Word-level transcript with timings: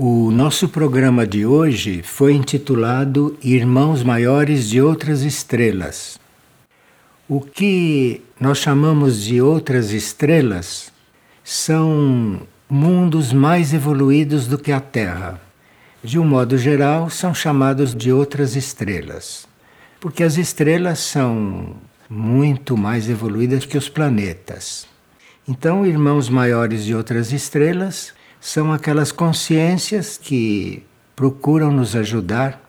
O 0.00 0.30
nosso 0.30 0.68
programa 0.68 1.26
de 1.26 1.44
hoje 1.44 2.04
foi 2.04 2.32
intitulado 2.32 3.36
Irmãos 3.42 4.04
Maiores 4.04 4.70
de 4.70 4.80
Outras 4.80 5.22
Estrelas. 5.22 6.20
O 7.28 7.40
que 7.40 8.22
nós 8.38 8.58
chamamos 8.58 9.20
de 9.20 9.42
outras 9.42 9.90
estrelas 9.90 10.92
são 11.42 12.42
mundos 12.70 13.32
mais 13.32 13.74
evoluídos 13.74 14.46
do 14.46 14.56
que 14.56 14.70
a 14.70 14.78
Terra. 14.78 15.40
De 16.00 16.16
um 16.16 16.24
modo 16.24 16.56
geral, 16.56 17.10
são 17.10 17.34
chamados 17.34 17.92
de 17.92 18.12
outras 18.12 18.54
estrelas, 18.54 19.48
porque 19.98 20.22
as 20.22 20.36
estrelas 20.36 21.00
são 21.00 21.74
muito 22.08 22.76
mais 22.76 23.10
evoluídas 23.10 23.64
que 23.64 23.76
os 23.76 23.88
planetas. 23.88 24.86
Então, 25.48 25.84
irmãos 25.84 26.28
maiores 26.28 26.84
de 26.84 26.94
outras 26.94 27.32
estrelas 27.32 28.16
são 28.40 28.72
aquelas 28.72 29.12
consciências 29.12 30.16
que 30.16 30.84
procuram 31.14 31.70
nos 31.70 31.96
ajudar, 31.96 32.60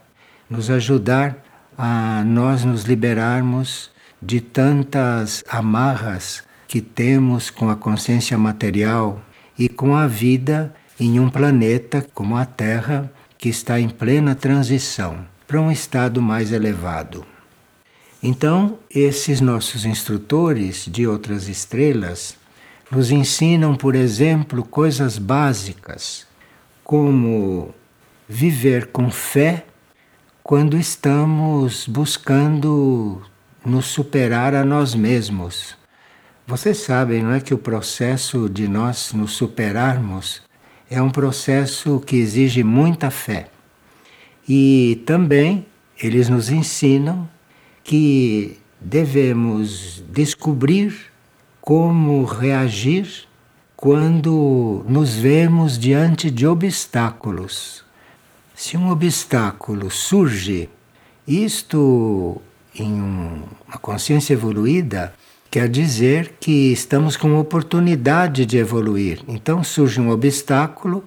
nos 0.50 0.70
ajudar 0.70 1.38
a 1.78 2.24
nós 2.26 2.66
nos 2.66 2.84
liberarmos 2.84 3.90
de 4.22 4.42
tantas 4.42 5.44
amarras 5.48 6.44
que 6.68 6.82
temos 6.82 7.50
com 7.50 7.70
a 7.70 7.76
consciência 7.76 8.38
material 8.38 9.22
e 9.58 9.70
com 9.70 9.96
a 9.96 10.08
vida 10.08 10.74
em 11.00 11.20
um 11.20 11.30
planeta 11.30 12.06
como 12.14 12.36
a 12.36 12.46
Terra, 12.46 13.12
que 13.38 13.48
está 13.48 13.80
em 13.80 13.88
plena 13.88 14.36
transição 14.36 15.26
para 15.48 15.62
um 15.62 15.72
estado 15.72 16.22
mais 16.22 16.52
elevado. 16.52 17.26
Então, 18.22 18.78
esses 18.90 19.40
nossos 19.40 19.86
instrutores 19.86 20.86
de 20.86 21.08
outras 21.08 21.48
estrelas 21.48 22.36
nos 22.92 23.12
ensinam, 23.12 23.76
por 23.76 23.96
exemplo, 23.96 24.64
coisas 24.64 25.18
básicas, 25.18 26.26
como 26.84 27.74
viver 28.28 28.88
com 28.88 29.12
fé 29.12 29.66
quando 30.42 30.78
estamos 30.78 31.88
buscando 31.88 33.22
nos 33.64 33.86
superar 33.86 34.56
a 34.56 34.66
nós 34.66 34.96
mesmos. 34.96 35.78
Vocês 36.48 36.78
sabem, 36.80 37.22
não 37.22 37.34
é, 37.34 37.40
que 37.40 37.54
o 37.54 37.60
processo 37.60 38.50
de 38.50 38.68
nós 38.68 39.14
nos 39.14 39.34
superarmos 39.34 40.42
é 40.90 41.00
um 41.00 41.12
processo 41.12 42.00
que 42.00 42.16
exige 42.16 42.64
muita 42.64 43.12
fé. 43.12 43.50
E 44.48 45.04
também 45.06 45.68
eles 46.02 46.28
nos 46.28 46.50
ensinam 46.50 47.30
que 47.84 48.58
devemos 48.82 50.04
descobrir 50.12 51.09
como 51.62 52.24
reagir 52.24 53.28
quando 53.76 54.84
nos 54.88 55.16
vemos 55.16 55.78
diante 55.78 56.30
de 56.30 56.46
obstáculos. 56.46 57.84
Se 58.54 58.76
um 58.76 58.90
obstáculo 58.90 59.90
surge, 59.90 60.70
isto 61.26 62.42
em 62.76 63.02
uma 63.02 63.78
consciência 63.82 64.34
evoluída 64.34 65.14
quer 65.50 65.70
dizer 65.70 66.36
que 66.40 66.72
estamos 66.72 67.16
com 67.16 67.40
oportunidade 67.40 68.46
de 68.46 68.58
evoluir. 68.58 69.22
Então 69.28 69.64
surge 69.64 70.00
um 70.00 70.10
obstáculo 70.10 71.04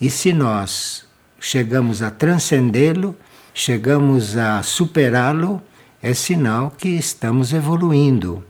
e 0.00 0.10
se 0.10 0.32
nós 0.32 1.06
chegamos 1.38 2.02
a 2.02 2.10
transcendê-lo, 2.10 3.14
chegamos 3.52 4.36
a 4.36 4.62
superá-lo, 4.62 5.62
é 6.02 6.14
sinal 6.14 6.70
que 6.70 6.88
estamos 6.88 7.52
evoluindo. 7.52 8.42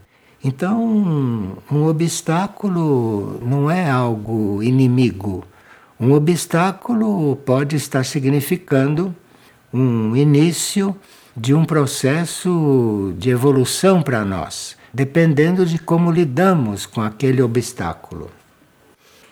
Então, 0.47 1.57
um 1.71 1.87
obstáculo 1.87 3.41
não 3.43 3.71
é 3.71 3.89
algo 3.89 4.61
inimigo. 4.61 5.43
Um 5.99 6.11
obstáculo 6.11 7.35
pode 7.37 7.75
estar 7.75 8.05
significando 8.05 9.15
um 9.73 10.15
início 10.15 10.95
de 11.35 11.51
um 11.55 11.65
processo 11.65 13.11
de 13.17 13.31
evolução 13.31 14.03
para 14.03 14.23
nós, 14.23 14.77
dependendo 14.93 15.65
de 15.65 15.79
como 15.79 16.11
lidamos 16.11 16.85
com 16.85 17.01
aquele 17.01 17.41
obstáculo. 17.41 18.29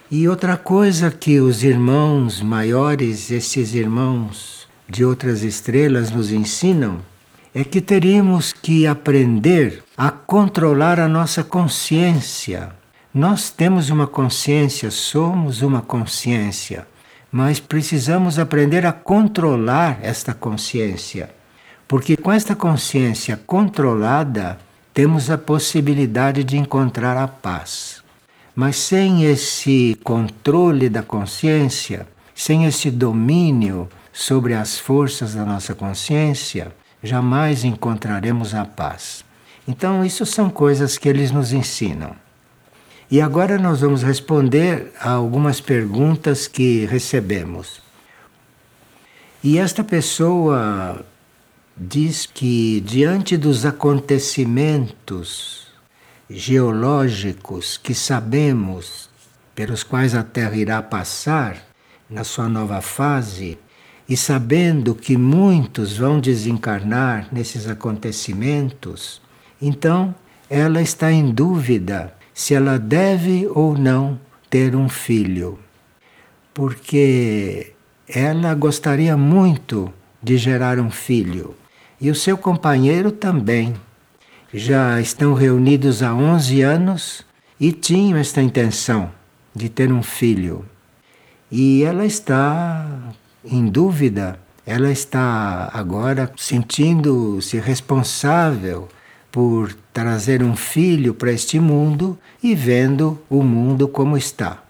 E 0.10 0.28
outra 0.28 0.58
coisa 0.58 1.12
que 1.12 1.40
os 1.40 1.64
irmãos 1.64 2.42
maiores, 2.42 3.30
esses 3.30 3.76
irmãos 3.76 4.68
de 4.90 5.06
outras 5.06 5.44
estrelas, 5.44 6.10
nos 6.10 6.32
ensinam 6.32 7.02
é 7.54 7.64
que 7.64 7.82
teríamos 7.82 8.52
que 8.52 8.88
aprender 8.88 9.83
a 9.96 10.10
controlar 10.10 11.00
a 11.00 11.08
nossa 11.08 11.44
consciência. 11.44 12.72
Nós 13.14 13.52
temos 13.52 13.92
uma 13.92 14.08
consciência, 14.08 14.90
somos 14.90 15.62
uma 15.62 15.82
consciência, 15.82 16.88
mas 17.32 17.60
precisamos 17.60 18.40
aprender 18.40 18.88
a 18.88 18.92
controlar 18.92 20.00
esta 20.02 20.34
consciência. 20.34 21.30
Porque 21.88 22.18
com 22.18 22.32
esta 22.32 22.56
consciência 22.56 23.40
controlada, 23.46 24.58
temos 24.96 25.30
a 25.30 25.38
possibilidade 25.38 26.44
de 26.44 26.58
encontrar 26.58 27.16
a 27.16 27.28
paz. 27.28 28.02
Mas 28.56 28.78
sem 28.78 29.24
esse 29.26 30.00
controle 30.04 30.90
da 30.90 31.04
consciência, 31.04 32.08
sem 32.34 32.66
esse 32.66 32.90
domínio 32.90 33.88
sobre 34.12 34.56
as 34.56 34.80
forças 34.80 35.36
da 35.36 35.46
nossa 35.46 35.76
consciência, 35.76 36.72
jamais 37.04 37.64
encontraremos 37.64 38.56
a 38.56 38.66
paz. 38.66 39.24
Então, 39.68 40.04
isso 40.04 40.26
são 40.26 40.50
coisas 40.50 40.98
que 40.98 41.08
eles 41.08 41.32
nos 41.32 41.54
ensinam. 41.54 42.16
E 43.10 43.22
agora 43.22 43.58
nós 43.58 43.82
vamos 43.82 44.04
responder 44.04 44.92
a 45.00 45.12
algumas 45.12 45.62
perguntas 45.62 46.48
que 46.48 46.86
recebemos. 46.86 47.82
E 49.44 49.58
esta 49.58 49.84
pessoa 49.84 51.06
diz 51.76 52.26
que, 52.26 52.82
diante 52.82 53.38
dos 53.38 53.66
acontecimentos 53.66 55.68
geológicos 56.30 57.78
que 57.78 57.94
sabemos 57.94 59.10
pelos 59.54 59.84
quais 59.84 60.16
a 60.16 60.24
Terra 60.24 60.56
irá 60.56 60.82
passar 60.82 61.58
na 62.10 62.24
sua 62.24 62.50
nova 62.50 62.82
fase, 62.82 63.58
e 64.08 64.18
sabendo 64.18 64.94
que 64.94 65.16
muitos 65.16 65.98
vão 65.98 66.20
desencarnar 66.20 67.28
nesses 67.32 67.68
acontecimentos, 67.68 69.22
então 69.66 70.14
ela 70.50 70.82
está 70.82 71.10
em 71.12 71.32
dúvida 71.32 72.14
se 72.34 72.54
ela 72.54 72.78
deve 72.78 73.48
ou 73.48 73.78
não 73.78 74.20
ter 74.50 74.76
um 74.76 74.90
filho. 74.90 75.58
Porque 76.54 77.72
ela 78.08 78.54
gostaria 78.54 79.16
muito 79.16 79.92
de 80.22 80.38
gerar 80.38 80.80
um 80.80 80.92
filho 80.92 81.56
e 82.00 82.12
o 82.12 82.16
seu 82.16 82.38
companheiro 82.38 83.12
também. 83.12 83.74
Já 84.54 85.00
estão 85.00 85.34
reunidos 85.34 86.04
há 86.04 86.14
11 86.14 86.62
anos 86.62 87.26
e 87.60 87.72
tinham 87.72 88.20
esta 88.20 88.42
intenção 88.42 89.10
de 89.56 89.70
ter 89.70 89.92
um 89.92 90.04
filho. 90.04 90.66
E 91.50 91.84
ela 91.84 92.06
está 92.06 92.86
em 93.46 93.68
dúvida, 93.68 94.38
ela 94.66 94.92
está 94.92 95.72
agora 95.74 96.32
sentindo-se 96.36 97.60
responsável 97.60 98.90
por 99.34 99.76
trazer 99.92 100.44
um 100.44 100.56
filho 100.56 101.12
para 101.12 101.32
este 101.32 101.60
mundo 101.60 102.16
e 102.44 102.54
vendo 102.54 103.20
o 103.28 103.42
mundo 103.42 103.88
como 103.88 104.16
está. 104.16 104.64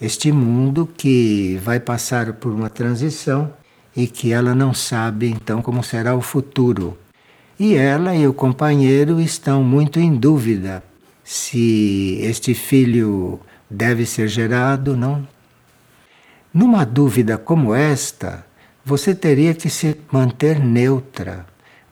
Este 0.00 0.32
mundo 0.32 0.88
que 0.96 1.60
vai 1.62 1.78
passar 1.78 2.32
por 2.32 2.50
uma 2.50 2.70
transição 2.70 3.52
e 3.94 4.06
que 4.06 4.32
ela 4.32 4.54
não 4.54 4.72
sabe 4.72 5.28
então 5.28 5.60
como 5.60 5.84
será 5.84 6.16
o 6.16 6.22
futuro. 6.22 6.96
E 7.60 7.74
ela 7.74 8.16
e 8.16 8.26
o 8.26 8.32
companheiro 8.32 9.20
estão 9.20 9.62
muito 9.62 10.00
em 10.00 10.16
dúvida 10.16 10.82
se 11.22 12.18
este 12.22 12.54
filho 12.54 13.38
deve 13.68 14.06
ser 14.06 14.28
gerado, 14.28 14.96
não 14.96 15.28
numa 16.56 16.86
dúvida 16.86 17.36
como 17.36 17.74
esta, 17.74 18.46
você 18.82 19.14
teria 19.14 19.52
que 19.52 19.68
se 19.68 19.94
manter 20.10 20.58
neutra. 20.58 21.44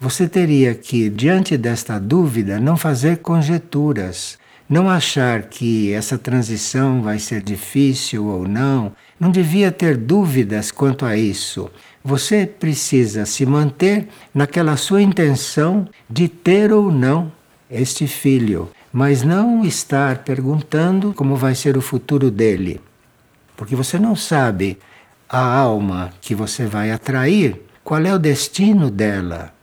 Você 0.04 0.28
teria 0.28 0.74
que, 0.74 1.08
diante 1.08 1.56
desta 1.56 1.98
dúvida, 1.98 2.60
não 2.60 2.76
fazer 2.76 3.20
conjecturas, 3.20 4.38
não 4.68 4.90
achar 4.90 5.44
que 5.44 5.94
essa 5.94 6.18
transição 6.18 7.00
vai 7.00 7.18
ser 7.18 7.42
difícil 7.42 8.26
ou 8.26 8.46
não. 8.46 8.92
Não 9.18 9.30
devia 9.30 9.72
ter 9.72 9.96
dúvidas 9.96 10.70
quanto 10.70 11.06
a 11.06 11.16
isso. 11.16 11.70
Você 12.04 12.44
precisa 12.44 13.24
se 13.24 13.46
manter 13.46 14.06
naquela 14.34 14.76
sua 14.76 15.00
intenção 15.00 15.88
de 16.10 16.28
ter 16.28 16.70
ou 16.70 16.92
não 16.92 17.32
este 17.70 18.06
filho, 18.06 18.68
mas 18.92 19.22
não 19.22 19.64
estar 19.64 20.18
perguntando 20.18 21.14
como 21.14 21.34
vai 21.34 21.54
ser 21.54 21.78
o 21.78 21.80
futuro 21.80 22.30
dele. 22.30 22.78
Porque 23.56 23.74
você 23.74 23.98
não 23.98 24.14
sabe 24.14 24.78
a 25.26 25.40
alma 25.40 26.12
que 26.20 26.34
você 26.34 26.66
vai 26.66 26.90
atrair, 26.90 27.58
qual 27.82 28.02
é 28.02 28.14
o 28.14 28.18
destino 28.18 28.90
dela. 28.90 29.54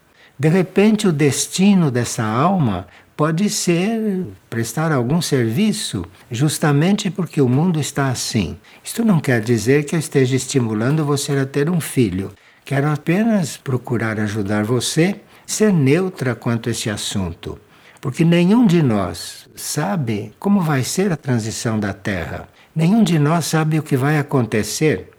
De 0.42 0.50
repente, 0.50 1.08
o 1.08 1.12
destino 1.12 1.92
dessa 1.92 2.24
alma 2.24 2.88
pode 3.16 3.48
ser 3.48 4.26
prestar 4.50 4.92
algum 4.92 5.22
serviço, 5.22 6.04
justamente 6.32 7.12
porque 7.12 7.40
o 7.40 7.48
mundo 7.48 7.80
está 7.80 8.08
assim. 8.08 8.58
Isto 8.84 9.06
não 9.06 9.20
quer 9.20 9.40
dizer 9.40 9.86
que 9.86 9.94
eu 9.94 10.00
esteja 10.00 10.36
estimulando 10.36 11.06
você 11.06 11.34
a 11.34 11.46
ter 11.46 11.70
um 11.70 11.80
filho. 11.80 12.32
Quero 12.66 12.90
apenas 12.90 13.56
procurar 13.56 14.20
ajudar 14.20 14.64
você 14.64 15.22
a 15.48 15.52
ser 15.52 15.72
neutra 15.72 16.34
quanto 16.34 16.70
a 16.70 16.72
esse 16.72 16.90
assunto. 16.90 17.60
Porque 18.02 18.26
nenhum 18.26 18.66
de 18.66 18.82
nós 18.82 19.48
sabe 19.56 20.34
como 20.40 20.60
vai 20.60 20.84
ser 20.84 21.12
a 21.12 21.18
transição 21.18 21.80
da 21.80 21.94
Terra. 21.94 22.50
Nenhum 22.76 23.04
de 23.04 23.20
nós 23.20 23.46
sabe 23.46 23.78
o 23.78 23.84
que 23.84 23.96
vai 23.96 24.18
acontecer 24.18 25.12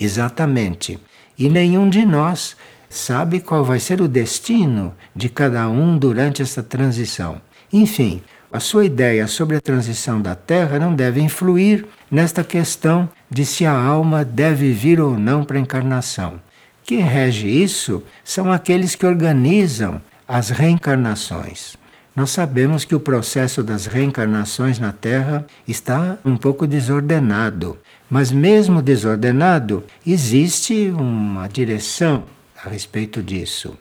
exatamente. 0.00 0.98
E 1.38 1.48
nenhum 1.48 1.88
de 1.88 2.04
nós 2.04 2.56
sabe 2.88 3.40
qual 3.40 3.64
vai 3.64 3.78
ser 3.78 4.00
o 4.00 4.08
destino 4.08 4.94
de 5.14 5.28
cada 5.28 5.68
um 5.68 5.98
durante 5.98 6.42
essa 6.42 6.62
transição. 6.62 7.40
Enfim, 7.72 8.22
a 8.50 8.60
sua 8.60 8.86
ideia 8.86 9.26
sobre 9.26 9.56
a 9.56 9.60
transição 9.60 10.22
da 10.22 10.34
Terra 10.34 10.78
não 10.78 10.94
deve 10.94 11.20
influir 11.20 11.86
nesta 12.10 12.42
questão 12.42 13.08
de 13.30 13.44
se 13.44 13.66
a 13.66 13.78
alma 13.78 14.24
deve 14.24 14.72
vir 14.72 15.00
ou 15.00 15.18
não 15.18 15.44
para 15.44 15.58
a 15.58 15.60
encarnação. 15.60 16.40
Quem 16.82 17.00
rege 17.00 17.46
isso 17.46 18.02
são 18.24 18.50
aqueles 18.50 18.94
que 18.94 19.04
organizam 19.04 20.00
as 20.26 20.48
reencarnações. 20.48 21.76
Nós 22.16 22.30
sabemos 22.30 22.86
que 22.86 22.94
o 22.94 23.00
processo 23.00 23.62
das 23.62 23.84
reencarnações 23.84 24.78
na 24.78 24.92
Terra 24.92 25.46
está 25.68 26.18
um 26.24 26.36
pouco 26.36 26.66
desordenado, 26.66 27.78
mas 28.08 28.32
mesmo 28.32 28.80
desordenado, 28.80 29.84
existe 30.06 30.90
uma 30.90 31.46
direção 31.46 32.24
a 32.64 32.68
respeito 32.68 33.22
disso. 33.22 33.76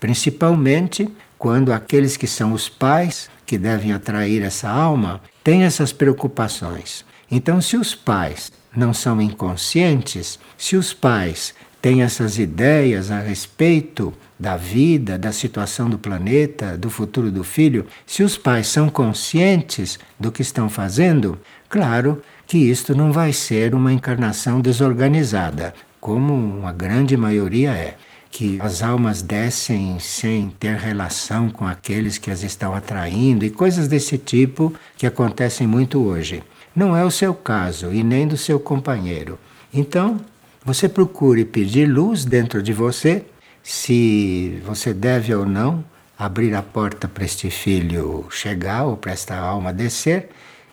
Principalmente 0.00 1.08
quando 1.38 1.72
aqueles 1.72 2.16
que 2.16 2.26
são 2.26 2.52
os 2.52 2.68
pais 2.68 3.30
que 3.46 3.56
devem 3.56 3.92
atrair 3.92 4.42
essa 4.42 4.68
alma 4.68 5.20
têm 5.42 5.62
essas 5.62 5.92
preocupações. 5.92 7.04
Então, 7.30 7.60
se 7.60 7.76
os 7.76 7.94
pais 7.94 8.52
não 8.74 8.92
são 8.92 9.20
inconscientes, 9.20 10.38
se 10.56 10.76
os 10.76 10.92
pais 10.92 11.54
têm 11.80 12.02
essas 12.02 12.38
ideias 12.38 13.10
a 13.10 13.20
respeito 13.20 14.12
da 14.38 14.56
vida, 14.56 15.18
da 15.18 15.32
situação 15.32 15.88
do 15.88 15.98
planeta, 15.98 16.76
do 16.76 16.90
futuro 16.90 17.30
do 17.30 17.44
filho, 17.44 17.86
se 18.06 18.22
os 18.22 18.36
pais 18.36 18.66
são 18.66 18.88
conscientes 18.88 19.98
do 20.18 20.30
que 20.30 20.42
estão 20.42 20.68
fazendo, 20.68 21.38
claro 21.68 22.22
que 22.46 22.58
isto 22.58 22.94
não 22.94 23.12
vai 23.12 23.32
ser 23.32 23.74
uma 23.74 23.92
encarnação 23.92 24.60
desorganizada, 24.60 25.74
como 26.00 26.32
uma 26.32 26.72
grande 26.72 27.16
maioria 27.16 27.72
é, 27.72 27.96
que 28.30 28.58
as 28.60 28.82
almas 28.82 29.22
descem 29.22 29.98
sem 29.98 30.50
ter 30.60 30.76
relação 30.76 31.48
com 31.48 31.66
aqueles 31.66 32.18
que 32.18 32.30
as 32.30 32.42
estão 32.42 32.74
atraindo 32.74 33.44
e 33.44 33.50
coisas 33.50 33.88
desse 33.88 34.18
tipo 34.18 34.72
que 34.96 35.06
acontecem 35.06 35.66
muito 35.66 36.00
hoje. 36.00 36.42
Não 36.74 36.96
é 36.96 37.04
o 37.04 37.10
seu 37.10 37.34
caso 37.34 37.92
e 37.92 38.04
nem 38.04 38.26
do 38.28 38.36
seu 38.36 38.60
companheiro. 38.60 39.38
Então, 39.72 40.20
você 40.64 40.88
procure 40.88 41.44
pedir 41.44 41.86
luz 41.86 42.24
dentro 42.24 42.62
de 42.62 42.72
você, 42.72 43.24
se 43.62 44.62
você 44.64 44.92
deve 44.92 45.34
ou 45.34 45.46
não 45.46 45.84
abrir 46.18 46.54
a 46.54 46.62
porta 46.62 47.08
para 47.08 47.24
este 47.24 47.50
filho 47.50 48.26
chegar 48.30 48.84
ou 48.84 48.96
para 48.96 49.12
esta 49.12 49.36
alma 49.36 49.72
descer, 49.72 50.28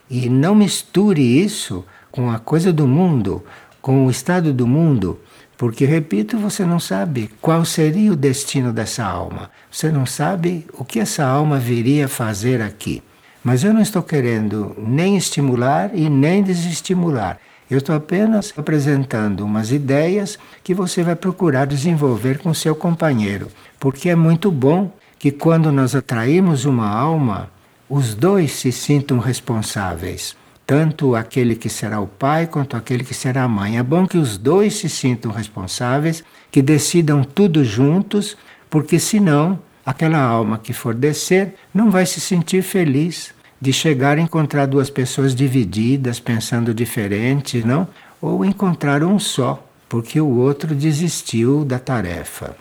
e 0.10 0.30
não 0.30 0.56
misture 0.56 1.22
isso 1.22 1.86
com 2.12 2.32
a 2.32 2.40
coisa 2.40 2.72
do 2.72 2.88
mundo, 2.88 3.44
com 3.86 4.08
o 4.08 4.10
estado 4.10 4.52
do 4.52 4.66
mundo, 4.66 5.20
porque, 5.56 5.86
repito, 5.86 6.40
você 6.40 6.66
não 6.66 6.80
sabe 6.80 7.30
qual 7.40 7.64
seria 7.64 8.12
o 8.12 8.16
destino 8.16 8.74
dessa 8.74 9.06
alma. 9.06 9.52
Você 9.70 9.92
não 9.92 10.08
sabe 10.08 10.66
o 10.74 10.84
que 10.84 11.00
essa 11.00 11.24
alma 11.24 11.60
viria 11.60 12.08
fazer 12.08 12.64
aqui. 12.64 13.04
Mas 13.44 13.64
eu 13.64 13.72
não 13.72 13.82
estou 13.82 14.02
querendo 14.02 14.76
nem 14.76 15.16
estimular 15.16 15.92
e 15.94 16.10
nem 16.10 16.42
desestimular. 16.42 17.38
Eu 17.70 17.78
estou 17.78 17.96
apenas 17.96 18.52
apresentando 18.58 19.46
umas 19.46 19.72
ideias 19.72 20.40
que 20.64 20.74
você 20.74 21.04
vai 21.04 21.16
procurar 21.16 21.66
desenvolver 21.66 22.40
com 22.40 22.56
seu 22.56 22.76
companheiro. 22.76 23.50
Porque 23.80 24.10
é 24.10 24.16
muito 24.16 24.50
bom 24.50 24.92
que 25.20 25.30
quando 25.30 25.72
nós 25.72 25.94
atraímos 25.94 26.66
uma 26.66 26.90
alma, 26.90 27.52
os 27.88 28.16
dois 28.16 28.52
se 28.52 28.72
sintam 28.72 29.20
responsáveis 29.20 30.36
tanto 30.66 31.16
aquele 31.16 31.56
que 31.56 31.70
será 31.70 32.00
o 32.00 32.08
pai 32.08 32.48
quanto 32.48 32.76
aquele 32.76 33.04
que 33.04 33.14
será 33.14 33.44
a 33.44 33.48
mãe. 33.48 33.78
É 33.78 33.84
bom 33.84 34.08
que 34.08 34.18
os 34.18 34.38
dois 34.38 34.76
se 34.76 34.90
sintam 34.90 35.32
responsáveis, 35.32 36.24
que 36.52 36.62
decidam 36.62 37.24
tudo 37.24 37.64
juntos, 37.64 38.36
porque 38.70 39.00
senão 39.00 39.60
aquela 39.86 40.20
alma 40.20 40.58
que 40.58 40.74
for 40.74 40.96
descer 40.96 41.56
não 41.74 41.92
vai 41.92 42.06
se 42.06 42.20
sentir 42.20 42.64
feliz 42.64 43.34
de 43.62 43.72
chegar 43.72 44.18
a 44.18 44.22
encontrar 44.22 44.66
duas 44.66 44.90
pessoas 44.90 45.36
divididas, 45.36 46.20
pensando 46.20 46.74
diferente, 46.74 47.66
não? 47.66 47.88
Ou 48.22 48.44
encontrar 48.44 49.04
um 49.04 49.20
só, 49.20 49.66
porque 49.88 50.20
o 50.20 50.38
outro 50.38 50.74
desistiu 50.76 51.64
da 51.64 51.80
tarefa. 51.80 52.56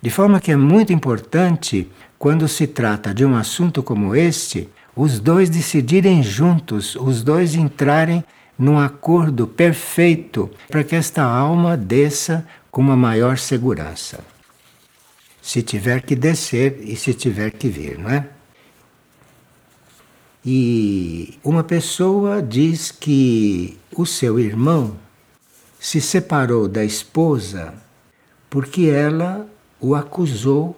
De 0.00 0.10
forma 0.10 0.40
que 0.40 0.52
é 0.52 0.56
muito 0.56 0.92
importante, 0.92 1.90
quando 2.18 2.46
se 2.48 2.66
trata 2.66 3.12
de 3.12 3.24
um 3.24 3.36
assunto 3.36 3.82
como 3.82 4.14
este, 4.14 4.68
os 4.96 5.18
dois 5.18 5.50
decidirem 5.50 6.22
juntos, 6.22 6.94
os 6.96 7.22
dois 7.22 7.54
entrarem 7.54 8.24
num 8.58 8.78
acordo 8.78 9.46
perfeito 9.46 10.50
para 10.68 10.84
que 10.84 10.94
esta 10.94 11.22
alma 11.22 11.76
desça 11.76 12.46
com 12.70 12.80
uma 12.80 12.96
maior 12.96 13.38
segurança. 13.38 14.20
Se 15.42 15.62
tiver 15.62 16.02
que 16.02 16.14
descer 16.14 16.80
e 16.82 16.96
se 16.96 17.12
tiver 17.12 17.50
que 17.50 17.68
vir, 17.68 17.98
não 17.98 18.10
é? 18.10 18.28
E 20.46 21.38
uma 21.42 21.64
pessoa 21.64 22.42
diz 22.42 22.90
que 22.90 23.78
o 23.96 24.04
seu 24.04 24.38
irmão 24.38 24.96
se 25.80 26.00
separou 26.00 26.68
da 26.68 26.84
esposa 26.84 27.74
porque 28.48 28.82
ela 28.82 29.46
o 29.80 29.94
acusou 29.94 30.76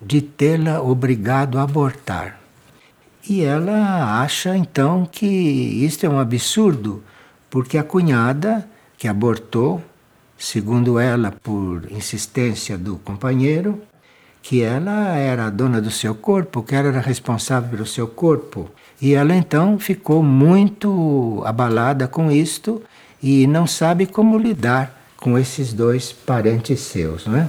de 0.00 0.20
tê-la 0.22 0.80
obrigado 0.80 1.58
a 1.58 1.62
abortar. 1.62 2.40
E 3.28 3.42
ela 3.42 4.22
acha 4.22 4.56
então 4.56 5.04
que 5.04 5.26
isto 5.26 6.06
é 6.06 6.08
um 6.08 6.18
absurdo, 6.18 7.02
porque 7.50 7.76
a 7.76 7.84
cunhada 7.84 8.66
que 8.96 9.06
abortou, 9.06 9.82
segundo 10.38 10.98
ela, 10.98 11.30
por 11.42 11.92
insistência 11.92 12.78
do 12.78 12.96
companheiro, 12.96 13.82
que 14.40 14.62
ela 14.62 15.14
era 15.14 15.44
a 15.44 15.50
dona 15.50 15.78
do 15.78 15.90
seu 15.90 16.14
corpo, 16.14 16.62
que 16.62 16.74
ela 16.74 16.88
era 16.88 17.00
responsável 17.00 17.68
pelo 17.68 17.84
seu 17.84 18.08
corpo. 18.08 18.70
E 18.98 19.12
ela 19.12 19.34
então 19.34 19.78
ficou 19.78 20.22
muito 20.22 21.42
abalada 21.44 22.08
com 22.08 22.30
isto 22.30 22.82
e 23.22 23.46
não 23.46 23.66
sabe 23.66 24.06
como 24.06 24.38
lidar 24.38 24.98
com 25.18 25.38
esses 25.38 25.74
dois 25.74 26.12
parentes 26.12 26.80
seus, 26.80 27.26
não 27.26 27.36
é? 27.36 27.48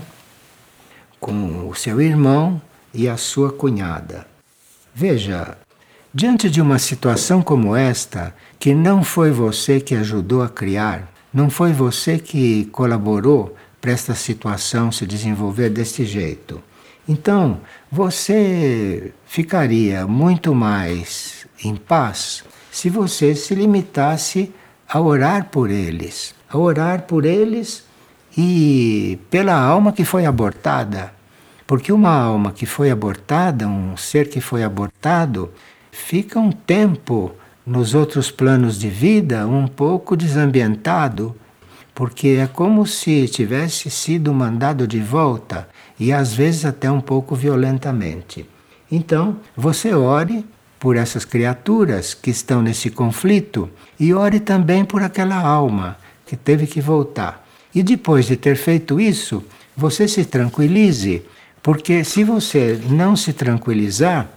Com 1.21 1.69
o 1.69 1.73
seu 1.73 2.01
irmão 2.01 2.61
e 2.93 3.07
a 3.07 3.15
sua 3.15 3.53
cunhada. 3.53 4.27
Veja, 4.93 5.57
Diante 6.11 6.49
de 6.49 6.59
uma 6.59 6.79
situação 6.79 7.43
como 7.43 7.75
esta, 7.75 8.33
que 8.57 8.73
não 8.73 9.03
foi 9.03 9.29
você 9.29 9.79
que 9.79 9.93
ajudou 9.93 10.41
a 10.41 10.49
criar, 10.49 11.07
não 11.31 11.51
foi 11.51 11.71
você 11.71 12.17
que 12.17 12.65
colaborou 12.71 13.55
para 13.79 13.91
esta 13.91 14.15
situação 14.15 14.91
se 14.91 15.05
desenvolver 15.05 15.69
deste 15.69 16.05
jeito. 16.05 16.63
Então, 17.07 17.61
você 17.91 19.13
ficaria 19.27 20.07
muito 20.07 20.55
mais 20.55 21.45
em 21.63 21.75
paz 21.75 22.43
se 22.71 22.89
você 22.89 23.35
se 23.35 23.53
limitasse 23.53 24.51
a 24.87 24.99
orar 24.99 25.49
por 25.51 25.69
eles, 25.69 26.33
a 26.49 26.57
orar 26.57 27.03
por 27.03 27.23
eles 27.23 27.83
e 28.35 29.19
pela 29.29 29.53
alma 29.53 29.93
que 29.93 30.03
foi 30.03 30.25
abortada. 30.25 31.13
Porque 31.67 31.91
uma 31.91 32.19
alma 32.19 32.51
que 32.51 32.65
foi 32.65 32.89
abortada, 32.89 33.67
um 33.67 33.95
ser 33.95 34.27
que 34.27 34.41
foi 34.41 34.63
abortado, 34.63 35.51
fica 35.91 36.39
um 36.39 36.51
tempo 36.51 37.31
nos 37.65 37.93
outros 37.93 38.31
planos 38.31 38.79
de 38.79 38.89
vida 38.89 39.47
um 39.47 39.67
pouco 39.67 40.17
desambientado, 40.17 41.35
porque 41.93 42.39
é 42.41 42.47
como 42.47 42.87
se 42.87 43.27
tivesse 43.27 43.89
sido 43.89 44.33
mandado 44.33 44.87
de 44.87 44.99
volta 44.99 45.67
e 45.99 46.13
às 46.13 46.33
vezes 46.33 46.65
até 46.65 46.89
um 46.89 47.01
pouco 47.01 47.35
violentamente. 47.35 48.47
Então, 48.91 49.37
você 49.55 49.93
ore 49.93 50.45
por 50.79 50.95
essas 50.95 51.25
criaturas 51.25 52.13
que 52.13 52.31
estão 52.31 52.61
nesse 52.61 52.89
conflito 52.89 53.69
e 53.99 54.13
ore 54.13 54.39
também 54.39 54.85
por 54.85 55.03
aquela 55.03 55.35
alma 55.35 55.97
que 56.25 56.37
teve 56.37 56.65
que 56.65 56.79
voltar. 56.79 57.45
E 57.75 57.83
depois 57.83 58.25
de 58.25 58.37
ter 58.37 58.55
feito 58.55 58.99
isso, 58.99 59.43
você 59.75 60.07
se 60.07 60.25
tranquilize, 60.25 61.21
porque 61.61 62.03
se 62.03 62.23
você 62.23 62.79
não 62.89 63.15
se 63.15 63.33
tranquilizar, 63.33 64.27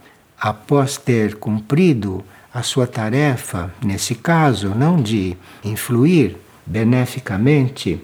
após 0.43 0.97
ter 0.97 1.35
cumprido 1.35 2.21
a 2.53 2.61
sua 2.61 2.85
tarefa, 2.85 3.73
nesse 3.81 4.13
caso, 4.13 4.75
não 4.75 5.01
de 5.01 5.37
influir 5.63 6.35
beneficamente 6.65 8.01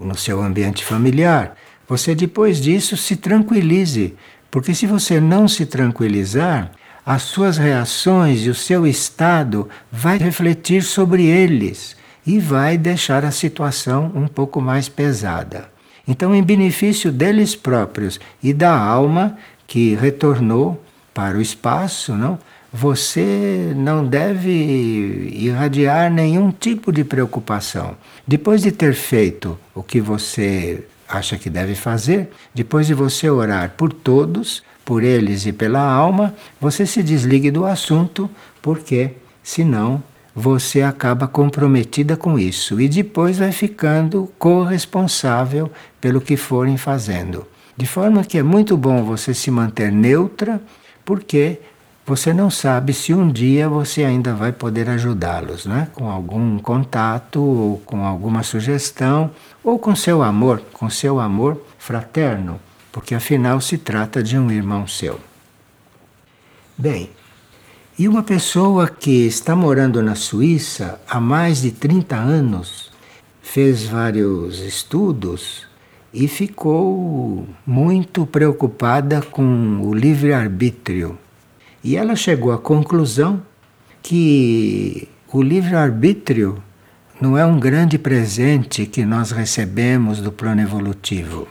no 0.00 0.16
seu 0.16 0.40
ambiente 0.42 0.82
familiar, 0.82 1.54
você 1.86 2.14
depois 2.14 2.62
disso 2.62 2.96
se 2.96 3.14
tranquilize, 3.14 4.16
Porque 4.50 4.74
se 4.74 4.84
você 4.84 5.20
não 5.20 5.46
se 5.46 5.64
tranquilizar, 5.64 6.72
as 7.06 7.22
suas 7.22 7.56
reações 7.56 8.44
e 8.44 8.48
o 8.48 8.54
seu 8.54 8.84
estado 8.84 9.68
vai 9.92 10.18
refletir 10.18 10.82
sobre 10.82 11.24
eles 11.24 11.94
e 12.26 12.40
vai 12.40 12.76
deixar 12.76 13.24
a 13.24 13.30
situação 13.30 14.10
um 14.12 14.26
pouco 14.26 14.60
mais 14.60 14.88
pesada. 14.88 15.70
Então, 16.08 16.34
em 16.34 16.42
benefício 16.42 17.12
deles 17.12 17.54
próprios 17.54 18.18
e 18.42 18.52
da 18.52 18.76
alma 18.76 19.38
que 19.68 19.94
retornou 19.94 20.82
para 21.20 21.36
o 21.36 21.42
espaço, 21.42 22.14
não? 22.14 22.38
Você 22.72 23.74
não 23.76 24.06
deve 24.06 25.28
irradiar 25.34 26.10
nenhum 26.10 26.50
tipo 26.50 26.90
de 26.90 27.04
preocupação. 27.04 27.94
Depois 28.26 28.62
de 28.62 28.72
ter 28.72 28.94
feito 28.94 29.58
o 29.74 29.82
que 29.82 30.00
você 30.00 30.82
acha 31.06 31.36
que 31.36 31.50
deve 31.50 31.74
fazer, 31.74 32.30
depois 32.54 32.86
de 32.86 32.94
você 32.94 33.28
orar 33.28 33.74
por 33.76 33.92
todos, 33.92 34.62
por 34.82 35.02
eles 35.02 35.44
e 35.44 35.52
pela 35.52 35.82
alma, 35.82 36.34
você 36.58 36.86
se 36.86 37.02
desligue 37.02 37.50
do 37.50 37.66
assunto, 37.66 38.30
porque 38.62 39.10
senão 39.42 40.02
você 40.34 40.80
acaba 40.80 41.28
comprometida 41.28 42.16
com 42.16 42.38
isso 42.38 42.80
e 42.80 42.88
depois 42.88 43.36
vai 43.36 43.52
ficando 43.52 44.32
corresponsável 44.38 45.70
pelo 46.00 46.18
que 46.18 46.34
forem 46.34 46.78
fazendo. 46.78 47.46
De 47.76 47.86
forma 47.86 48.24
que 48.24 48.38
é 48.38 48.42
muito 48.42 48.74
bom 48.74 49.04
você 49.04 49.34
se 49.34 49.50
manter 49.50 49.92
neutra, 49.92 50.62
porque 51.04 51.60
você 52.06 52.34
não 52.34 52.50
sabe 52.50 52.92
se 52.92 53.14
um 53.14 53.30
dia 53.30 53.68
você 53.68 54.02
ainda 54.02 54.34
vai 54.34 54.50
poder 54.50 54.88
ajudá-los, 54.90 55.64
né? 55.64 55.88
com 55.94 56.10
algum 56.10 56.58
contato, 56.58 57.40
ou 57.40 57.78
com 57.78 58.04
alguma 58.04 58.42
sugestão, 58.42 59.30
ou 59.62 59.78
com 59.78 59.94
seu 59.94 60.22
amor, 60.22 60.60
com 60.72 60.90
seu 60.90 61.20
amor 61.20 61.60
fraterno, 61.78 62.60
porque 62.90 63.14
afinal 63.14 63.60
se 63.60 63.78
trata 63.78 64.22
de 64.22 64.36
um 64.36 64.50
irmão 64.50 64.88
seu. 64.88 65.20
Bem, 66.76 67.10
e 67.96 68.08
uma 68.08 68.22
pessoa 68.22 68.88
que 68.88 69.26
está 69.26 69.54
morando 69.54 70.02
na 70.02 70.14
Suíça 70.14 71.00
há 71.08 71.20
mais 71.20 71.60
de 71.60 71.70
30 71.70 72.16
anos, 72.16 72.90
fez 73.40 73.84
vários 73.84 74.58
estudos 74.58 75.69
e 76.12 76.26
ficou 76.26 77.46
muito 77.66 78.26
preocupada 78.26 79.22
com 79.22 79.80
o 79.82 79.94
livre-arbítrio 79.94 81.18
e 81.82 81.96
ela 81.96 82.14
chegou 82.14 82.52
à 82.52 82.58
conclusão 82.58 83.42
que 84.02 85.08
o 85.32 85.42
livre-arbítrio 85.42 86.62
não 87.20 87.36
é 87.36 87.44
um 87.44 87.58
grande 87.58 87.98
presente 87.98 88.86
que 88.86 89.04
nós 89.04 89.30
recebemos 89.30 90.20
do 90.20 90.30
plano 90.30 90.60
evolutivo. 90.60 91.48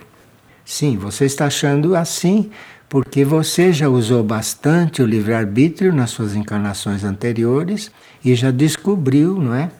Sim, 0.64 0.96
você 0.96 1.24
está 1.24 1.46
achando 1.46 1.96
assim 1.96 2.50
porque 2.88 3.24
você 3.24 3.72
já 3.72 3.88
usou 3.88 4.22
bastante 4.22 5.02
o 5.02 5.06
livre-arbítrio 5.06 5.92
nas 5.92 6.10
suas 6.10 6.34
encarnações 6.34 7.04
anteriores 7.04 7.90
e 8.24 8.34
já 8.34 8.50
descobriu, 8.50 9.40
não 9.40 9.54
é? 9.54 9.70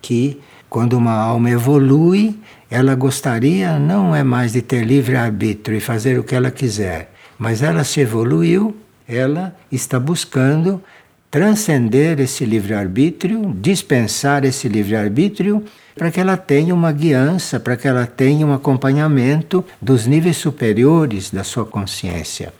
Que 0.00 0.40
quando 0.70 0.94
uma 0.94 1.12
alma 1.12 1.50
evolui, 1.50 2.38
ela 2.70 2.94
gostaria 2.94 3.78
não 3.78 4.16
é 4.16 4.22
mais 4.22 4.52
de 4.52 4.62
ter 4.62 4.84
livre-arbítrio 4.84 5.76
e 5.76 5.80
fazer 5.80 6.18
o 6.18 6.24
que 6.24 6.34
ela 6.34 6.50
quiser, 6.50 7.12
mas 7.38 7.62
ela 7.62 7.84
se 7.84 8.00
evoluiu 8.00 8.74
ela 9.10 9.56
está 9.72 9.98
buscando 9.98 10.82
transcender 11.30 12.20
esse 12.20 12.44
livre-arbítrio, 12.44 13.54
dispensar 13.60 14.44
esse 14.44 14.68
livre-arbítrio, 14.68 15.64
para 15.94 16.10
que 16.10 16.20
ela 16.20 16.36
tenha 16.36 16.74
uma 16.74 16.92
guiança, 16.92 17.60
para 17.60 17.76
que 17.76 17.86
ela 17.86 18.06
tenha 18.06 18.46
um 18.46 18.52
acompanhamento 18.52 19.64
dos 19.80 20.06
níveis 20.06 20.36
superiores 20.36 21.30
da 21.30 21.44
sua 21.44 21.64
consciência. 21.64 22.52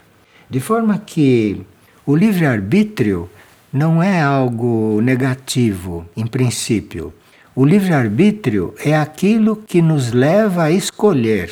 De 0.49 0.61
forma 0.61 0.99
que 0.99 1.62
o 2.05 2.14
livre-arbítrio 2.14 3.31
não 3.73 4.02
é 4.02 4.21
algo 4.21 5.00
negativo, 5.00 6.05
em 6.17 6.26
princípio. 6.26 7.12
O 7.54 7.64
livre-arbítrio 7.64 8.73
é 8.85 8.97
aquilo 8.97 9.57
que 9.57 9.83
nos 9.83 10.12
leva 10.12 10.64
a 10.64 10.71
escolher. 10.71 11.50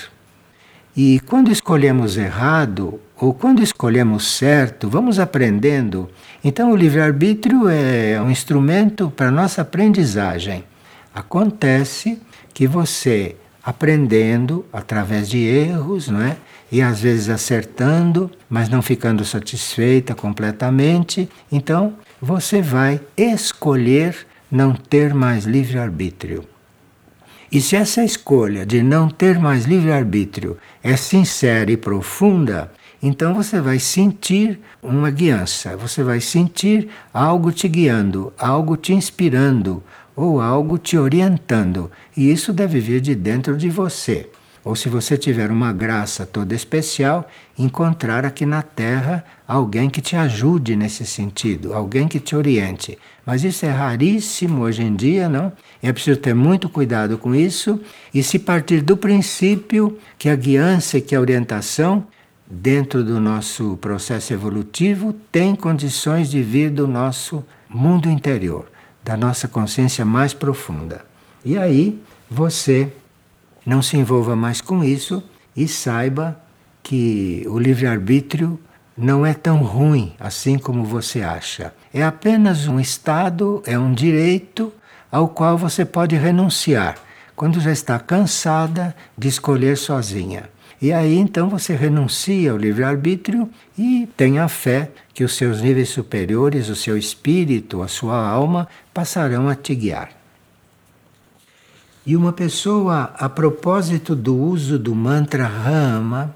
E 0.97 1.19
quando 1.27 1.51
escolhemos 1.51 2.17
errado 2.17 3.01
ou 3.17 3.35
quando 3.35 3.65
escolhemos 3.65 4.37
certo, 4.37 4.89
vamos 4.89 5.19
aprendendo. 5.19 6.09
Então, 6.43 6.71
o 6.71 6.77
livre-arbítrio 6.77 7.69
é 7.69 8.21
um 8.23 8.31
instrumento 8.31 9.11
para 9.11 9.29
nossa 9.29 9.63
aprendizagem. 9.63 10.63
Acontece 11.13 12.21
que 12.55 12.69
você, 12.69 13.35
aprendendo 13.61 14.65
através 14.73 15.29
de 15.29 15.39
erros, 15.39 16.07
não 16.07 16.23
é? 16.23 16.37
E 16.71 16.81
às 16.81 17.01
vezes 17.01 17.29
acertando, 17.29 18.31
mas 18.49 18.69
não 18.69 18.83
ficando 18.83 19.25
satisfeita 19.25 20.15
completamente, 20.15 21.29
então 21.51 21.95
você 22.21 22.63
vai 22.63 23.01
escolher 23.17 24.28
não 24.51 24.73
ter 24.73 25.13
mais 25.15 25.45
livre-arbítrio. 25.45 26.45
E 27.51 27.61
se 27.61 27.77
essa 27.77 28.05
escolha 28.05 28.67
de 28.67 28.83
não 28.83 29.09
ter 29.09 29.39
mais 29.39 29.65
livre-arbítrio 29.65 30.59
é 30.83 30.97
sincera 30.97 31.71
e 31.71 31.77
profunda, 31.77 32.71
então 33.03 33.33
você 33.35 33.61
vai 33.61 33.79
sentir 33.79 34.61
uma 34.83 35.11
guiança, 35.11 35.77
você 35.77 36.03
vai 36.03 36.21
sentir 36.21 36.89
algo 37.13 37.53
te 37.53 37.69
guiando, 37.69 38.33
algo 38.39 38.77
te 38.77 38.93
inspirando 38.93 39.83
ou 40.17 40.41
algo 40.41 40.77
te 40.77 40.99
orientando. 40.99 41.91
E 42.17 42.31
isso 42.31 42.53
deve 42.53 42.81
vir 42.81 43.01
de 43.01 43.15
dentro 43.15 43.57
de 43.57 43.71
você. 43.71 44.29
Ou 44.65 44.75
se 44.77 44.89
você 44.89 45.17
tiver 45.17 45.51
uma 45.51 45.73
graça 45.73 46.27
toda 46.27 46.55
especial, 46.55 47.29
encontrar 47.59 48.25
aqui 48.25 48.45
na 48.45 48.63
Terra 48.63 49.25
alguém 49.47 49.89
que 49.89 50.01
te 50.01 50.17
ajude 50.17 50.77
nesse 50.77 51.07
sentido, 51.07 51.73
alguém 51.73 52.07
que 52.07 52.21
te 52.21 52.37
oriente. 52.37 52.99
Mas 53.25 53.45
isso 53.45 53.65
é 53.65 53.71
raríssimo 53.71 54.63
hoje 54.63 54.83
em 54.83 54.95
dia, 54.95 55.29
não? 55.29 55.53
É 55.83 55.93
preciso 55.93 56.19
ter 56.19 56.35
muito 56.35 56.69
cuidado 56.69 57.17
com 57.19 57.35
isso 57.35 57.81
e 58.13 58.23
se 58.23 58.39
partir 58.39 58.81
do 58.83 58.97
princípio 58.97 59.99
que 60.19 60.29
a 60.29 60.37
guiança 60.37 60.99
e 60.99 61.01
que 61.01 61.15
a 61.15 61.21
orientação 61.21 62.07
dentro 62.51 63.05
do 63.05 63.21
nosso 63.21 63.77
processo 63.77 64.33
evolutivo 64.33 65.13
tem 65.31 65.55
condições 65.55 66.31
de 66.31 66.43
vir 66.43 66.71
do 66.71 66.87
nosso 66.87 67.45
mundo 67.69 68.09
interior, 68.09 68.67
da 69.05 69.17
nossa 69.17 69.47
consciência 69.47 70.05
mais 70.05 70.33
profunda. 70.33 71.05
E 71.45 71.57
aí 71.59 72.01
você 72.31 72.91
não 73.69 73.83
se 73.83 73.99
envolva 73.99 74.35
mais 74.35 74.63
com 74.63 74.83
isso 74.83 75.23
e 75.55 75.69
saiba 75.69 76.41
que 76.83 77.45
o 77.47 77.59
livre-arbítrio 77.59 78.59
não 78.97 79.27
é 79.27 79.35
tão 79.35 79.59
ruim 79.59 80.15
assim 80.19 80.57
como 80.59 80.85
você 80.85 81.21
acha. 81.21 81.75
É 81.93 82.03
apenas 82.03 82.67
um 82.67 82.81
estado, 82.81 83.63
é 83.67 83.79
um 83.79 83.93
direito 83.93 84.73
ao 85.13 85.29
qual 85.29 85.59
você 85.59 85.85
pode 85.85 86.17
renunciar 86.17 86.97
quando 87.37 87.61
já 87.61 87.71
está 87.71 87.99
cansada 87.99 88.97
de 89.19 89.29
escolher 89.29 89.77
sozinha. 89.77 90.45
E 90.81 90.91
aí 90.91 91.19
então 91.19 91.51
você 91.51 91.77
renuncia 91.77 92.53
ao 92.53 92.57
livre-arbítrio 92.57 93.51
e 93.77 94.09
tem 94.17 94.39
a 94.39 94.49
fé 94.49 94.91
que 95.13 95.23
os 95.23 95.37
seus 95.37 95.61
níveis 95.61 95.91
superiores, 95.91 96.71
o 96.71 96.75
seu 96.75 96.97
espírito, 96.97 97.83
a 97.83 97.89
sua 97.89 98.27
alma 98.27 98.67
passarão 98.95 99.47
a 99.47 99.55
te 99.55 99.75
guiar. 99.75 100.18
E 102.09 102.17
uma 102.17 102.33
pessoa, 102.33 103.13
a 103.19 103.29
propósito 103.29 104.17
do 104.17 104.35
uso 104.35 104.79
do 104.79 104.95
mantra 104.95 105.47
Rama, 105.47 106.35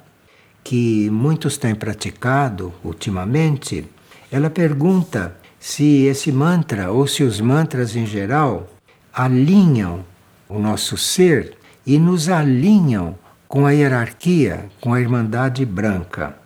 que 0.62 1.09
muitos 1.09 1.57
têm 1.57 1.75
praticado 1.75 2.75
ultimamente, 2.85 3.87
ela 4.31 4.50
pergunta 4.50 5.35
se 5.59 6.02
esse 6.05 6.31
mantra, 6.31 6.91
ou 6.91 7.07
se 7.07 7.23
os 7.23 7.41
mantras 7.41 7.97
em 7.97 8.05
geral, 8.05 8.69
alinham 9.14 10.05
o 10.47 10.59
nosso 10.59 10.99
ser 10.99 11.57
e 11.87 11.99
nos 11.99 12.29
alinham 12.29 13.14
com 13.49 13.64
a 13.64 13.71
hierarquia, 13.71 14.67
com 14.79 14.93
a 14.93 15.00
Irmandade 15.00 15.64
Branca. 15.64 16.37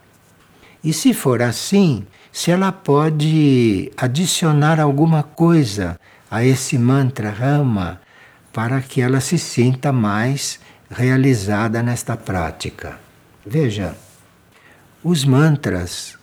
E 0.85 0.92
se 0.92 1.12
for 1.12 1.42
assim, 1.42 2.06
se 2.30 2.52
ela 2.52 2.71
pode 2.71 3.90
adicionar 3.97 4.78
alguma 4.78 5.25
coisa 5.25 5.99
a 6.30 6.45
esse 6.45 6.78
mantra 6.78 7.28
Rama 7.28 8.05
para 8.56 8.80
que 8.80 9.02
ela 9.02 9.20
se 9.20 9.36
sinta 9.36 9.92
mais 9.92 10.58
realizada 10.90 11.82
nesta 11.82 12.16
prática. 12.16 12.98
Veja, 13.44 13.94
os 15.04 15.26
mantras, 15.26 16.16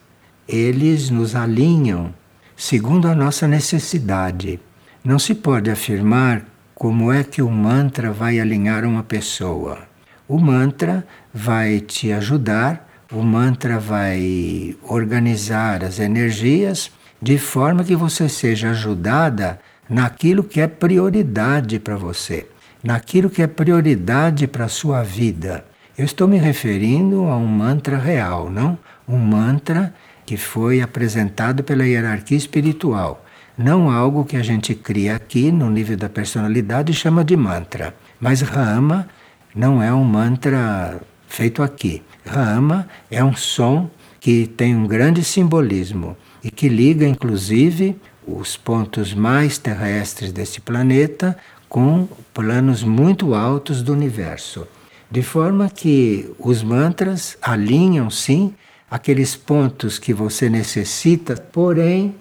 eles 0.47 1.11
nos 1.11 1.35
alinham 1.35 2.11
segundo 2.57 3.07
a 3.07 3.13
nossa 3.13 3.47
necessidade. 3.47 4.59
Não 5.03 5.19
se 5.19 5.35
pode 5.35 5.69
afirmar 5.69 6.43
como 6.73 7.11
é 7.11 7.23
que 7.23 7.39
o 7.39 7.51
mantra 7.51 8.11
vai 8.11 8.39
alinhar 8.39 8.83
uma 8.83 9.03
pessoa. 9.03 9.83
O 10.27 10.39
mantra 10.39 11.05
vai 11.31 11.81
te 11.81 12.11
ajudar, 12.11 12.89
o 13.11 13.21
mantra 13.21 13.79
vai 13.79 14.75
organizar 14.81 15.83
as 15.83 15.99
energias 15.99 16.91
de 17.21 17.37
forma 17.37 17.83
que 17.83 17.95
você 17.95 18.27
seja 18.27 18.71
ajudada 18.71 19.59
naquilo 19.93 20.43
que 20.43 20.59
é 20.59 20.67
prioridade 20.67 21.79
para 21.79 21.95
você, 21.95 22.47
naquilo 22.83 23.29
que 23.29 23.43
é 23.43 23.47
prioridade 23.47 24.47
para 24.47 24.65
a 24.65 24.69
sua 24.69 25.03
vida. 25.03 25.63
Eu 25.95 26.03
estou 26.03 26.27
me 26.27 26.37
referindo 26.37 27.25
a 27.25 27.37
um 27.37 27.45
mantra 27.45 27.97
real, 27.97 28.49
não? 28.49 28.75
um 29.07 29.19
mantra 29.19 29.93
que 30.25 30.35
foi 30.35 30.81
apresentado 30.81 31.63
pela 31.63 31.85
hierarquia 31.85 32.37
espiritual. 32.37 33.23
Não 33.55 33.91
algo 33.91 34.25
que 34.25 34.35
a 34.35 34.41
gente 34.41 34.73
cria 34.73 35.15
aqui 35.15 35.51
no 35.51 35.69
nível 35.69 35.95
da 35.95 36.09
personalidade 36.09 36.91
e 36.91 36.95
chama 36.95 37.23
de 37.23 37.37
mantra. 37.37 37.93
Mas 38.19 38.41
Rama 38.41 39.07
não 39.53 39.83
é 39.83 39.93
um 39.93 40.03
mantra 40.03 40.99
feito 41.27 41.61
aqui. 41.61 42.01
Rama 42.25 42.87
é 43.11 43.23
um 43.23 43.35
som 43.35 43.91
que 44.19 44.47
tem 44.47 44.75
um 44.75 44.87
grande 44.87 45.23
simbolismo 45.23 46.17
e 46.43 46.49
que 46.49 46.67
liga 46.67 47.07
inclusive 47.07 47.95
os 48.27 48.55
pontos 48.57 49.13
mais 49.13 49.57
terrestres 49.57 50.31
desse 50.31 50.61
planeta 50.61 51.37
com 51.67 52.07
planos 52.33 52.83
muito 52.83 53.33
altos 53.33 53.81
do 53.81 53.93
universo. 53.93 54.67
De 55.09 55.21
forma 55.21 55.69
que 55.69 56.31
os 56.39 56.63
mantras 56.63 57.37
alinham 57.41 58.09
sim 58.09 58.53
aqueles 58.89 59.35
pontos 59.35 59.97
que 59.97 60.13
você 60.13 60.49
necessita, 60.49 61.35
porém 61.35 62.15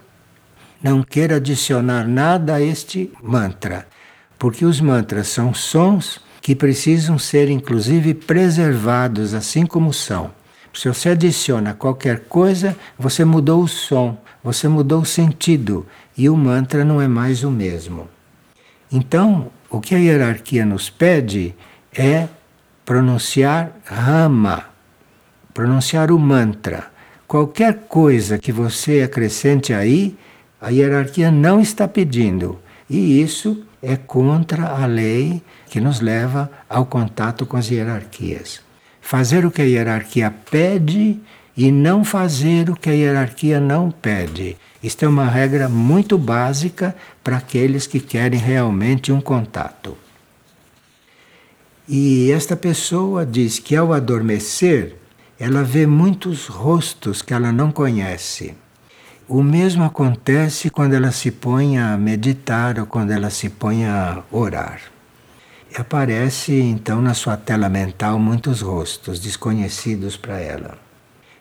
não 0.83 1.03
queira 1.03 1.37
adicionar 1.37 2.07
nada 2.09 2.55
a 2.55 2.61
este 2.63 3.13
mantra, 3.23 3.87
porque 4.39 4.65
os 4.65 4.81
mantras 4.81 5.29
são 5.29 5.55
sons 5.55 6.21
que 6.41 6.57
precisam 6.57 7.19
ser 7.19 7.49
inclusive 7.49 8.15
preservados 8.15 9.33
assim 9.33 9.65
como 9.65 9.93
são. 9.93 10.31
Se 10.75 10.89
você 10.89 11.11
adiciona 11.11 11.75
qualquer 11.75 12.21
coisa, 12.21 12.77
você 12.99 13.25
mudou 13.25 13.63
o 13.63 13.69
som, 13.69 14.19
você 14.43 14.69
mudou 14.69 15.03
o 15.03 15.07
sentido 15.07 15.87
e 16.17 16.29
o 16.29 16.37
mantra 16.37 16.85
não 16.85 17.01
é 17.01 17.09
mais 17.09 17.45
o 17.45 17.51
mesmo. 17.51 18.09
Então, 18.91 19.51
o 19.71 19.81
que 19.81 19.95
a 19.95 19.99
hierarquia 19.99 20.67
nos 20.67 20.91
pede 20.91 21.55
é 21.95 22.29
pronunciar 22.85 23.73
Rama, 23.85 24.65
pronunciar 25.55 26.11
o 26.11 26.19
mantra. 26.19 26.91
Qualquer 27.27 27.85
coisa 27.89 28.39
que 28.39 28.53
você 28.53 29.03
acrescente 29.03 29.73
aí, 29.73 30.17
a 30.61 30.69
hierarquia 30.69 31.31
não 31.31 31.61
está 31.61 31.89
pedindo. 31.89 32.59
E 32.91 33.23
isso 33.23 33.65
é 33.81 33.97
contra 33.97 34.69
a 34.69 34.85
lei 34.85 35.43
que 35.71 35.81
nos 35.81 36.01
leva 36.01 36.51
ao 36.69 36.85
contato 36.85 37.47
com 37.47 37.57
as 37.57 37.71
hierarquias. 37.71 38.61
Fazer 39.01 39.47
o 39.47 39.51
que 39.51 39.63
a 39.63 39.65
hierarquia 39.65 40.33
pede 40.51 41.19
e 41.57 41.71
não 41.71 42.05
fazer 42.05 42.71
o 42.71 42.77
que 42.77 42.89
a 42.89 42.93
hierarquia 42.93 43.61
não 43.61 43.91
pede. 43.91 44.57
Isto 44.83 45.05
é 45.05 45.09
uma 45.09 45.29
regra 45.29 45.69
muito 45.69 46.17
básica 46.19 46.95
para 47.23 47.37
aqueles 47.37 47.87
que 47.87 48.01
querem 48.01 48.41
realmente 48.41 49.13
um 49.13 49.21
contato. 49.21 49.97
E 51.89 52.31
esta 52.31 52.57
pessoa 52.57 53.27
diz 53.27 53.59
que 53.59 53.77
ao 53.77 53.93
adormecer, 53.93 54.97
ela 55.39 55.63
vê 55.63 55.87
muitos 55.87 56.47
rostos 56.47 57.21
que 57.21 57.35
ela 57.35 57.53
não 57.53 57.71
conhece. 57.71 58.55
O 59.29 59.43
mesmo 59.43 59.85
acontece 59.85 60.71
quando 60.71 60.95
ela 60.95 61.11
se 61.11 61.31
põe 61.31 61.79
a 61.79 61.97
meditar 61.97 62.79
ou 62.79 62.87
quando 62.87 63.11
ela 63.11 63.31
se 63.31 63.49
põe 63.49 63.85
a 63.85 64.23
orar. 64.31 64.81
Aparece 65.75 66.53
então 66.55 67.01
na 67.01 67.15
sua 67.15 67.37
tela 67.37 67.69
mental 67.69 68.19
muitos 68.19 68.61
rostos 68.61 69.19
desconhecidos 69.19 70.17
para 70.17 70.39
ela. 70.39 70.92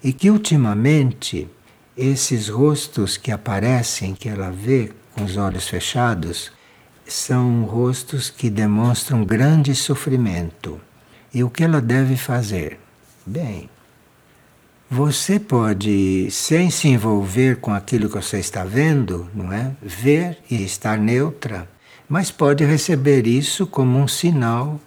E 0.03 0.11
que 0.11 0.29
ultimamente 0.29 1.47
esses 1.95 2.47
rostos 2.47 3.17
que 3.17 3.31
aparecem, 3.31 4.15
que 4.15 4.27
ela 4.27 4.49
vê 4.49 4.91
com 5.13 5.23
os 5.23 5.37
olhos 5.37 5.67
fechados, 5.67 6.51
são 7.05 7.63
rostos 7.63 8.29
que 8.29 8.49
demonstram 8.49 9.23
grande 9.23 9.75
sofrimento. 9.75 10.79
E 11.33 11.43
o 11.43 11.49
que 11.49 11.63
ela 11.63 11.81
deve 11.81 12.15
fazer? 12.15 12.79
Bem, 13.25 13.69
você 14.89 15.39
pode, 15.39 16.29
sem 16.31 16.69
se 16.69 16.87
envolver 16.87 17.57
com 17.57 17.73
aquilo 17.73 18.09
que 18.09 18.15
você 18.15 18.39
está 18.39 18.63
vendo, 18.63 19.29
não 19.33 19.51
é? 19.53 19.71
Ver 19.81 20.39
e 20.49 20.63
estar 20.63 20.97
neutra, 20.97 21.69
mas 22.09 22.31
pode 22.31 22.65
receber 22.65 23.27
isso 23.27 23.67
como 23.67 23.97
um 23.97 24.07
sinal 24.07 24.79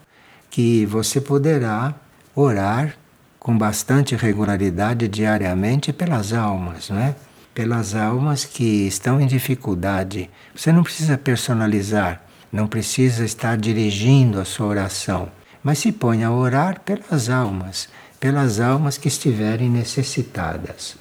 que 0.51 0.85
você 0.87 1.21
poderá 1.21 1.95
orar 2.35 2.97
com 3.45 3.57
bastante 3.59 4.17
regularidade 4.17 5.07
diariamente 5.07 5.93
pelas 5.93 6.33
almas, 6.33 6.89
não 6.89 6.99
é? 6.99 7.15
Pelas 7.55 7.95
almas 7.95 8.47
que 8.47 8.87
estão 8.87 9.21
em 9.21 9.27
dificuldade. 9.27 10.31
Você 10.57 10.73
não 10.73 10.83
precisa 10.83 11.19
personalizar, 11.19 12.23
não 12.51 12.67
precisa 12.67 13.23
estar 13.23 13.59
dirigindo 13.59 14.41
a 14.41 14.47
sua 14.47 14.69
oração, 14.69 15.29
mas 15.63 15.79
se 15.79 15.93
põe 15.93 16.25
a 16.25 16.33
orar 16.33 16.81
pelas 16.81 17.29
almas 17.29 17.89
pelas 18.25 18.59
almas 18.59 18.97
que 18.97 19.07
estiverem 19.07 19.69
necessitadas. 19.69 20.97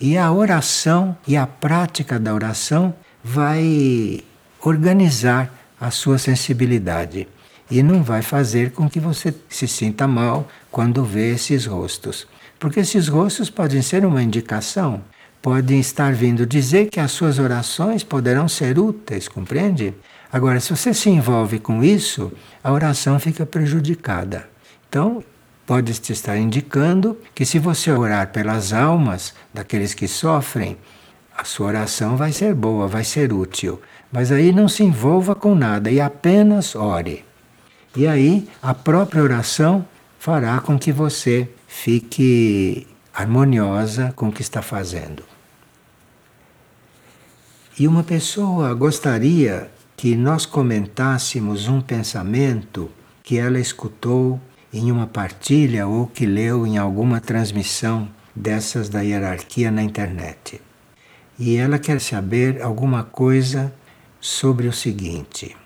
E 0.00 0.18
a 0.18 0.32
oração 0.32 1.16
e 1.24 1.36
a 1.36 1.46
prática 1.46 2.18
da 2.18 2.34
oração 2.34 2.92
vai 3.22 4.20
organizar 4.60 5.54
a 5.80 5.92
sua 5.92 6.18
sensibilidade 6.18 7.28
e 7.70 7.82
não 7.82 8.02
vai 8.02 8.22
fazer 8.22 8.72
com 8.72 8.88
que 8.88 9.00
você 9.00 9.34
se 9.48 9.66
sinta 9.66 10.06
mal 10.06 10.48
quando 10.70 11.04
vê 11.04 11.32
esses 11.32 11.66
rostos. 11.66 12.26
Porque 12.58 12.80
esses 12.80 13.08
rostos 13.08 13.50
podem 13.50 13.82
ser 13.82 14.04
uma 14.04 14.22
indicação, 14.22 15.02
podem 15.42 15.80
estar 15.80 16.12
vindo 16.12 16.46
dizer 16.46 16.88
que 16.88 17.00
as 17.00 17.12
suas 17.12 17.38
orações 17.38 18.02
poderão 18.02 18.48
ser 18.48 18.78
úteis, 18.78 19.28
compreende? 19.28 19.94
Agora, 20.32 20.58
se 20.58 20.70
você 20.70 20.92
se 20.92 21.10
envolve 21.10 21.58
com 21.58 21.84
isso, 21.84 22.32
a 22.62 22.72
oração 22.72 23.20
fica 23.20 23.46
prejudicada. 23.46 24.48
Então, 24.88 25.22
pode 25.66 25.92
te 26.00 26.12
estar 26.12 26.36
indicando 26.36 27.18
que 27.34 27.44
se 27.44 27.58
você 27.58 27.90
orar 27.90 28.28
pelas 28.28 28.72
almas 28.72 29.34
daqueles 29.52 29.94
que 29.94 30.08
sofrem, 30.08 30.76
a 31.36 31.44
sua 31.44 31.66
oração 31.68 32.16
vai 32.16 32.32
ser 32.32 32.54
boa, 32.54 32.86
vai 32.86 33.04
ser 33.04 33.32
útil. 33.32 33.80
Mas 34.10 34.30
aí 34.30 34.52
não 34.52 34.68
se 34.68 34.84
envolva 34.84 35.34
com 35.34 35.54
nada 35.54 35.90
e 35.90 36.00
apenas 36.00 36.74
ore. 36.74 37.24
E 37.96 38.06
aí 38.06 38.48
a 38.62 38.74
própria 38.74 39.22
oração 39.22 39.86
fará 40.18 40.58
com 40.60 40.78
que 40.78 40.90
você 40.90 41.48
fique 41.68 42.86
harmoniosa 43.12 44.12
com 44.16 44.28
o 44.28 44.32
que 44.32 44.42
está 44.42 44.62
fazendo. 44.62 45.22
E 47.78 47.86
uma 47.86 48.02
pessoa 48.02 48.74
gostaria 48.74 49.70
que 49.96 50.16
nós 50.16 50.46
comentássemos 50.46 51.68
um 51.68 51.80
pensamento 51.80 52.90
que 53.22 53.38
ela 53.38 53.58
escutou 53.58 54.40
em 54.72 54.90
uma 54.90 55.06
partilha 55.06 55.86
ou 55.86 56.06
que 56.06 56.26
leu 56.26 56.66
em 56.66 56.78
alguma 56.78 57.20
transmissão 57.20 58.08
dessas 58.34 58.88
da 58.88 59.00
hierarquia 59.00 59.70
na 59.70 59.82
internet. 59.82 60.60
E 61.38 61.56
ela 61.56 61.78
quer 61.78 62.00
saber 62.00 62.60
alguma 62.60 63.04
coisa 63.04 63.72
sobre 64.20 64.66
o 64.66 64.72
seguinte: 64.72 65.56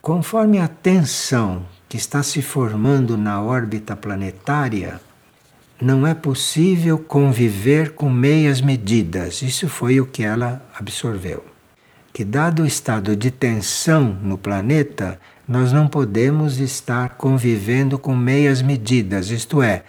conforme 0.00 0.58
a 0.58 0.68
tensão 0.68 1.64
que 1.88 1.96
está 1.96 2.22
se 2.22 2.40
formando 2.40 3.16
na 3.16 3.42
órbita 3.42 3.96
planetária, 3.96 5.00
não 5.80 6.06
é 6.06 6.14
possível 6.14 6.98
conviver 6.98 7.94
com 7.94 8.10
meias 8.10 8.60
medidas. 8.60 9.42
Isso 9.42 9.68
foi 9.68 10.00
o 10.00 10.06
que 10.06 10.22
ela 10.22 10.62
absorveu. 10.78 11.44
Que, 12.12 12.24
dado 12.24 12.62
o 12.62 12.66
estado 12.66 13.16
de 13.16 13.30
tensão 13.30 14.16
no 14.22 14.36
planeta, 14.36 15.18
nós 15.46 15.72
não 15.72 15.88
podemos 15.88 16.58
estar 16.58 17.10
convivendo 17.10 17.98
com 17.98 18.14
meias 18.14 18.62
medidas, 18.62 19.30
isto 19.30 19.60
é, 19.60 19.82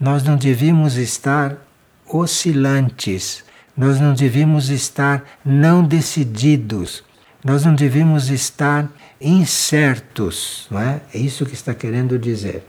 nós 0.00 0.24
não 0.24 0.36
devíamos 0.36 0.96
estar 0.96 1.56
oscilantes, 2.04 3.44
nós 3.76 4.00
não 4.00 4.12
devíamos 4.12 4.70
estar 4.70 5.24
não 5.44 5.84
decididos, 5.84 7.04
nós 7.44 7.64
não 7.64 7.74
devíamos 7.74 8.28
estar 8.28 8.88
incertos, 9.20 10.66
não 10.70 10.80
é? 10.80 11.00
É 11.12 11.18
isso 11.18 11.46
que 11.46 11.54
está 11.54 11.74
querendo 11.74 12.18
dizer. 12.18 12.62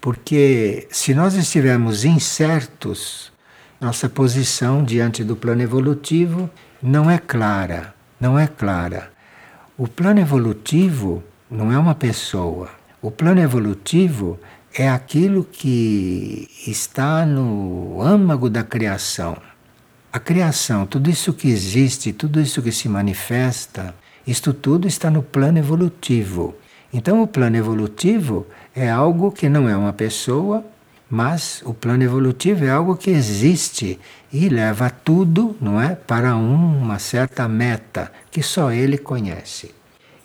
Porque 0.00 0.88
se 0.90 1.14
nós 1.14 1.34
estivermos 1.34 2.04
incertos, 2.04 3.30
nossa 3.80 4.08
posição 4.08 4.82
diante 4.84 5.22
do 5.22 5.36
plano 5.36 5.62
evolutivo 5.62 6.50
não 6.82 7.10
é 7.10 7.18
clara, 7.18 7.94
não 8.18 8.38
é 8.38 8.46
clara. 8.46 9.12
O 9.76 9.86
plano 9.88 10.20
evolutivo 10.20 11.22
não 11.50 11.72
é 11.72 11.78
uma 11.78 11.94
pessoa. 11.94 12.70
O 13.02 13.10
plano 13.10 13.40
evolutivo 13.40 14.38
é 14.74 14.88
aquilo 14.88 15.44
que 15.44 16.48
está 16.66 17.24
no 17.26 18.00
âmago 18.02 18.48
da 18.48 18.62
criação. 18.62 19.36
A 20.12 20.18
criação, 20.18 20.86
tudo 20.86 21.08
isso 21.08 21.32
que 21.32 21.48
existe, 21.48 22.12
tudo 22.12 22.40
isso 22.40 22.60
que 22.62 22.72
se 22.72 22.88
manifesta, 22.88 23.94
isto 24.26 24.52
tudo 24.52 24.86
está 24.86 25.10
no 25.10 25.22
plano 25.22 25.58
evolutivo. 25.58 26.54
Então, 26.92 27.22
o 27.22 27.26
plano 27.26 27.56
evolutivo 27.56 28.46
é 28.74 28.90
algo 28.90 29.30
que 29.30 29.48
não 29.48 29.68
é 29.68 29.76
uma 29.76 29.92
pessoa, 29.92 30.64
mas 31.08 31.62
o 31.64 31.74
plano 31.74 32.02
evolutivo 32.02 32.64
é 32.64 32.70
algo 32.70 32.96
que 32.96 33.10
existe 33.10 33.98
e 34.32 34.48
leva 34.48 34.90
tudo, 34.90 35.56
não 35.60 35.80
é, 35.80 35.94
para 35.94 36.36
uma 36.36 36.98
certa 36.98 37.48
meta 37.48 38.12
que 38.30 38.42
só 38.42 38.70
ele 38.70 38.98
conhece. 38.98 39.74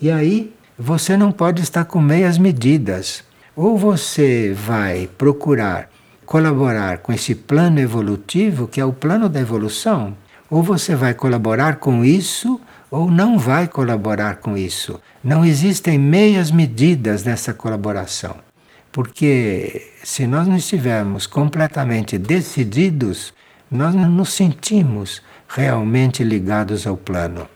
E 0.02 0.12
aí 0.12 0.54
você 0.78 1.16
não 1.16 1.32
pode 1.32 1.62
estar 1.62 1.86
com 1.86 2.02
meias 2.02 2.38
medidas. 2.38 3.24
Ou 3.56 3.78
você 3.78 4.54
vai 4.54 5.08
procurar 5.18 5.90
colaborar 6.26 6.98
com 6.98 7.14
esse 7.14 7.36
plano 7.36 7.80
evolutivo, 7.80 8.68
que 8.68 8.82
é 8.82 8.86
o 8.86 8.92
plano 8.92 9.30
da 9.30 9.40
evolução. 9.40 10.18
Ou 10.50 10.62
você 10.62 10.96
vai 10.96 11.14
colaborar 11.14 11.78
com 11.78 12.04
isso, 12.04 12.60
ou 12.96 13.12
não 13.12 13.38
vai 13.38 13.68
colaborar 13.68 14.38
com 14.38 14.58
isso. 14.58 15.02
Não 15.22 15.44
existem 15.44 16.00
meias 16.00 16.50
medidas 16.50 17.26
nessa 17.26 17.54
colaboração. 17.54 18.38
Porque 18.90 19.92
se 20.02 20.26
nós 20.26 20.48
não 20.48 20.56
estivermos 20.56 21.28
completamente 21.28 22.18
decididos, 22.18 23.34
nós 23.70 23.94
não 23.94 24.10
nos 24.10 24.30
sentimos 24.30 25.22
realmente 25.46 26.24
ligados 26.24 26.88
ao 26.88 26.96
plano. 26.96 27.50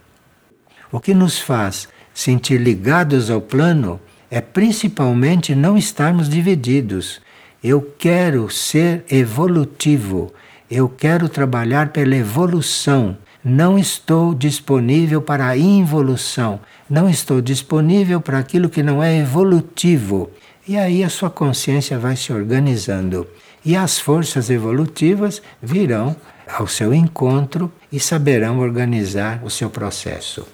O 0.92 1.00
que 1.00 1.14
nos 1.14 1.40
faz 1.40 1.88
sentir 2.14 2.60
ligados 2.60 3.32
ao 3.32 3.40
plano 3.40 3.98
é 4.30 4.42
principalmente 4.42 5.56
não 5.56 5.78
estarmos 5.78 6.28
divididos. 6.28 7.22
Eu 7.64 7.94
quero 7.98 8.50
ser 8.50 9.06
evolutivo, 9.10 10.34
eu 10.70 10.90
quero 10.90 11.30
trabalhar 11.30 11.94
pela 11.94 12.18
evolução. 12.18 13.18
Não 13.44 13.80
estou 13.80 14.34
disponível 14.34 15.22
para 15.22 15.48
a 15.48 15.58
involução, 15.58 16.60
não 16.90 17.10
estou 17.10 17.40
disponível 17.42 18.20
para 18.20 18.38
aquilo 18.38 18.70
que 18.70 18.84
não 18.84 19.02
é 19.02 19.18
evolutivo. 19.18 20.30
E 20.68 20.78
aí 20.78 21.04
a 21.04 21.10
sua 21.10 21.30
consciência 21.30 21.98
vai 21.98 22.16
se 22.16 22.34
organizando 22.34 23.26
e 23.64 23.76
as 23.76 23.98
forças 24.00 24.50
evolutivas 24.50 25.42
virão 25.62 26.16
ao 26.48 26.68
seu 26.68 26.94
encontro 26.94 27.72
e 27.92 28.00
saberão 28.00 28.60
organizar 28.60 29.44
o 29.44 29.50
seu 29.50 29.70
processo. 29.70 30.48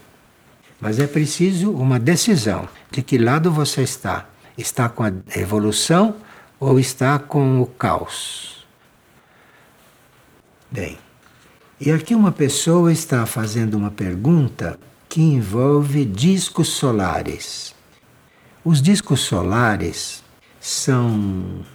Mas 0.79 0.99
é 0.99 1.07
preciso 1.07 1.71
uma 1.71 1.99
decisão 1.99 2.67
de 2.91 3.01
que 3.01 3.17
lado 3.17 3.51
você 3.51 3.81
está. 3.81 4.25
Está 4.57 4.87
com 4.87 5.03
a 5.03 5.11
evolução 5.35 6.15
ou 6.59 6.79
está 6.79 7.17
com 7.19 7.61
o 7.61 7.65
caos? 7.65 8.65
Bem, 10.71 10.97
e 11.79 11.91
aqui 11.91 12.15
uma 12.15 12.31
pessoa 12.31 12.91
está 12.91 13.25
fazendo 13.25 13.75
uma 13.75 13.91
pergunta 13.91 14.79
que 15.09 15.21
envolve 15.21 16.05
discos 16.05 16.69
solares. 16.69 17.75
Os 18.63 18.81
discos 18.81 19.19
solares 19.21 20.23
são 20.59 21.65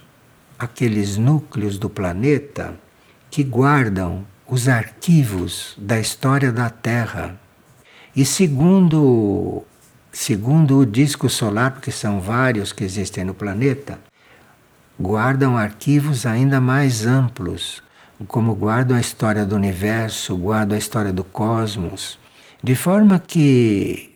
aqueles 0.57 1.17
núcleos 1.17 1.77
do 1.77 1.89
planeta 1.89 2.73
que 3.29 3.43
guardam 3.43 4.25
os 4.47 4.67
arquivos 4.67 5.75
da 5.77 5.99
história 5.99 6.51
da 6.51 6.69
Terra. 6.69 7.39
E 8.15 8.25
segundo, 8.25 9.63
segundo 10.11 10.79
o 10.79 10.85
disco 10.85 11.29
solar, 11.29 11.71
porque 11.71 11.91
são 11.91 12.19
vários 12.19 12.73
que 12.73 12.83
existem 12.83 13.23
no 13.23 13.33
planeta, 13.33 13.99
guardam 14.99 15.55
arquivos 15.55 16.25
ainda 16.25 16.59
mais 16.59 17.05
amplos, 17.05 17.81
como 18.27 18.53
guardam 18.53 18.97
a 18.97 19.01
história 19.01 19.45
do 19.45 19.55
universo, 19.55 20.35
guardam 20.35 20.75
a 20.75 20.79
história 20.79 21.11
do 21.11 21.23
cosmos, 21.23 22.19
de 22.63 22.75
forma 22.75 23.19
que 23.19 24.15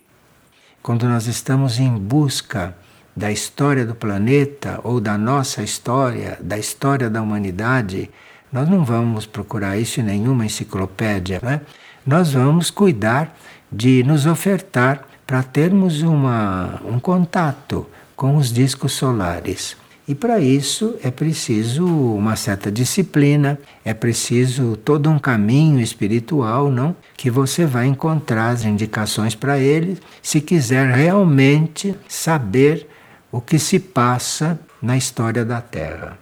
quando 0.82 1.08
nós 1.08 1.28
estamos 1.28 1.80
em 1.80 1.92
busca 1.98 2.76
da 3.16 3.32
história 3.32 3.86
do 3.86 3.96
planeta 3.96 4.80
ou 4.84 5.00
da 5.00 5.18
nossa 5.18 5.64
história, 5.64 6.38
da 6.42 6.58
história 6.58 7.10
da 7.10 7.22
humanidade, 7.22 8.12
nós 8.52 8.70
não 8.70 8.86
vamos 8.86 9.26
procurar 9.26 9.78
isso 9.78 10.00
em 10.00 10.04
nenhuma 10.04 10.46
enciclopédia, 10.46 11.40
né? 11.42 11.62
Nós 12.06 12.34
vamos 12.34 12.70
cuidar 12.70 13.36
de 13.72 14.04
nos 14.04 14.26
ofertar 14.26 15.08
para 15.26 15.42
termos 15.42 16.04
uma, 16.04 16.80
um 16.86 17.00
contato 17.00 17.88
com 18.16 18.36
os 18.36 18.54
discos 18.54 18.94
solares. 18.94 19.76
E 20.08 20.14
para 20.14 20.40
isso 20.40 20.96
é 21.04 21.10
preciso 21.10 21.84
uma 21.86 22.36
certa 22.36 22.72
disciplina, 22.72 23.60
é 23.84 23.92
preciso 23.92 24.78
todo 24.78 25.10
um 25.10 25.18
caminho 25.18 25.80
espiritual, 25.80 26.70
não? 26.70 26.96
Que 27.18 27.32
você 27.32 27.66
vai 27.66 27.88
encontrar 27.88 28.50
as 28.50 28.64
indicações 28.64 29.34
para 29.34 29.58
ele, 29.58 29.98
se 30.22 30.40
quiser 30.40 30.94
realmente 30.94 31.96
saber 32.08 32.88
o 33.32 33.42
que 33.42 33.58
se 33.58 33.80
passa 33.80 34.60
na 34.80 34.96
história 34.96 35.44
da 35.44 35.60
Terra. 35.60 36.20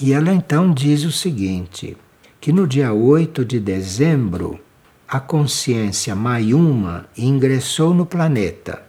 E 0.00 0.12
ela 0.12 0.32
então 0.32 0.72
diz 0.72 1.04
o 1.04 1.12
seguinte: 1.12 1.96
que 2.40 2.52
no 2.52 2.66
dia 2.66 2.92
8 2.92 3.44
de 3.44 3.60
dezembro, 3.60 4.58
a 5.06 5.20
consciência 5.20 6.16
Mayuma 6.16 7.06
ingressou 7.16 7.94
no 7.94 8.04
planeta 8.04 8.82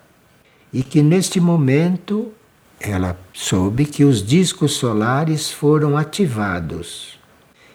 e 0.71 0.81
que 0.81 1.03
neste 1.03 1.39
momento 1.39 2.31
ela 2.83 3.17
soube 3.31 3.85
que 3.85 4.03
os 4.03 4.25
discos 4.25 4.73
solares 4.73 5.49
foram 5.49 5.97
ativados. 5.97 7.17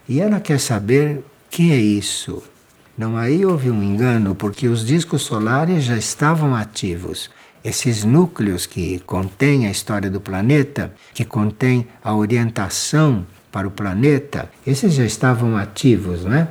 E 0.08 0.20
ela 0.20 0.38
quer 0.38 0.60
saber 0.60 1.18
o 1.18 1.24
que 1.50 1.72
é 1.72 1.76
isso. 1.76 2.42
Não 2.96 3.16
aí 3.16 3.44
houve 3.44 3.70
um 3.70 3.82
engano, 3.82 4.34
porque 4.34 4.68
os 4.68 4.84
discos 4.84 5.22
solares 5.22 5.84
já 5.84 5.96
estavam 5.96 6.54
ativos 6.54 7.30
esses 7.64 8.04
núcleos 8.04 8.66
que 8.66 8.98
contêm 9.00 9.66
a 9.66 9.70
história 9.70 10.10
do 10.10 10.20
planeta, 10.20 10.94
que 11.12 11.24
contêm 11.24 11.86
a 12.02 12.14
orientação 12.14 13.26
para 13.50 13.66
o 13.66 13.70
planeta, 13.70 14.50
esses 14.66 14.94
já 14.94 15.04
estavam 15.04 15.56
ativos, 15.56 16.24
né? 16.24 16.48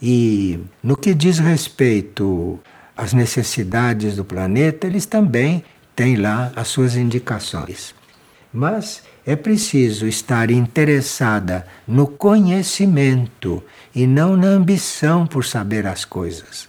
E 0.00 0.58
no 0.82 0.96
que 0.96 1.14
diz 1.14 1.38
respeito 1.38 2.58
às 2.96 3.12
necessidades 3.12 4.16
do 4.16 4.24
planeta, 4.24 4.86
eles 4.86 5.06
também 5.06 5.62
têm 5.94 6.16
lá 6.16 6.52
as 6.56 6.68
suas 6.68 6.96
indicações. 6.96 7.94
Mas 8.52 9.02
é 9.24 9.36
preciso 9.36 10.06
estar 10.06 10.50
interessada 10.50 11.66
no 11.86 12.06
conhecimento 12.06 13.62
e 13.94 14.06
não 14.06 14.36
na 14.36 14.48
ambição 14.48 15.26
por 15.26 15.44
saber 15.44 15.86
as 15.86 16.04
coisas. 16.04 16.68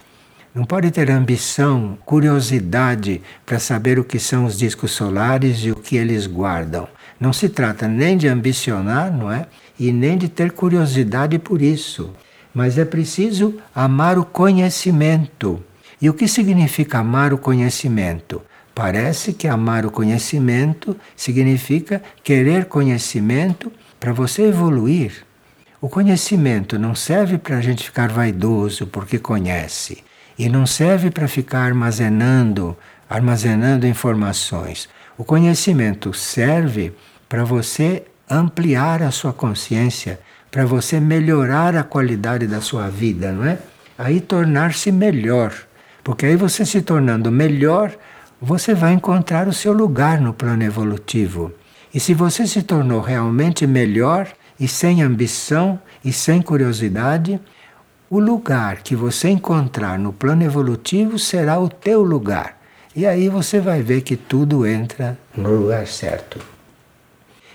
Não 0.54 0.64
pode 0.64 0.92
ter 0.92 1.10
ambição, 1.10 1.98
curiosidade 2.04 3.20
para 3.44 3.58
saber 3.58 3.98
o 3.98 4.04
que 4.04 4.20
são 4.20 4.44
os 4.44 4.56
discos 4.56 4.92
solares 4.92 5.58
e 5.64 5.72
o 5.72 5.76
que 5.76 5.96
eles 5.96 6.28
guardam. 6.28 6.86
Não 7.18 7.32
se 7.32 7.48
trata 7.48 7.88
nem 7.88 8.16
de 8.16 8.28
ambicionar, 8.28 9.12
não 9.12 9.32
é? 9.32 9.46
E 9.78 9.90
nem 9.90 10.16
de 10.16 10.28
ter 10.28 10.52
curiosidade 10.52 11.40
por 11.40 11.60
isso. 11.60 12.12
Mas 12.54 12.78
é 12.78 12.84
preciso 12.84 13.56
amar 13.74 14.16
o 14.16 14.24
conhecimento. 14.24 15.60
E 16.00 16.08
o 16.08 16.14
que 16.14 16.28
significa 16.28 17.00
amar 17.00 17.32
o 17.32 17.38
conhecimento? 17.38 18.40
Parece 18.74 19.32
que 19.32 19.46
amar 19.46 19.86
o 19.86 19.90
conhecimento 19.90 20.96
significa 21.14 22.02
querer 22.24 22.64
conhecimento 22.64 23.72
para 24.00 24.12
você 24.12 24.42
evoluir. 24.42 25.24
O 25.80 25.88
conhecimento 25.88 26.78
não 26.78 26.94
serve 26.94 27.38
para 27.38 27.58
a 27.58 27.60
gente 27.60 27.84
ficar 27.84 28.08
vaidoso 28.08 28.86
porque 28.86 29.18
conhece. 29.18 30.02
E 30.36 30.48
não 30.48 30.66
serve 30.66 31.10
para 31.10 31.28
ficar 31.28 31.60
armazenando, 31.60 32.76
armazenando 33.08 33.86
informações. 33.86 34.88
O 35.16 35.22
conhecimento 35.22 36.12
serve 36.12 36.92
para 37.28 37.44
você 37.44 38.02
ampliar 38.28 39.02
a 39.02 39.12
sua 39.12 39.32
consciência, 39.32 40.18
para 40.50 40.66
você 40.66 40.98
melhorar 40.98 41.76
a 41.76 41.84
qualidade 41.84 42.48
da 42.48 42.60
sua 42.60 42.88
vida, 42.88 43.30
não 43.30 43.44
é? 43.44 43.58
Aí 43.96 44.20
tornar-se 44.20 44.90
melhor. 44.90 45.52
Porque 46.02 46.26
aí 46.26 46.36
você 46.36 46.66
se 46.66 46.82
tornando 46.82 47.30
melhor, 47.30 47.96
você 48.40 48.74
vai 48.74 48.92
encontrar 48.92 49.48
o 49.48 49.52
seu 49.52 49.72
lugar 49.72 50.20
no 50.20 50.32
plano 50.32 50.62
evolutivo. 50.62 51.52
E 51.92 52.00
se 52.00 52.12
você 52.12 52.46
se 52.46 52.62
tornou 52.62 53.00
realmente 53.00 53.66
melhor 53.66 54.28
e 54.58 54.66
sem 54.68 55.02
ambição 55.02 55.78
e 56.04 56.12
sem 56.12 56.42
curiosidade, 56.42 57.40
o 58.10 58.18
lugar 58.18 58.82
que 58.82 58.94
você 58.94 59.28
encontrar 59.28 59.98
no 59.98 60.12
plano 60.12 60.42
evolutivo 60.42 61.18
será 61.18 61.58
o 61.58 61.68
teu 61.68 62.02
lugar. 62.02 62.60
E 62.94 63.06
aí 63.06 63.28
você 63.28 63.60
vai 63.60 63.82
ver 63.82 64.02
que 64.02 64.16
tudo 64.16 64.66
entra 64.66 65.18
no 65.36 65.50
lugar 65.50 65.86
certo. 65.86 66.38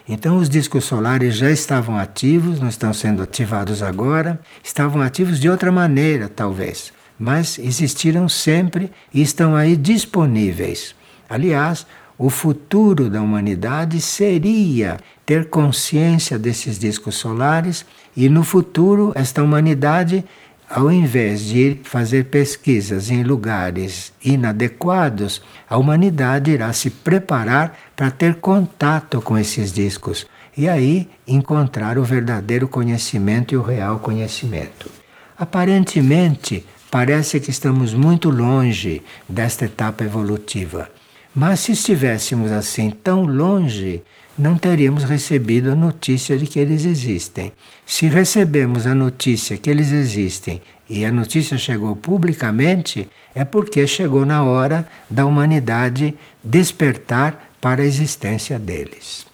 Então 0.07 0.37
os 0.37 0.49
discos 0.49 0.85
solares 0.85 1.35
já 1.35 1.51
estavam 1.51 1.97
ativos, 1.97 2.59
não 2.59 2.67
estão 2.67 2.91
sendo 2.91 3.21
ativados 3.21 3.83
agora, 3.83 4.39
estavam 4.63 5.01
ativos 5.01 5.39
de 5.39 5.47
outra 5.47 5.71
maneira, 5.71 6.27
talvez, 6.27 6.91
mas 7.19 7.60
existiram 7.60 8.29
sempre 8.29 8.89
e 9.13 9.21
estão 9.21 9.55
aí 9.55 9.75
disponíveis. 9.75 10.95
Aliás, 11.29 11.86
o 12.17 12.29
futuro 12.29 13.10
da 13.10 13.21
humanidade 13.21 13.99
seria 14.01 14.97
ter 15.25 15.49
consciência 15.49 16.39
desses 16.39 16.79
discos 16.79 17.15
solares 17.15 17.86
e 18.15 18.29
no 18.29 18.43
futuro 18.43 19.12
esta 19.15 19.43
humanidade 19.43 20.23
ao 20.69 20.91
invés 20.91 21.45
de 21.45 21.79
fazer 21.84 22.25
pesquisas 22.25 23.10
em 23.10 23.23
lugares 23.23 24.13
inadequados, 24.23 25.41
a 25.67 25.75
humanidade 25.77 26.51
irá 26.51 26.71
se 26.73 26.91
preparar 26.91 27.75
para 27.95 28.12
ter 28.12 28.36
contato 28.36 29.19
com 29.19 29.36
esses 29.36 29.73
discos 29.73 30.27
e 30.55 30.69
aí 30.69 31.10
encontrar 31.27 31.97
o 31.97 32.03
verdadeiro 32.03 32.67
conhecimento 32.67 33.51
e 33.55 33.58
o 33.58 33.63
real 33.63 33.97
conhecimento. 33.97 34.91
Aparentemente, 35.36 36.63
parece 36.89 37.39
que 37.39 37.52
estamos 37.52 37.93
muito 37.93 38.30
longe 38.30 39.02
desta 39.28 39.65
etapa 39.65 40.04
evolutiva. 40.04 40.89
Mas 41.34 41.60
se 41.60 41.73
estivéssemos 41.73 42.52
assim 42.52 42.89
tão 42.89 43.25
longe, 43.25 44.02
não 44.38 44.58
teríamos 44.58 45.04
recebido 45.04 45.71
a 45.71 45.75
notícia 45.75 46.38
de 46.38 46.47
que 46.47 46.60
eles 46.60 46.86
existem. 46.86 47.52
Se 47.86 48.08
recebemos 48.08 48.88
a 48.88 48.95
notícia 48.95 49.58
que 49.58 49.69
eles 49.69 49.91
existem 49.91 50.62
e 50.89 51.06
a 51.06 51.12
notícia 51.12 51.58
chegou 51.58 51.95
publicamente, 51.95 53.08
é 53.36 53.45
porque 53.45 53.86
chegou 53.86 54.25
na 54.25 54.43
hora 54.43 54.88
da 55.10 55.25
humanidade 55.25 56.15
despertar 56.43 57.52
para 57.62 57.84
a 57.84 57.86
existência 57.86 58.58
deles. 58.58 59.28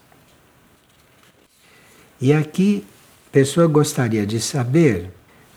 E 2.20 2.34
aqui, 2.34 2.86
a 3.28 3.32
pessoa 3.32 3.68
gostaria 3.68 4.26
de 4.26 4.40
saber 4.42 5.12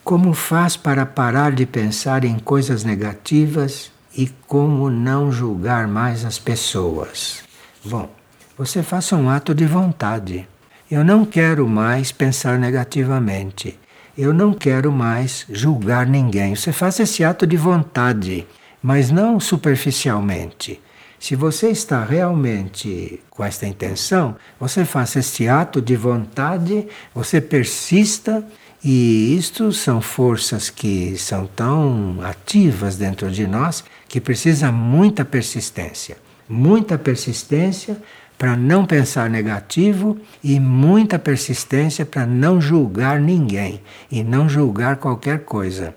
como 0.08 0.32
faz 0.32 0.74
para 0.74 1.04
parar 1.04 1.52
de 1.52 1.66
pensar 1.66 2.24
em 2.24 2.38
coisas 2.38 2.82
negativas 2.82 3.92
e 4.16 4.26
como 4.46 4.88
não 4.88 5.30
julgar 5.30 5.86
mais 5.86 6.24
as 6.24 6.38
pessoas. 6.38 7.42
Bom, 7.84 8.08
você 8.56 8.82
faça 8.82 9.16
um 9.16 9.28
ato 9.28 9.54
de 9.54 9.66
vontade. 9.66 10.48
Eu 10.90 11.04
não 11.04 11.26
quero 11.26 11.68
mais 11.68 12.10
pensar 12.10 12.58
negativamente. 12.58 13.78
Eu 14.16 14.32
não 14.32 14.54
quero 14.54 14.90
mais 14.90 15.44
julgar 15.50 16.06
ninguém. 16.06 16.56
Você 16.56 16.72
faça 16.72 17.02
esse 17.02 17.22
ato 17.22 17.46
de 17.46 17.58
vontade, 17.58 18.46
mas 18.82 19.10
não 19.10 19.38
superficialmente. 19.38 20.80
Se 21.20 21.36
você 21.36 21.68
está 21.68 22.02
realmente 22.02 23.20
com 23.28 23.44
esta 23.44 23.66
intenção, 23.66 24.36
você 24.58 24.86
faça 24.86 25.18
este 25.18 25.48
ato 25.48 25.82
de 25.82 25.96
vontade, 25.96 26.86
você 27.14 27.42
persista, 27.42 28.42
e 28.84 29.36
isto 29.36 29.72
são 29.72 30.00
forças 30.00 30.70
que 30.70 31.16
são 31.16 31.46
tão 31.46 32.18
ativas 32.22 32.96
dentro 32.96 33.30
de 33.30 33.46
nós 33.46 33.84
que 34.08 34.20
precisa 34.20 34.70
muita 34.70 35.24
persistência. 35.24 36.16
Muita 36.48 36.96
persistência 36.96 38.00
para 38.38 38.56
não 38.56 38.86
pensar 38.86 39.28
negativo 39.28 40.16
e 40.42 40.60
muita 40.60 41.18
persistência 41.18 42.06
para 42.06 42.24
não 42.24 42.60
julgar 42.60 43.20
ninguém 43.20 43.82
e 44.10 44.22
não 44.22 44.48
julgar 44.48 44.96
qualquer 44.96 45.40
coisa. 45.40 45.94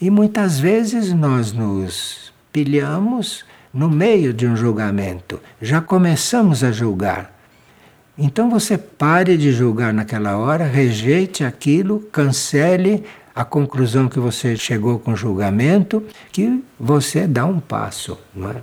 E 0.00 0.10
muitas 0.10 0.58
vezes 0.58 1.12
nós 1.12 1.52
nos 1.52 2.32
pilhamos 2.52 3.44
no 3.72 3.88
meio 3.88 4.34
de 4.34 4.46
um 4.46 4.56
julgamento, 4.56 5.40
já 5.62 5.80
começamos 5.80 6.62
a 6.62 6.70
julgar. 6.70 7.33
Então 8.16 8.48
você 8.48 8.78
pare 8.78 9.36
de 9.36 9.52
julgar 9.52 9.92
naquela 9.92 10.36
hora, 10.36 10.64
rejeite 10.64 11.42
aquilo, 11.42 12.00
cancele 12.12 13.04
a 13.34 13.44
conclusão 13.44 14.08
que 14.08 14.20
você 14.20 14.56
chegou 14.56 15.00
com 15.00 15.12
o 15.12 15.16
julgamento, 15.16 16.04
que 16.30 16.62
você 16.78 17.26
dá 17.26 17.44
um 17.44 17.58
passo. 17.58 18.16
Não 18.32 18.50
é? 18.50 18.62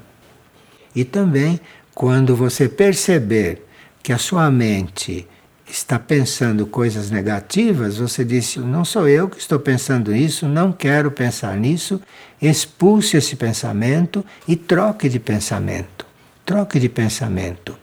E 0.96 1.04
também, 1.04 1.60
quando 1.94 2.36
você 2.36 2.70
perceber 2.70 3.66
que 4.02 4.14
a 4.14 4.18
sua 4.18 4.50
mente 4.50 5.28
está 5.70 6.00
pensando 6.00 6.66
coisas 6.66 7.12
negativas, 7.12 7.98
você 7.98 8.24
disse: 8.24 8.60
não 8.60 8.86
sou 8.86 9.08
eu 9.08 9.30
que 9.30 9.38
estou 9.38 9.60
pensando 9.60 10.16
isso, 10.16 10.48
não 10.48 10.72
quero 10.72 11.12
pensar 11.12 11.58
nisso. 11.58 12.02
Expulse 12.42 13.18
esse 13.18 13.36
pensamento 13.36 14.26
e 14.48 14.56
troque 14.56 15.10
de 15.10 15.20
pensamento. 15.20 16.06
Troque 16.46 16.80
de 16.80 16.88
pensamento. 16.88 17.78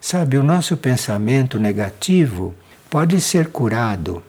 Sabe, 0.00 0.36
o 0.38 0.42
nosso 0.42 0.76
pensamento 0.76 1.58
negativo 1.58 2.54
pode 2.88 3.20
ser 3.20 3.48
curado, 3.48 4.22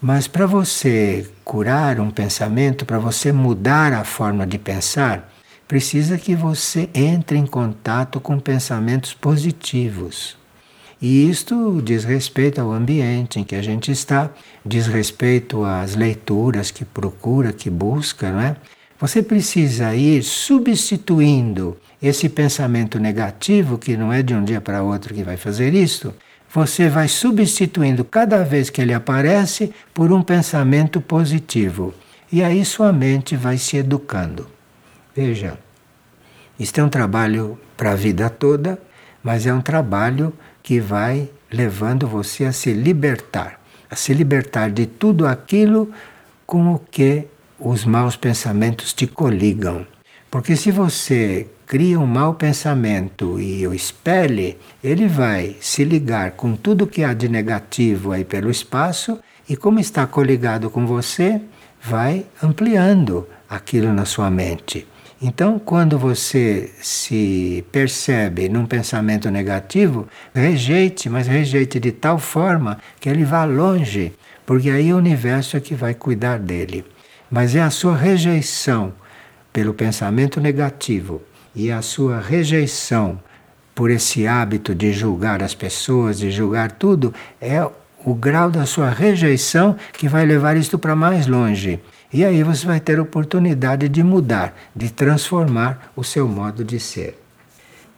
mas 0.00 0.28
para 0.28 0.46
você 0.46 1.28
curar 1.44 1.98
um 2.00 2.10
pensamento, 2.10 2.86
para 2.86 2.98
você 2.98 3.32
mudar 3.32 3.92
a 3.92 4.04
forma 4.04 4.46
de 4.46 4.58
pensar, 4.58 5.32
precisa 5.66 6.16
que 6.16 6.34
você 6.34 6.88
entre 6.94 7.36
em 7.36 7.46
contato 7.46 8.20
com 8.20 8.38
pensamentos 8.38 9.12
positivos. 9.12 10.36
E 11.02 11.28
isto 11.28 11.82
diz 11.82 12.04
respeito 12.04 12.60
ao 12.60 12.72
ambiente 12.72 13.38
em 13.38 13.44
que 13.44 13.54
a 13.54 13.62
gente 13.62 13.90
está, 13.90 14.30
diz 14.64 14.86
respeito 14.86 15.64
às 15.64 15.94
leituras 15.94 16.70
que 16.70 16.84
procura, 16.84 17.52
que 17.52 17.68
busca, 17.68 18.30
não 18.30 18.40
é? 18.40 18.56
Você 18.98 19.22
precisa 19.22 19.94
ir 19.94 20.22
substituindo 20.22 21.76
esse 22.06 22.28
pensamento 22.28 22.98
negativo, 22.98 23.78
que 23.78 23.96
não 23.96 24.12
é 24.12 24.22
de 24.22 24.34
um 24.34 24.44
dia 24.44 24.60
para 24.60 24.82
outro 24.82 25.14
que 25.14 25.22
vai 25.22 25.36
fazer 25.36 25.74
isso, 25.74 26.14
você 26.52 26.88
vai 26.88 27.08
substituindo 27.08 28.04
cada 28.04 28.44
vez 28.44 28.70
que 28.70 28.80
ele 28.80 28.94
aparece 28.94 29.72
por 29.92 30.12
um 30.12 30.22
pensamento 30.22 31.00
positivo. 31.00 31.92
E 32.30 32.42
aí 32.42 32.64
sua 32.64 32.92
mente 32.92 33.36
vai 33.36 33.58
se 33.58 33.76
educando. 33.76 34.48
Veja, 35.14 35.58
isto 36.58 36.80
é 36.80 36.84
um 36.84 36.88
trabalho 36.88 37.58
para 37.76 37.92
a 37.92 37.96
vida 37.96 38.30
toda, 38.30 38.78
mas 39.22 39.46
é 39.46 39.52
um 39.52 39.60
trabalho 39.60 40.32
que 40.62 40.80
vai 40.80 41.28
levando 41.50 42.06
você 42.06 42.44
a 42.44 42.52
se 42.52 42.72
libertar, 42.72 43.60
a 43.90 43.96
se 43.96 44.12
libertar 44.14 44.70
de 44.70 44.86
tudo 44.86 45.26
aquilo 45.26 45.90
com 46.46 46.74
o 46.74 46.78
que 46.78 47.26
os 47.58 47.84
maus 47.84 48.16
pensamentos 48.16 48.92
te 48.92 49.06
coligam. 49.06 49.86
Porque 50.30 50.56
se 50.56 50.70
você 50.70 51.46
cria 51.66 51.98
um 51.98 52.06
mau 52.06 52.34
pensamento 52.34 53.40
e 53.40 53.66
o 53.66 53.74
espelhe, 53.74 54.56
ele 54.82 55.08
vai 55.08 55.56
se 55.60 55.82
ligar 55.82 56.30
com 56.32 56.54
tudo 56.54 56.86
que 56.86 57.02
há 57.02 57.12
de 57.12 57.28
negativo 57.28 58.12
aí 58.12 58.24
pelo 58.24 58.50
espaço 58.50 59.18
e 59.48 59.56
como 59.56 59.80
está 59.80 60.06
coligado 60.06 60.70
com 60.70 60.86
você, 60.86 61.40
vai 61.82 62.24
ampliando 62.40 63.26
aquilo 63.50 63.92
na 63.92 64.04
sua 64.04 64.30
mente. 64.30 64.86
Então, 65.20 65.58
quando 65.58 65.98
você 65.98 66.70
se 66.80 67.64
percebe 67.72 68.48
num 68.48 68.66
pensamento 68.66 69.30
negativo, 69.30 70.06
rejeite, 70.32 71.08
mas 71.08 71.26
rejeite 71.26 71.80
de 71.80 71.90
tal 71.90 72.18
forma 72.18 72.78
que 73.00 73.08
ele 73.08 73.24
vá 73.24 73.44
longe, 73.44 74.12
porque 74.44 74.70
aí 74.70 74.92
o 74.92 74.98
universo 74.98 75.56
é 75.56 75.60
que 75.60 75.74
vai 75.74 75.94
cuidar 75.94 76.38
dele. 76.38 76.84
Mas 77.30 77.56
é 77.56 77.62
a 77.62 77.70
sua 77.70 77.96
rejeição 77.96 78.92
pelo 79.52 79.74
pensamento 79.74 80.40
negativo 80.40 81.22
e 81.56 81.72
a 81.72 81.80
sua 81.80 82.20
rejeição 82.20 83.18
por 83.74 83.90
esse 83.90 84.26
hábito 84.26 84.74
de 84.74 84.92
julgar 84.92 85.42
as 85.42 85.54
pessoas, 85.54 86.18
de 86.18 86.30
julgar 86.30 86.72
tudo, 86.72 87.12
é 87.40 87.66
o 88.04 88.14
grau 88.14 88.50
da 88.50 88.66
sua 88.66 88.90
rejeição 88.90 89.74
que 89.94 90.08
vai 90.08 90.24
levar 90.24 90.56
isto 90.56 90.78
para 90.78 90.94
mais 90.94 91.26
longe. 91.26 91.80
E 92.12 92.24
aí 92.24 92.42
você 92.42 92.66
vai 92.66 92.78
ter 92.78 93.00
oportunidade 93.00 93.88
de 93.88 94.02
mudar, 94.02 94.54
de 94.74 94.90
transformar 94.90 95.92
o 95.96 96.04
seu 96.04 96.28
modo 96.28 96.62
de 96.62 96.78
ser. 96.78 97.20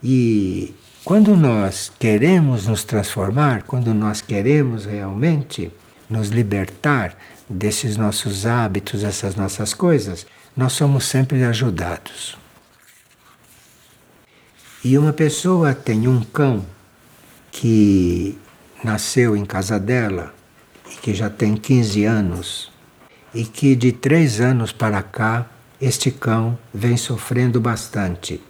E 0.03 0.75
quando 1.05 1.37
nós 1.37 1.93
queremos 1.99 2.67
nos 2.67 2.85
transformar, 2.85 3.65
quando 3.65 3.93
nós 3.93 4.21
queremos 4.21 4.87
realmente 4.87 5.71
nos 6.09 6.29
libertar 6.29 7.17
desses 7.49 7.97
nossos 7.97 8.47
hábitos, 8.47 9.03
dessas 9.03 9.35
nossas 9.35 9.75
coisas, 9.75 10.27
nós 10.57 10.73
somos 10.73 11.05
sempre 11.05 11.45
ajudados. 11.45 12.37
E 14.85 14.97
uma 14.97 15.13
pessoa 15.13 15.75
tem 15.75 16.07
um 16.07 16.23
cão 16.23 16.65
que 17.51 18.39
nasceu 18.85 19.37
em 19.37 19.45
casa 19.45 19.77
dela 19.77 20.33
e 20.89 20.95
que 20.95 21.13
já 21.13 21.29
tem 21.29 21.57
15 21.57 22.05
anos 22.05 22.71
e 23.35 23.45
que 23.45 23.75
de 23.75 23.91
três 23.91 24.41
anos 24.41 24.71
para 24.71 25.03
cá 25.03 25.47
este 25.81 26.13
cão 26.13 26.57
vem 26.73 26.97
sofrendo 26.97 27.61
bastante 27.61 28.41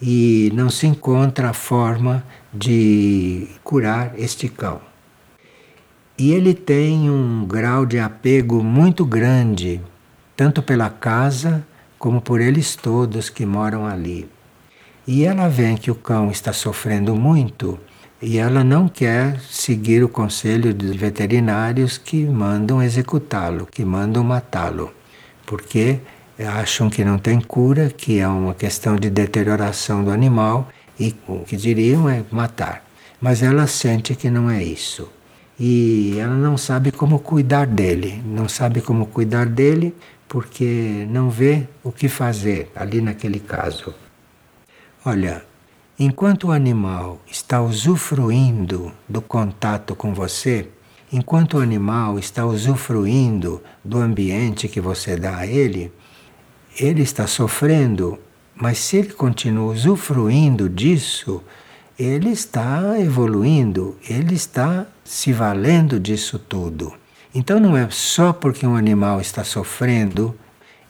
e 0.00 0.50
não 0.54 0.70
se 0.70 0.86
encontra 0.86 1.50
a 1.50 1.54
forma 1.54 2.24
de 2.54 3.46
curar 3.62 4.18
este 4.18 4.48
cão. 4.48 4.80
E 6.16 6.32
ele 6.32 6.54
tem 6.54 7.10
um 7.10 7.44
grau 7.44 7.84
de 7.84 7.98
apego 7.98 8.64
muito 8.64 9.04
grande, 9.04 9.82
tanto 10.34 10.62
pela 10.62 10.88
casa 10.88 11.66
como 11.98 12.22
por 12.22 12.40
eles 12.40 12.74
todos 12.74 13.28
que 13.28 13.44
moram 13.44 13.84
ali. 13.84 14.26
E 15.06 15.24
ela 15.24 15.48
vê 15.48 15.76
que 15.76 15.88
o 15.88 15.94
cão 15.94 16.32
está 16.32 16.52
sofrendo 16.52 17.14
muito 17.14 17.78
e 18.20 18.38
ela 18.38 18.64
não 18.64 18.88
quer 18.88 19.38
seguir 19.40 20.02
o 20.02 20.08
conselho 20.08 20.74
dos 20.74 20.96
veterinários 20.96 21.96
que 21.96 22.24
mandam 22.24 22.82
executá-lo, 22.82 23.68
que 23.70 23.84
mandam 23.84 24.24
matá-lo, 24.24 24.92
porque 25.46 26.00
acham 26.44 26.90
que 26.90 27.04
não 27.04 27.18
tem 27.18 27.40
cura, 27.40 27.88
que 27.88 28.18
é 28.18 28.26
uma 28.26 28.52
questão 28.52 28.96
de 28.96 29.08
deterioração 29.08 30.02
do 30.02 30.10
animal 30.10 30.68
e 30.98 31.14
o 31.28 31.44
que 31.44 31.56
diriam 31.56 32.08
é 32.08 32.24
matar. 32.32 32.84
Mas 33.20 33.44
ela 33.44 33.68
sente 33.68 34.16
que 34.16 34.28
não 34.28 34.50
é 34.50 34.60
isso. 34.60 35.08
E 35.58 36.16
ela 36.18 36.34
não 36.34 36.56
sabe 36.56 36.90
como 36.90 37.20
cuidar 37.20 37.66
dele, 37.66 38.20
não 38.26 38.48
sabe 38.48 38.80
como 38.80 39.06
cuidar 39.06 39.46
dele 39.46 39.94
porque 40.26 41.06
não 41.08 41.30
vê 41.30 41.62
o 41.84 41.92
que 41.92 42.08
fazer 42.08 42.72
ali 42.74 43.00
naquele 43.00 43.38
caso. 43.38 43.94
Olha, 45.08 45.44
Enquanto 45.98 46.48
o 46.48 46.52
animal 46.52 47.18
está 47.26 47.62
usufruindo 47.62 48.92
do 49.08 49.22
contato 49.22 49.94
com 49.94 50.12
você, 50.12 50.68
enquanto 51.10 51.54
o 51.54 51.60
animal 51.60 52.18
está 52.18 52.44
usufruindo 52.44 53.62
do 53.82 53.96
ambiente 53.96 54.68
que 54.68 54.78
você 54.78 55.16
dá 55.16 55.38
a 55.38 55.46
ele, 55.46 55.90
ele 56.78 57.00
está 57.00 57.26
sofrendo, 57.26 58.18
mas 58.54 58.76
se 58.76 58.98
ele 58.98 59.14
continua 59.14 59.72
usufruindo 59.72 60.68
disso, 60.68 61.42
ele 61.98 62.28
está 62.28 63.00
evoluindo, 63.00 63.96
ele 64.06 64.34
está 64.34 64.86
se 65.02 65.32
valendo 65.32 65.98
disso 65.98 66.38
tudo. 66.38 66.92
Então 67.34 67.58
não 67.58 67.74
é 67.74 67.88
só 67.90 68.34
porque 68.34 68.66
um 68.66 68.76
animal 68.76 69.18
está 69.18 69.42
sofrendo 69.42 70.34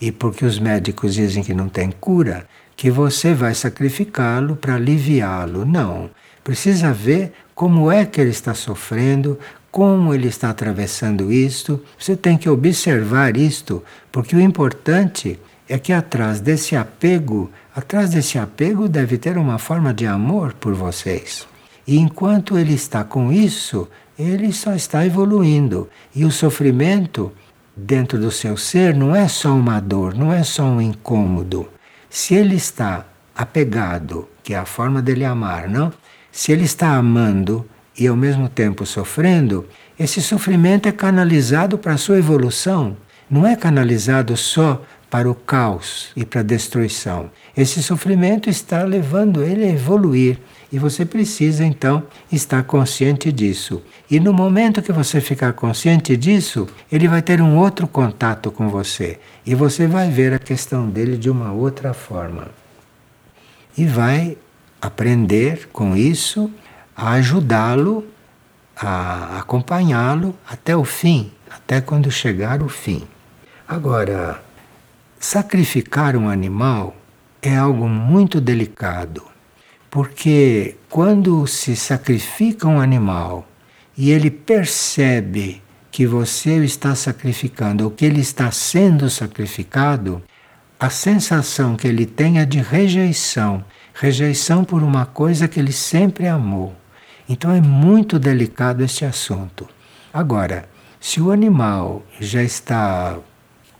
e 0.00 0.10
porque 0.10 0.44
os 0.44 0.58
médicos 0.58 1.14
dizem 1.14 1.44
que 1.44 1.54
não 1.54 1.68
tem 1.68 1.92
cura 1.92 2.48
que 2.76 2.90
você 2.90 3.32
vai 3.32 3.54
sacrificá-lo 3.54 4.54
para 4.54 4.74
aliviá-lo. 4.74 5.64
Não. 5.64 6.10
Precisa 6.44 6.92
ver 6.92 7.32
como 7.54 7.90
é 7.90 8.04
que 8.04 8.20
ele 8.20 8.30
está 8.30 8.54
sofrendo, 8.54 9.38
como 9.70 10.14
ele 10.14 10.28
está 10.28 10.50
atravessando 10.50 11.32
isto. 11.32 11.82
Você 11.98 12.14
tem 12.14 12.36
que 12.36 12.48
observar 12.48 13.36
isto, 13.36 13.82
porque 14.12 14.36
o 14.36 14.40
importante 14.40 15.40
é 15.68 15.78
que 15.78 15.92
atrás 15.92 16.40
desse 16.40 16.76
apego, 16.76 17.50
atrás 17.74 18.10
desse 18.10 18.38
apego 18.38 18.88
deve 18.88 19.18
ter 19.18 19.36
uma 19.38 19.58
forma 19.58 19.92
de 19.92 20.06
amor 20.06 20.52
por 20.52 20.74
vocês. 20.74 21.46
E 21.86 21.98
enquanto 21.98 22.58
ele 22.58 22.74
está 22.74 23.02
com 23.02 23.32
isso, 23.32 23.88
ele 24.18 24.52
só 24.52 24.74
está 24.74 25.04
evoluindo. 25.04 25.88
E 26.14 26.24
o 26.24 26.30
sofrimento 26.30 27.32
dentro 27.76 28.18
do 28.18 28.30
seu 28.30 28.56
ser 28.56 28.94
não 28.94 29.14
é 29.14 29.28
só 29.28 29.54
uma 29.54 29.80
dor, 29.80 30.14
não 30.14 30.32
é 30.32 30.42
só 30.42 30.64
um 30.64 30.80
incômodo. 30.80 31.68
Se 32.18 32.34
ele 32.34 32.56
está 32.56 33.04
apegado, 33.34 34.26
que 34.42 34.54
é 34.54 34.56
a 34.56 34.64
forma 34.64 35.02
dele 35.02 35.22
amar, 35.22 35.68
não? 35.68 35.92
Se 36.32 36.50
ele 36.50 36.64
está 36.64 36.96
amando 36.96 37.68
e 37.96 38.06
ao 38.06 38.16
mesmo 38.16 38.48
tempo 38.48 38.86
sofrendo, 38.86 39.66
esse 39.98 40.22
sofrimento 40.22 40.88
é 40.88 40.92
canalizado 40.92 41.76
para 41.76 41.92
a 41.92 41.98
sua 41.98 42.16
evolução, 42.16 42.96
não 43.28 43.46
é 43.46 43.54
canalizado 43.54 44.34
só 44.34 44.82
para 45.10 45.30
o 45.30 45.34
caos 45.34 46.08
e 46.16 46.24
para 46.24 46.40
a 46.40 46.42
destruição. 46.42 47.30
Esse 47.54 47.82
sofrimento 47.82 48.48
está 48.48 48.82
levando 48.82 49.42
ele 49.42 49.66
a 49.66 49.74
evoluir. 49.74 50.38
E 50.72 50.78
você 50.78 51.04
precisa 51.04 51.64
então 51.64 52.02
estar 52.30 52.64
consciente 52.64 53.30
disso. 53.30 53.82
E 54.10 54.18
no 54.18 54.32
momento 54.32 54.82
que 54.82 54.92
você 54.92 55.20
ficar 55.20 55.52
consciente 55.52 56.16
disso, 56.16 56.66
ele 56.90 57.06
vai 57.06 57.22
ter 57.22 57.40
um 57.40 57.56
outro 57.56 57.86
contato 57.86 58.50
com 58.50 58.68
você. 58.68 59.20
E 59.44 59.54
você 59.54 59.86
vai 59.86 60.10
ver 60.10 60.32
a 60.32 60.38
questão 60.38 60.88
dele 60.88 61.16
de 61.16 61.30
uma 61.30 61.52
outra 61.52 61.94
forma. 61.94 62.48
E 63.78 63.84
vai 63.84 64.36
aprender 64.82 65.68
com 65.72 65.96
isso 65.96 66.50
a 66.96 67.12
ajudá-lo, 67.12 68.04
a 68.76 69.38
acompanhá-lo 69.38 70.36
até 70.48 70.76
o 70.76 70.84
fim, 70.84 71.30
até 71.48 71.80
quando 71.80 72.10
chegar 72.10 72.60
o 72.60 72.68
fim. 72.68 73.06
Agora, 73.68 74.42
sacrificar 75.18 76.16
um 76.16 76.28
animal 76.28 76.96
é 77.40 77.56
algo 77.56 77.88
muito 77.88 78.40
delicado 78.40 79.35
porque 79.96 80.76
quando 80.90 81.46
se 81.46 81.74
sacrifica 81.74 82.68
um 82.68 82.78
animal 82.78 83.48
e 83.96 84.10
ele 84.10 84.30
percebe 84.30 85.62
que 85.90 86.06
você 86.06 86.58
o 86.58 86.62
está 86.62 86.94
sacrificando 86.94 87.82
ou 87.82 87.90
que 87.90 88.04
ele 88.04 88.20
está 88.20 88.50
sendo 88.50 89.08
sacrificado, 89.08 90.22
a 90.78 90.90
sensação 90.90 91.76
que 91.76 91.88
ele 91.88 92.04
tem 92.04 92.38
é 92.38 92.44
de 92.44 92.58
rejeição 92.58 93.64
rejeição 93.94 94.64
por 94.64 94.82
uma 94.82 95.06
coisa 95.06 95.48
que 95.48 95.58
ele 95.58 95.72
sempre 95.72 96.28
amou. 96.28 96.76
Então 97.26 97.50
é 97.50 97.62
muito 97.62 98.18
delicado 98.18 98.84
este 98.84 99.06
assunto. 99.06 99.66
Agora, 100.12 100.68
se 101.00 101.22
o 101.22 101.30
animal 101.30 102.02
já 102.20 102.42
está 102.42 103.18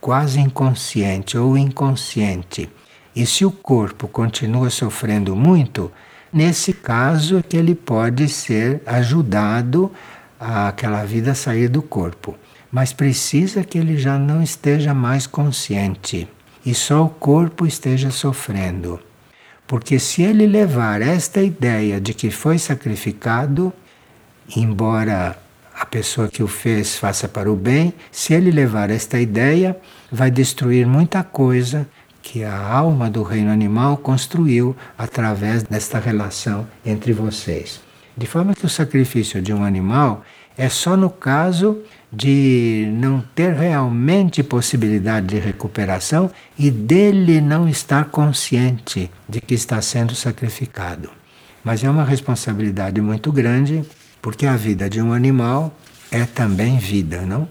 quase 0.00 0.40
inconsciente 0.40 1.36
ou 1.36 1.58
inconsciente, 1.58 2.70
e 3.16 3.24
se 3.24 3.46
o 3.46 3.50
corpo 3.50 4.06
continua 4.06 4.68
sofrendo 4.68 5.34
muito, 5.34 5.90
Nesse 6.32 6.72
caso, 6.72 7.38
é 7.38 7.42
que 7.42 7.56
ele 7.56 7.74
pode 7.74 8.28
ser 8.28 8.82
ajudado 8.84 9.92
aquela 10.38 11.04
vida 11.04 11.34
sair 11.34 11.68
do 11.68 11.82
corpo. 11.82 12.36
Mas 12.70 12.92
precisa 12.92 13.64
que 13.64 13.78
ele 13.78 13.96
já 13.96 14.18
não 14.18 14.42
esteja 14.42 14.92
mais 14.92 15.26
consciente 15.26 16.28
e 16.64 16.74
só 16.74 17.04
o 17.04 17.08
corpo 17.08 17.66
esteja 17.66 18.10
sofrendo. 18.10 19.00
Porque 19.66 19.98
se 19.98 20.22
ele 20.22 20.46
levar 20.46 21.00
esta 21.00 21.40
ideia 21.42 22.00
de 22.00 22.12
que 22.12 22.30
foi 22.30 22.58
sacrificado, 22.58 23.72
embora 24.56 25.38
a 25.74 25.86
pessoa 25.86 26.28
que 26.28 26.42
o 26.42 26.48
fez 26.48 26.96
faça 26.96 27.28
para 27.28 27.50
o 27.50 27.56
bem, 27.56 27.94
se 28.10 28.32
ele 28.32 28.50
levar 28.50 28.90
esta 28.90 29.20
ideia, 29.20 29.76
vai 30.10 30.30
destruir 30.30 30.86
muita 30.86 31.22
coisa 31.22 31.86
que 32.26 32.42
a 32.42 32.60
alma 32.60 33.08
do 33.08 33.22
reino 33.22 33.52
animal 33.52 33.96
construiu 33.98 34.74
através 34.98 35.62
desta 35.62 36.00
relação 36.00 36.66
entre 36.84 37.12
vocês. 37.12 37.80
De 38.16 38.26
forma 38.26 38.52
que 38.52 38.66
o 38.66 38.68
sacrifício 38.68 39.40
de 39.40 39.52
um 39.52 39.62
animal 39.62 40.24
é 40.58 40.68
só 40.68 40.96
no 40.96 41.08
caso 41.08 41.78
de 42.12 42.88
não 42.94 43.22
ter 43.32 43.54
realmente 43.54 44.42
possibilidade 44.42 45.26
de 45.28 45.38
recuperação 45.38 46.28
e 46.58 46.68
dele 46.68 47.40
não 47.40 47.68
estar 47.68 48.06
consciente 48.06 49.08
de 49.28 49.40
que 49.40 49.54
está 49.54 49.80
sendo 49.80 50.12
sacrificado. 50.16 51.10
Mas 51.62 51.84
é 51.84 51.88
uma 51.88 52.04
responsabilidade 52.04 53.00
muito 53.00 53.30
grande, 53.30 53.84
porque 54.20 54.46
a 54.46 54.56
vida 54.56 54.90
de 54.90 55.00
um 55.00 55.12
animal 55.12 55.72
é 56.10 56.24
também 56.24 56.76
vida, 56.78 57.22
não? 57.22 57.48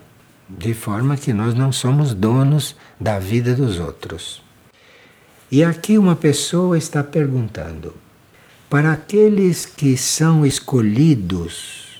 De 0.49 0.73
forma 0.73 1.15
que 1.15 1.31
nós 1.31 1.53
não 1.53 1.71
somos 1.71 2.13
donos 2.13 2.75
da 2.99 3.19
vida 3.19 3.55
dos 3.55 3.79
outros. 3.79 4.44
E 5.51 5.63
aqui 5.63 5.97
uma 5.97 6.15
pessoa 6.15 6.77
está 6.77 7.03
perguntando: 7.03 7.93
para 8.69 8.91
aqueles 8.91 9.65
que 9.65 9.95
são 9.95 10.45
escolhidos, 10.45 11.99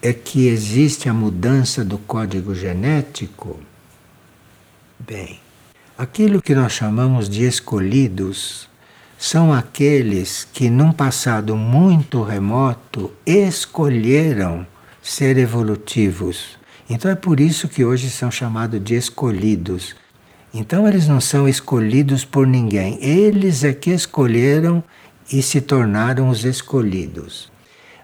é 0.00 0.12
que 0.12 0.46
existe 0.46 1.08
a 1.08 1.14
mudança 1.14 1.84
do 1.84 1.98
código 1.98 2.54
genético? 2.54 3.58
Bem, 4.98 5.40
aquilo 5.98 6.40
que 6.40 6.54
nós 6.54 6.72
chamamos 6.72 7.28
de 7.28 7.44
escolhidos 7.44 8.68
são 9.18 9.52
aqueles 9.52 10.46
que, 10.52 10.70
num 10.70 10.92
passado 10.92 11.56
muito 11.56 12.22
remoto, 12.22 13.12
escolheram 13.26 14.66
ser 15.02 15.36
evolutivos. 15.36 16.56
Então 16.88 17.10
é 17.10 17.16
por 17.16 17.40
isso 17.40 17.68
que 17.68 17.84
hoje 17.84 18.08
são 18.08 18.30
chamados 18.30 18.82
de 18.82 18.94
escolhidos 18.94 19.96
então 20.58 20.88
eles 20.88 21.06
não 21.06 21.20
são 21.20 21.48
escolhidos 21.48 22.24
por 22.24 22.46
ninguém, 22.46 22.98
eles 23.02 23.64
é 23.64 23.72
que 23.72 23.90
escolheram 23.90 24.82
e 25.30 25.42
se 25.42 25.60
tornaram 25.60 26.28
os 26.28 26.44
escolhidos. 26.44 27.50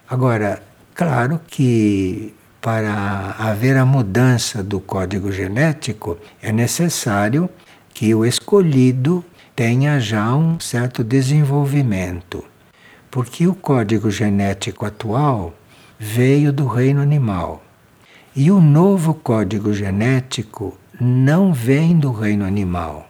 Agora, 0.09 0.61
claro 0.93 1.39
que 1.47 2.33
para 2.61 3.35
haver 3.39 3.75
a 3.77 3.85
mudança 3.85 4.61
do 4.61 4.79
código 4.79 5.31
genético 5.31 6.17
é 6.41 6.51
necessário 6.51 7.49
que 7.93 8.13
o 8.13 8.25
escolhido 8.25 9.23
tenha 9.55 9.99
já 9.99 10.35
um 10.35 10.59
certo 10.59 11.03
desenvolvimento, 11.03 12.43
porque 13.09 13.47
o 13.47 13.55
código 13.55 14.09
genético 14.09 14.85
atual 14.85 15.53
veio 15.99 16.51
do 16.51 16.67
reino 16.67 17.01
animal. 17.01 17.63
E 18.35 18.49
o 18.49 18.59
novo 18.59 19.13
código 19.13 19.73
genético 19.73 20.77
não 21.03 21.53
vem 21.53 21.97
do 21.97 22.11
reino 22.11 22.45
animal. 22.45 23.09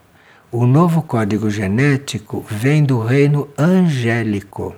O 0.52 0.66
novo 0.66 1.02
código 1.02 1.50
genético 1.50 2.44
vem 2.50 2.84
do 2.84 3.00
reino 3.00 3.48
angélico. 3.58 4.76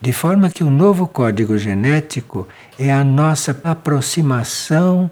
De 0.00 0.12
forma 0.12 0.50
que 0.50 0.62
o 0.62 0.70
novo 0.70 1.06
código 1.06 1.56
genético 1.56 2.46
é 2.78 2.92
a 2.92 3.02
nossa 3.02 3.58
aproximação 3.64 5.10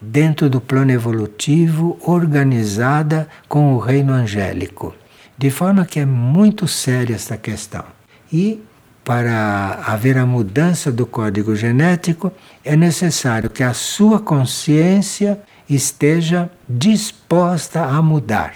dentro 0.00 0.50
do 0.50 0.60
plano 0.60 0.90
evolutivo 0.90 1.96
organizada 2.02 3.28
com 3.48 3.74
o 3.74 3.78
reino 3.78 4.12
angélico. 4.12 4.94
De 5.38 5.50
forma 5.50 5.86
que 5.86 6.00
é 6.00 6.06
muito 6.06 6.68
séria 6.68 7.14
esta 7.14 7.36
questão. 7.36 7.84
E 8.32 8.62
para 9.04 9.80
haver 9.86 10.18
a 10.18 10.26
mudança 10.26 10.90
do 10.90 11.06
código 11.06 11.54
genético, 11.54 12.32
é 12.64 12.74
necessário 12.74 13.48
que 13.48 13.62
a 13.62 13.72
sua 13.72 14.18
consciência 14.18 15.40
esteja 15.68 16.50
disposta 16.68 17.84
a 17.84 18.00
mudar. 18.00 18.54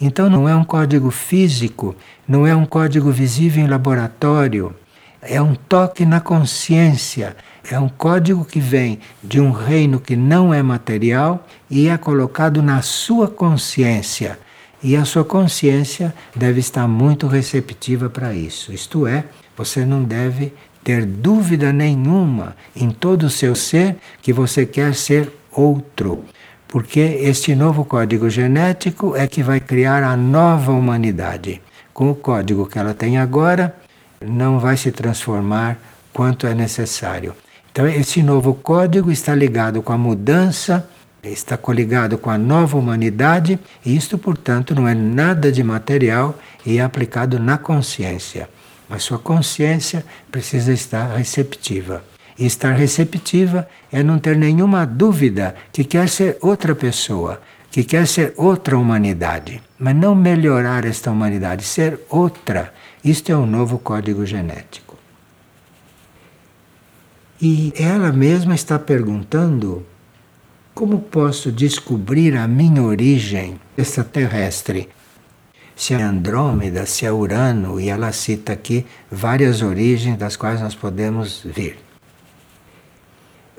Então 0.00 0.28
não 0.28 0.48
é 0.48 0.54
um 0.54 0.64
código 0.64 1.10
físico, 1.10 1.94
não 2.28 2.46
é 2.46 2.54
um 2.54 2.66
código 2.66 3.10
visível 3.10 3.64
em 3.64 3.68
laboratório, 3.68 4.74
é 5.22 5.40
um 5.40 5.54
toque 5.54 6.04
na 6.04 6.20
consciência, 6.20 7.36
é 7.70 7.78
um 7.78 7.88
código 7.88 8.44
que 8.44 8.60
vem 8.60 9.00
de 9.22 9.40
um 9.40 9.50
reino 9.50 9.98
que 9.98 10.14
não 10.14 10.52
é 10.52 10.62
material 10.62 11.46
e 11.70 11.88
é 11.88 11.96
colocado 11.96 12.62
na 12.62 12.82
sua 12.82 13.26
consciência. 13.26 14.38
E 14.82 14.94
a 14.94 15.04
sua 15.04 15.24
consciência 15.24 16.14
deve 16.34 16.60
estar 16.60 16.86
muito 16.86 17.26
receptiva 17.26 18.10
para 18.10 18.34
isso. 18.34 18.72
Isto 18.72 19.06
é, 19.06 19.24
você 19.56 19.84
não 19.84 20.04
deve 20.04 20.52
ter 20.84 21.04
dúvida 21.04 21.72
nenhuma 21.72 22.54
em 22.76 22.90
todo 22.90 23.24
o 23.24 23.30
seu 23.30 23.54
ser 23.56 23.96
que 24.22 24.32
você 24.32 24.64
quer 24.64 24.94
ser 24.94 25.32
outro 25.50 26.24
porque 26.68 27.00
este 27.00 27.54
novo 27.54 27.84
código 27.84 28.28
genético 28.28 29.16
é 29.16 29.26
que 29.26 29.42
vai 29.42 29.60
criar 29.60 30.02
a 30.02 30.16
nova 30.16 30.72
humanidade. 30.72 31.62
Com 31.94 32.10
o 32.10 32.14
código 32.14 32.66
que 32.66 32.78
ela 32.78 32.92
tem 32.92 33.18
agora, 33.18 33.74
não 34.20 34.58
vai 34.58 34.76
se 34.76 34.90
transformar 34.90 35.78
quanto 36.12 36.46
é 36.46 36.54
necessário. 36.54 37.34
Então, 37.70 37.86
esse 37.86 38.22
novo 38.22 38.54
código 38.54 39.10
está 39.12 39.34
ligado 39.34 39.82
com 39.82 39.92
a 39.92 39.98
mudança, 39.98 40.88
está 41.22 41.56
coligado 41.56 42.16
com 42.16 42.30
a 42.30 42.38
nova 42.38 42.76
humanidade, 42.76 43.58
e 43.84 43.94
isto, 43.94 44.16
portanto, 44.16 44.74
não 44.74 44.88
é 44.88 44.94
nada 44.94 45.52
de 45.52 45.62
material 45.62 46.38
e 46.64 46.78
é 46.78 46.82
aplicado 46.82 47.38
na 47.38 47.58
consciência. 47.58 48.48
Mas 48.88 49.02
sua 49.02 49.18
consciência 49.18 50.04
precisa 50.30 50.72
estar 50.72 51.16
receptiva. 51.16 52.02
E 52.38 52.44
estar 52.46 52.72
receptiva 52.72 53.66
é 53.90 54.02
não 54.02 54.18
ter 54.18 54.36
nenhuma 54.36 54.84
dúvida 54.84 55.54
que 55.72 55.84
quer 55.84 56.08
ser 56.08 56.36
outra 56.40 56.74
pessoa, 56.74 57.40
que 57.70 57.82
quer 57.82 58.06
ser 58.06 58.34
outra 58.36 58.78
humanidade, 58.78 59.62
mas 59.78 59.94
não 59.94 60.14
melhorar 60.14 60.84
esta 60.84 61.10
humanidade, 61.10 61.64
ser 61.64 62.00
outra. 62.08 62.72
Isto 63.04 63.32
é 63.32 63.36
um 63.36 63.46
novo 63.46 63.78
código 63.78 64.24
genético. 64.26 64.96
E 67.40 67.72
ela 67.76 68.12
mesma 68.12 68.54
está 68.54 68.78
perguntando: 68.78 69.84
como 70.74 71.00
posso 71.00 71.52
descobrir 71.52 72.36
a 72.36 72.46
minha 72.46 72.82
origem 72.82 73.60
extraterrestre? 73.76 74.88
Se 75.74 75.92
é 75.92 76.02
Andrômeda, 76.02 76.86
se 76.86 77.04
é 77.04 77.12
Urano, 77.12 77.78
e 77.78 77.90
ela 77.90 78.10
cita 78.12 78.54
aqui 78.54 78.86
várias 79.10 79.60
origens 79.60 80.16
das 80.16 80.36
quais 80.36 80.60
nós 80.60 80.74
podemos 80.74 81.42
vir. 81.44 81.85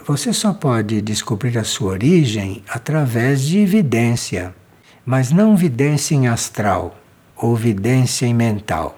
Você 0.08 0.32
só 0.32 0.53
pode 0.53 1.01
descobrir 1.01 1.58
a 1.58 1.66
sua 1.66 1.91
origem 1.91 2.64
através 2.70 3.41
de 3.41 3.58
evidência, 3.60 4.55
mas 5.05 5.34
não 5.34 5.53
vidência 5.53 6.16
em 6.16 6.30
astral 6.30 6.97
ou 7.36 7.58
vidência 7.58 8.26
em 8.26 8.34
mental, 8.34 8.97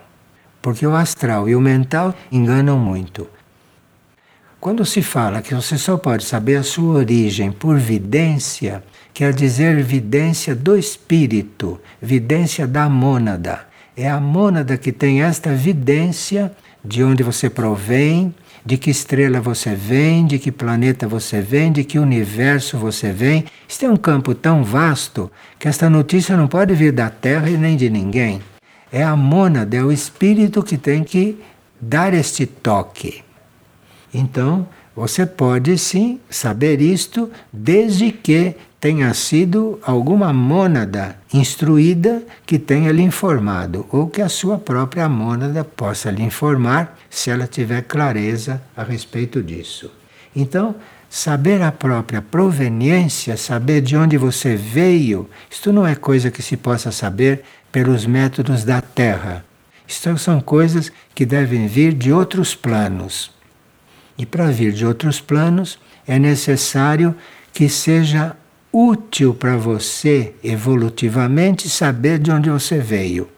porque 0.61 0.85
o 0.85 0.93
astral 0.95 1.49
e 1.49 1.55
o 1.55 1.59
mental 1.59 2.13
enganam 2.31 2.77
muito. 2.77 3.27
Quando 4.59 4.85
se 4.85 5.01
fala 5.01 5.41
que 5.41 5.55
você 5.55 5.79
só 5.79 5.97
pode 5.97 6.23
saber 6.23 6.57
a 6.57 6.63
sua 6.63 6.99
origem 6.99 7.51
por 7.51 7.79
vidência, 7.79 8.83
quer 9.11 9.33
dizer 9.33 9.81
vidência 9.81 10.53
do 10.55 10.77
espírito, 10.77 11.81
vidência 11.99 12.67
da 12.67 12.87
mônada. 12.87 13.65
É 13.97 14.07
a 14.07 14.19
mônada 14.19 14.77
que 14.77 14.91
tem 14.91 15.23
esta 15.23 15.55
vidência 15.55 16.51
de 16.85 17.03
onde 17.03 17.23
você 17.23 17.49
provém, 17.49 18.31
de 18.65 18.77
que 18.77 18.89
estrela 18.89 19.39
você 19.39 19.73
vem, 19.73 20.25
de 20.25 20.39
que 20.39 20.51
planeta 20.51 21.07
você 21.07 21.41
vem, 21.41 21.71
de 21.71 21.83
que 21.83 21.99
universo 21.99 22.77
você 22.77 23.11
vem. 23.11 23.45
Isso 23.67 23.85
é 23.85 23.89
um 23.89 23.97
campo 23.97 24.35
tão 24.35 24.63
vasto 24.63 25.31
que 25.57 25.67
esta 25.67 25.89
notícia 25.89 26.35
não 26.35 26.47
pode 26.47 26.73
vir 26.73 26.91
da 26.91 27.09
Terra 27.09 27.49
e 27.49 27.57
nem 27.57 27.75
de 27.75 27.89
ninguém. 27.89 28.41
É 28.91 29.03
a 29.03 29.15
mônada, 29.15 29.77
é 29.77 29.83
o 29.83 29.91
espírito 29.91 30.63
que 30.63 30.77
tem 30.77 31.03
que 31.03 31.39
dar 31.79 32.13
este 32.13 32.45
toque. 32.45 33.23
Então, 34.13 34.67
você 34.99 35.25
pode 35.25 35.77
sim 35.77 36.19
saber 36.29 36.81
isto 36.81 37.31
desde 37.53 38.11
que 38.11 38.53
tenha 38.81 39.13
sido 39.13 39.79
alguma 39.81 40.33
mônada 40.33 41.15
instruída 41.33 42.21
que 42.45 42.59
tenha 42.59 42.91
lhe 42.91 43.01
informado, 43.01 43.87
ou 43.93 44.09
que 44.09 44.21
a 44.21 44.27
sua 44.27 44.57
própria 44.57 45.07
mônada 45.07 45.63
possa 45.63 46.11
lhe 46.11 46.21
informar, 46.21 46.99
se 47.09 47.29
ela 47.29 47.47
tiver 47.47 47.83
clareza 47.83 48.61
a 48.75 48.83
respeito 48.83 49.41
disso. 49.41 49.89
Então, 50.35 50.75
saber 51.09 51.61
a 51.61 51.71
própria 51.71 52.21
proveniência, 52.21 53.37
saber 53.37 53.79
de 53.79 53.95
onde 53.95 54.17
você 54.17 54.57
veio, 54.57 55.29
isto 55.49 55.71
não 55.71 55.87
é 55.87 55.95
coisa 55.95 56.29
que 56.29 56.41
se 56.41 56.57
possa 56.57 56.91
saber 56.91 57.43
pelos 57.71 58.05
métodos 58.05 58.65
da 58.65 58.81
Terra. 58.81 59.45
Isto 59.87 60.17
são 60.17 60.41
coisas 60.41 60.91
que 61.15 61.25
devem 61.25 61.67
vir 61.67 61.93
de 61.93 62.11
outros 62.11 62.53
planos. 62.53 63.38
E 64.19 64.25
para 64.25 64.51
vir 64.51 64.73
de 64.73 64.85
outros 64.85 65.21
planos, 65.21 65.79
é 66.05 66.19
necessário 66.19 67.15
que 67.53 67.69
seja 67.69 68.35
útil 68.71 69.33
para 69.33 69.55
você 69.55 70.33
evolutivamente 70.43 71.69
saber 71.69 72.19
de 72.19 72.29
onde 72.29 72.49
você 72.49 72.79
veio. 72.79 73.29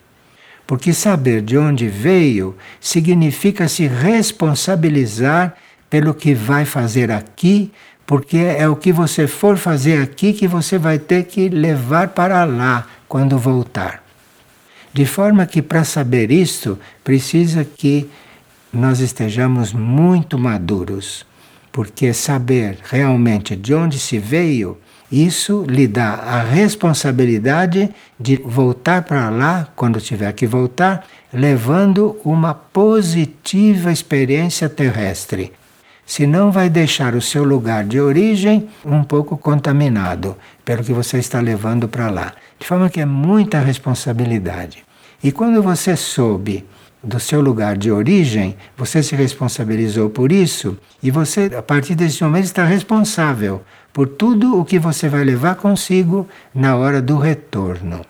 Porque 0.66 0.92
saber 0.92 1.44
de 1.44 1.56
onde 1.56 1.88
veio 1.88 2.56
significa 2.80 3.68
se 3.68 3.86
responsabilizar 3.86 5.56
pelo 5.88 6.16
que 6.16 6.34
vai 6.34 6.66
fazer 6.66 7.12
aqui, 7.12 7.72
porque 8.04 8.38
é 8.38 8.68
o 8.68 8.76
que 8.76 8.92
você 8.92 9.28
for 9.28 9.58
fazer 9.58 10.02
aqui 10.02 10.34
que 10.34 10.48
você 10.48 10.80
vai 10.80 10.98
ter 10.98 11.26
que 11.26 11.48
levar 11.48 12.08
para 12.10 12.44
lá 12.44 12.88
quando 13.08 13.38
voltar. 13.38 14.04
De 14.94 15.06
forma 15.06 15.46
que, 15.46 15.62
para 15.62 15.84
saber 15.84 16.32
isto, 16.32 16.80
precisa 17.04 17.64
que 17.64 18.10
nós 18.74 19.00
estejamos 19.00 19.74
muito 19.74 20.38
maduros, 20.38 21.26
porque 21.72 22.14
saber 22.14 22.78
realmente 22.84 23.56
de 23.56 23.74
onde 23.74 24.00
se 24.00 24.18
veio, 24.18 24.78
isso 25.12 25.66
lhe 25.68 25.88
dá 25.88 26.14
a 26.14 26.42
responsabilidade 26.42 27.90
de 28.18 28.38
voltar 28.38 29.02
para 29.02 29.30
lá 29.30 29.68
quando 29.76 30.00
tiver 30.00 30.32
que 30.32 30.48
voltar, 30.48 31.06
levando 31.34 32.18
uma 32.24 32.54
positiva 32.54 33.92
experiência 33.92 34.70
terrestre. 34.70 35.52
Senão 36.06 36.52
vai 36.52 36.70
deixar 36.70 37.14
o 37.14 37.22
seu 37.22 37.44
lugar 37.44 37.84
de 37.84 38.00
origem 38.00 38.70
um 38.86 39.04
pouco 39.04 39.38
contaminado 39.38 40.38
pelo 40.64 40.84
que 40.84 40.94
você 40.94 41.18
está 41.18 41.40
levando 41.40 41.88
para 41.88 42.10
lá. 42.10 42.34
De 42.60 42.66
forma 42.66 42.90
que 42.90 43.02
é 43.02 43.06
muita 43.06 43.60
responsabilidade. 43.60 44.84
E 45.24 45.32
quando 45.32 45.62
você 45.62 45.96
soube 45.96 46.66
do 47.04 47.20
seu 47.20 47.42
lugar 47.42 47.78
de 47.78 47.92
origem, 47.92 48.56
você 48.78 49.02
se 49.02 49.16
responsabilizou 49.16 50.10
por 50.10 50.32
isso 50.32 50.78
e 51.02 51.10
você, 51.10 51.52
a 51.58 51.62
partir 51.62 51.96
desse 51.96 52.24
momento, 52.24 52.46
está 52.46 52.64
responsável 52.64 53.62
por 53.92 54.08
tudo 54.08 54.60
o 54.60 54.66
que 54.66 54.78
você 54.78 55.10
vai 55.10 55.24
levar 55.24 55.56
consigo 55.56 56.28
na 56.54 56.76
hora 56.76 57.02
do 57.02 57.18
retorno. 57.18 58.02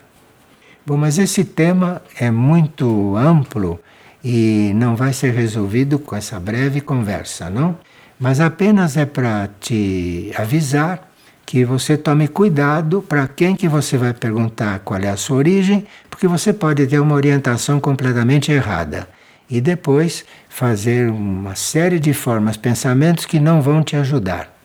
Bom, 0.86 0.98
mas 0.98 1.18
esse 1.18 1.44
tema 1.44 2.02
é 2.20 2.30
muito 2.30 3.16
amplo 3.16 3.80
e 4.24 4.72
não 4.76 4.96
vai 4.96 5.14
ser 5.14 5.34
resolvido 5.34 5.98
com 5.98 6.16
essa 6.16 6.40
breve 6.40 6.82
conversa, 6.82 7.50
não? 7.50 7.78
Mas 8.20 8.40
apenas 8.40 8.98
é 8.98 9.06
para 9.06 9.50
te 9.60 10.32
avisar 10.38 11.11
que 11.52 11.66
você 11.66 11.98
tome 11.98 12.30
cuidado 12.30 13.02
para 13.02 13.28
quem 13.28 13.58
que 13.58 13.68
você 13.68 13.98
vai 13.98 14.14
perguntar 14.14 14.80
qual 14.80 15.02
é 15.02 15.10
a 15.10 15.18
sua 15.18 15.36
origem, 15.36 15.86
porque 16.10 16.26
você 16.26 16.54
pode 16.54 16.88
ter 16.88 16.98
uma 16.98 17.14
orientação 17.14 17.78
completamente 17.78 18.54
errada 18.54 19.06
e 19.50 19.60
depois 19.60 20.24
fazer 20.48 21.12
uma 21.12 21.54
série 21.54 22.00
de 22.00 22.14
formas, 22.14 22.56
pensamentos 22.56 23.26
que 23.26 23.38
não 23.38 23.62
vão 23.62 23.84
te 23.84 23.98
ajudar. 23.98 24.58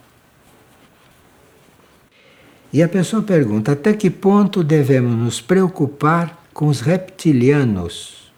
E 2.73 2.81
a 2.81 2.89
pessoa 2.89 3.21
pergunta: 3.21 3.73
até 3.73 3.93
que 3.93 4.09
ponto 4.09 4.63
devemos 4.63 5.17
nos 5.17 5.41
preocupar 5.41 6.41
com 6.55 6.69
os 6.69 6.81
reptilianos 6.81 8.33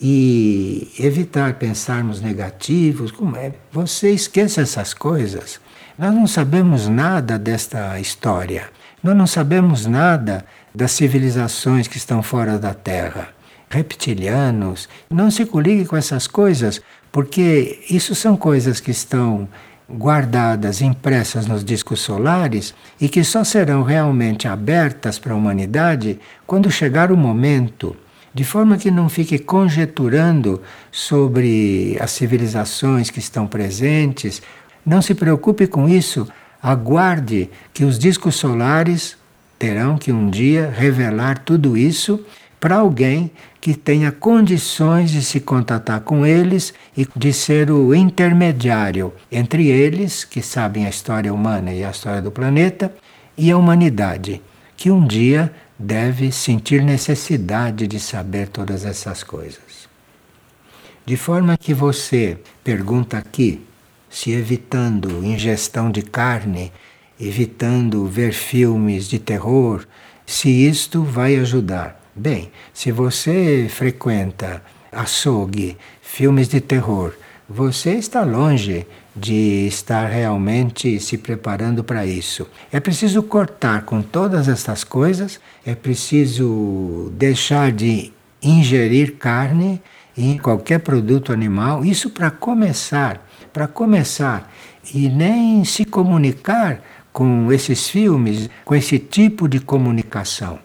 e 0.00 0.94
evitar 0.98 1.58
pensarmos 1.58 2.22
negativos? 2.22 3.10
Como 3.12 3.36
é? 3.36 3.52
Você 3.70 4.12
esqueça 4.12 4.62
essas 4.62 4.94
coisas. 4.94 5.60
Nós 5.98 6.14
não 6.14 6.26
sabemos 6.26 6.88
nada 6.88 7.38
desta 7.38 7.98
história. 7.98 8.64
Nós 9.02 9.16
não 9.16 9.26
sabemos 9.26 9.86
nada 9.86 10.44
das 10.74 10.92
civilizações 10.92 11.88
que 11.88 11.96
estão 11.96 12.22
fora 12.22 12.58
da 12.58 12.74
Terra. 12.74 13.28
Reptilianos. 13.70 14.90
Não 15.08 15.30
se 15.30 15.46
coligue 15.46 15.86
com 15.86 15.96
essas 15.96 16.26
coisas, 16.26 16.82
porque 17.10 17.82
isso 17.88 18.14
são 18.14 18.36
coisas 18.36 18.78
que 18.78 18.90
estão 18.90 19.48
guardadas, 19.90 20.82
impressas 20.82 21.46
nos 21.46 21.64
discos 21.64 22.00
solares 22.00 22.74
e 23.00 23.08
que 23.08 23.24
só 23.24 23.42
serão 23.42 23.82
realmente 23.82 24.46
abertas 24.46 25.18
para 25.18 25.32
a 25.32 25.36
humanidade 25.36 26.18
quando 26.46 26.70
chegar 26.70 27.10
o 27.10 27.16
momento. 27.16 27.96
De 28.34 28.44
forma 28.44 28.76
que 28.76 28.90
não 28.90 29.08
fique 29.08 29.38
conjeturando 29.38 30.60
sobre 30.92 31.96
as 31.98 32.10
civilizações 32.10 33.08
que 33.08 33.18
estão 33.18 33.46
presentes 33.46 34.42
não 34.86 35.02
se 35.02 35.14
preocupe 35.14 35.66
com 35.66 35.88
isso. 35.88 36.28
Aguarde 36.62 37.50
que 37.74 37.84
os 37.84 37.98
discos 37.98 38.36
solares 38.36 39.16
terão 39.58 39.98
que 39.98 40.12
um 40.12 40.30
dia 40.30 40.72
revelar 40.74 41.38
tudo 41.38 41.76
isso 41.76 42.24
para 42.60 42.76
alguém 42.76 43.30
que 43.60 43.74
tenha 43.74 44.12
condições 44.12 45.10
de 45.10 45.22
se 45.22 45.40
contatar 45.40 46.00
com 46.00 46.24
eles 46.24 46.72
e 46.96 47.06
de 47.16 47.32
ser 47.32 47.70
o 47.70 47.94
intermediário 47.94 49.12
entre 49.30 49.68
eles, 49.68 50.24
que 50.24 50.40
sabem 50.40 50.86
a 50.86 50.88
história 50.88 51.34
humana 51.34 51.72
e 51.72 51.84
a 51.84 51.90
história 51.90 52.22
do 52.22 52.30
planeta, 52.30 52.94
e 53.36 53.50
a 53.50 53.58
humanidade, 53.58 54.40
que 54.76 54.90
um 54.90 55.06
dia 55.06 55.52
deve 55.78 56.32
sentir 56.32 56.82
necessidade 56.82 57.86
de 57.86 58.00
saber 58.00 58.48
todas 58.48 58.84
essas 58.84 59.22
coisas. 59.22 59.88
De 61.04 61.16
forma 61.16 61.56
que 61.56 61.74
você 61.74 62.38
pergunta 62.64 63.18
aqui 63.18 63.60
se 64.16 64.32
evitando 64.32 65.22
ingestão 65.22 65.90
de 65.90 66.00
carne, 66.00 66.72
evitando 67.20 68.06
ver 68.06 68.32
filmes 68.32 69.10
de 69.10 69.18
terror, 69.18 69.86
se 70.24 70.48
isto 70.48 71.02
vai 71.02 71.36
ajudar. 71.36 72.00
Bem, 72.14 72.50
se 72.72 72.90
você 72.90 73.66
frequenta 73.68 74.62
açougue, 74.90 75.76
filmes 76.00 76.48
de 76.48 76.62
terror, 76.62 77.12
você 77.46 77.92
está 77.92 78.24
longe 78.24 78.86
de 79.14 79.66
estar 79.66 80.06
realmente 80.06 80.98
se 80.98 81.18
preparando 81.18 81.84
para 81.84 82.06
isso. 82.06 82.48
É 82.72 82.80
preciso 82.80 83.22
cortar 83.22 83.82
com 83.82 84.00
todas 84.00 84.48
essas 84.48 84.82
coisas, 84.82 85.38
é 85.62 85.74
preciso 85.74 87.12
deixar 87.18 87.70
de 87.70 88.10
ingerir 88.42 89.16
carne 89.16 89.78
e 90.16 90.38
qualquer 90.38 90.78
produto 90.78 91.34
animal, 91.34 91.84
isso 91.84 92.08
para 92.08 92.30
começar, 92.30 93.22
para 93.56 93.66
começar, 93.66 94.52
e 94.92 95.08
nem 95.08 95.64
se 95.64 95.86
comunicar 95.86 96.82
com 97.10 97.50
esses 97.50 97.88
filmes, 97.88 98.50
com 98.66 98.74
esse 98.74 98.98
tipo 98.98 99.48
de 99.48 99.60
comunicação, 99.60 100.58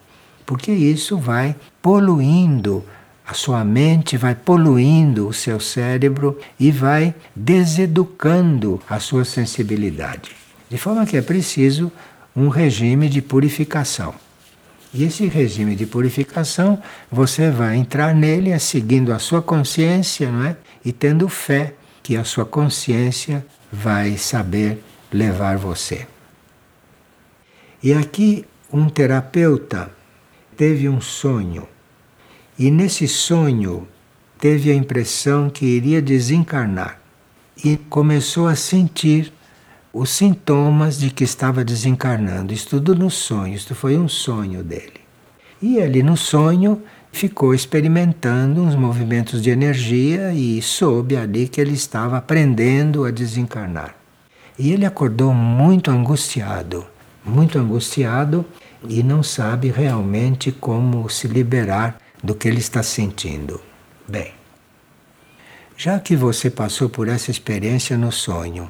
porque 0.45 0.73
isso 0.73 1.17
vai 1.17 1.55
poluindo 1.81 2.83
a 3.25 3.33
sua 3.33 3.63
mente 3.63 4.17
vai 4.17 4.35
poluindo 4.35 5.25
o 5.25 5.31
seu 5.31 5.57
cérebro 5.57 6.37
e 6.59 6.69
vai 6.69 7.15
deseducando 7.33 8.81
a 8.89 8.99
sua 8.99 9.23
sensibilidade. 9.23 10.31
De 10.69 10.77
forma 10.77 11.05
que 11.05 11.15
é 11.15 11.21
preciso 11.21 11.89
um 12.35 12.49
regime 12.49 13.07
de 13.07 13.21
purificação. 13.21 14.13
E 14.93 15.05
esse 15.05 15.27
regime 15.27 15.77
de 15.77 15.85
purificação, 15.85 16.77
você 17.09 17.49
vai 17.49 17.77
entrar 17.77 18.13
nele 18.13 18.57
seguindo 18.59 19.13
a 19.13 19.19
sua 19.19 19.41
consciência, 19.41 20.29
não 20.29 20.43
é? 20.43 20.57
E 20.83 20.91
tendo 20.91 21.29
fé 21.29 21.75
que 22.03 22.17
a 22.17 22.23
sua 22.23 22.45
consciência 22.45 23.45
vai 23.71 24.17
saber 24.17 24.83
levar 25.11 25.57
você. 25.57 26.07
E 27.83 27.93
aqui 27.93 28.45
um 28.71 28.89
terapeuta 28.89 29.91
teve 30.55 30.87
um 30.87 31.01
sonho 31.01 31.67
e 32.57 32.69
nesse 32.69 33.07
sonho 33.07 33.87
teve 34.37 34.71
a 34.71 34.75
impressão 34.75 35.49
que 35.49 35.65
iria 35.65 35.99
desencarnar 36.01 37.01
e 37.63 37.75
começou 37.75 38.47
a 38.47 38.55
sentir 38.55 39.33
os 39.91 40.11
sintomas 40.11 40.99
de 40.99 41.09
que 41.09 41.23
estava 41.23 41.65
desencarnando. 41.65 42.53
Isso 42.53 42.69
tudo 42.69 42.95
no 42.95 43.09
sonho, 43.09 43.55
isto 43.55 43.73
foi 43.73 43.97
um 43.97 44.07
sonho 44.07 44.63
dele. 44.63 45.01
E 45.61 45.77
ele 45.77 46.03
no 46.03 46.15
sonho 46.15 46.83
ficou 47.11 47.53
experimentando 47.53 48.61
uns 48.63 48.75
movimentos 48.75 49.41
de 49.41 49.49
energia 49.49 50.33
e 50.33 50.61
soube 50.61 51.15
ali 51.17 51.47
que 51.47 51.59
ele 51.59 51.73
estava 51.73 52.17
aprendendo 52.17 53.05
a 53.05 53.11
desencarnar. 53.11 53.95
E 54.57 54.71
ele 54.71 54.85
acordou 54.85 55.33
muito 55.33 55.91
angustiado, 55.91 56.85
muito 57.25 57.59
angustiado 57.59 58.45
e 58.87 59.03
não 59.03 59.21
sabe 59.21 59.69
realmente 59.69 60.51
como 60.51 61.09
se 61.09 61.27
liberar 61.27 61.97
do 62.23 62.33
que 62.33 62.47
ele 62.47 62.59
está 62.59 62.81
sentindo. 62.83 63.59
Bem, 64.07 64.33
já 65.77 65.99
que 65.99 66.15
você 66.15 66.49
passou 66.49 66.89
por 66.89 67.07
essa 67.07 67.31
experiência 67.31 67.97
no 67.97 68.11
sonho 68.11 68.69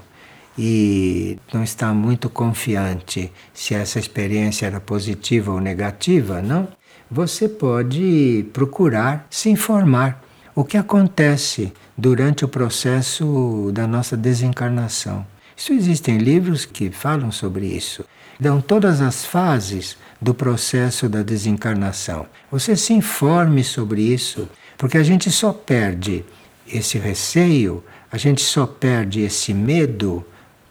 e 0.57 1.37
não 1.53 1.63
está 1.63 1.93
muito 1.93 2.29
confiante 2.29 3.31
se 3.53 3.73
essa 3.73 3.99
experiência 3.99 4.65
era 4.65 4.79
positiva 4.79 5.51
ou 5.51 5.59
negativa, 5.59 6.41
não? 6.41 6.67
Você 7.13 7.49
pode 7.49 8.45
procurar 8.53 9.27
se 9.29 9.49
informar 9.49 10.23
o 10.55 10.63
que 10.63 10.77
acontece 10.77 11.73
durante 11.97 12.45
o 12.45 12.47
processo 12.47 13.69
da 13.73 13.85
nossa 13.85 14.15
desencarnação. 14.15 15.27
Isso 15.57 15.73
existem 15.73 16.19
livros 16.19 16.63
que 16.63 16.89
falam 16.89 17.29
sobre 17.29 17.65
isso. 17.65 18.05
Dão 18.39 18.61
todas 18.61 19.01
as 19.01 19.25
fases 19.25 19.97
do 20.21 20.33
processo 20.33 21.09
da 21.09 21.21
desencarnação. 21.21 22.25
Você 22.49 22.77
se 22.77 22.93
informe 22.93 23.61
sobre 23.61 24.01
isso, 24.01 24.47
porque 24.77 24.97
a 24.97 25.03
gente 25.03 25.29
só 25.29 25.51
perde 25.51 26.23
esse 26.65 26.97
receio, 26.97 27.83
a 28.09 28.17
gente 28.17 28.41
só 28.41 28.65
perde 28.65 29.19
esse 29.19 29.53
medo, 29.53 30.25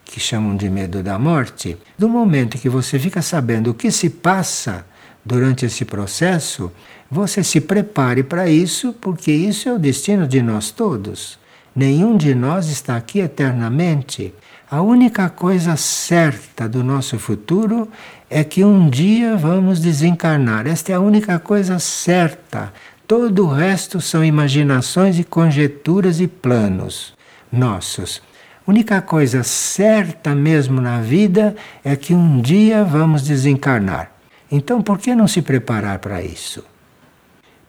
que 0.07 0.19
chamam 0.19 0.57
de 0.57 0.71
medo 0.71 1.03
da 1.03 1.19
morte, 1.19 1.77
do 1.99 2.09
momento 2.09 2.57
que 2.57 2.71
você 2.71 2.99
fica 2.99 3.21
sabendo 3.21 3.73
o 3.73 3.75
que 3.75 3.91
se 3.91 4.09
passa 4.09 4.87
durante 5.25 5.67
esse 5.67 5.85
processo, 5.85 6.71
você 7.11 7.43
se 7.43 7.61
prepare 7.61 8.23
para 8.23 8.49
isso, 8.49 8.93
porque 9.01 9.33
isso 9.33 9.69
é 9.69 9.73
o 9.73 9.79
destino 9.79 10.27
de 10.27 10.41
nós 10.41 10.71
todos. 10.71 11.39
Nenhum 11.75 12.17
de 12.17 12.35
nós 12.35 12.69
está 12.69 12.97
aqui 12.97 13.21
eternamente. 13.21 14.35
A 14.71 14.83
única 14.83 15.29
coisa 15.29 15.77
certa 15.77 16.69
do 16.69 16.85
nosso 16.85 17.19
futuro 17.19 17.89
é 18.29 18.45
que 18.45 18.65
um 18.65 18.89
dia 18.89 19.37
vamos 19.37 19.81
desencarnar. 19.81 20.67
Esta 20.67 20.93
é 20.93 20.95
a 20.95 21.01
única 21.01 21.39
coisa 21.39 21.79
certa. 21.79 22.73
Todo 23.07 23.47
o 23.47 23.53
resto 23.53 24.01
são 24.01 24.25
imaginações 24.25 25.19
e 25.19 25.25
conjecturas 25.25 26.21
e 26.21 26.29
planos 26.29 27.13
nossos. 27.51 28.23
A 28.65 28.71
única 28.71 29.03
coisa 29.03 29.43
certa 29.43 30.35
mesmo 30.35 30.81
na 30.81 31.01
vida 31.01 31.57
é 31.83 31.97
que 31.97 32.15
um 32.15 32.41
dia 32.41 32.85
vamos 32.85 33.23
desencarnar. 33.23 34.20
Então, 34.51 34.83
por 34.83 34.99
que 34.99 35.15
não 35.15 35.29
se 35.29 35.43
preparar 35.43 35.99
para 35.99 36.23
isso? 36.23 36.65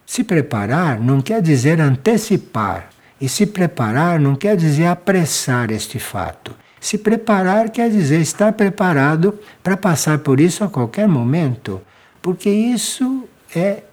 Se 0.06 0.24
preparar 0.24 1.00
não 1.00 1.22
quer 1.22 1.42
dizer 1.42 1.80
antecipar, 1.80 2.90
e 3.22 3.30
se 3.30 3.46
preparar 3.46 4.20
não 4.20 4.36
quer 4.36 4.58
dizer 4.58 4.88
apressar 4.88 5.70
este 5.72 6.00
fato. 6.00 6.56
Se 6.80 6.98
preparar 6.98 7.70
quer 7.70 7.92
dizer 7.92 8.20
estar 8.20 8.52
preparado 8.54 9.38
para 9.62 9.78
passar 9.78 10.18
por 10.18 10.40
isso 10.40 10.64
a 10.64 10.70
qualquer 10.70 11.08
momento, 11.08 11.80
porque 12.20 12.50
isso 12.50 13.26
é 13.56 13.84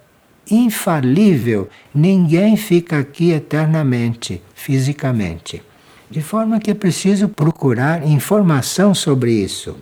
infalível. 0.49 1.69
Ninguém 1.93 2.57
fica 2.57 2.97
aqui 2.97 3.31
eternamente, 3.31 4.41
fisicamente. 4.55 5.61
De 6.09 6.23
forma 6.23 6.59
que 6.59 6.71
é 6.71 6.73
preciso 6.73 7.29
procurar 7.29 8.03
informação 8.07 8.95
sobre 8.95 9.31
isso. 9.31 9.77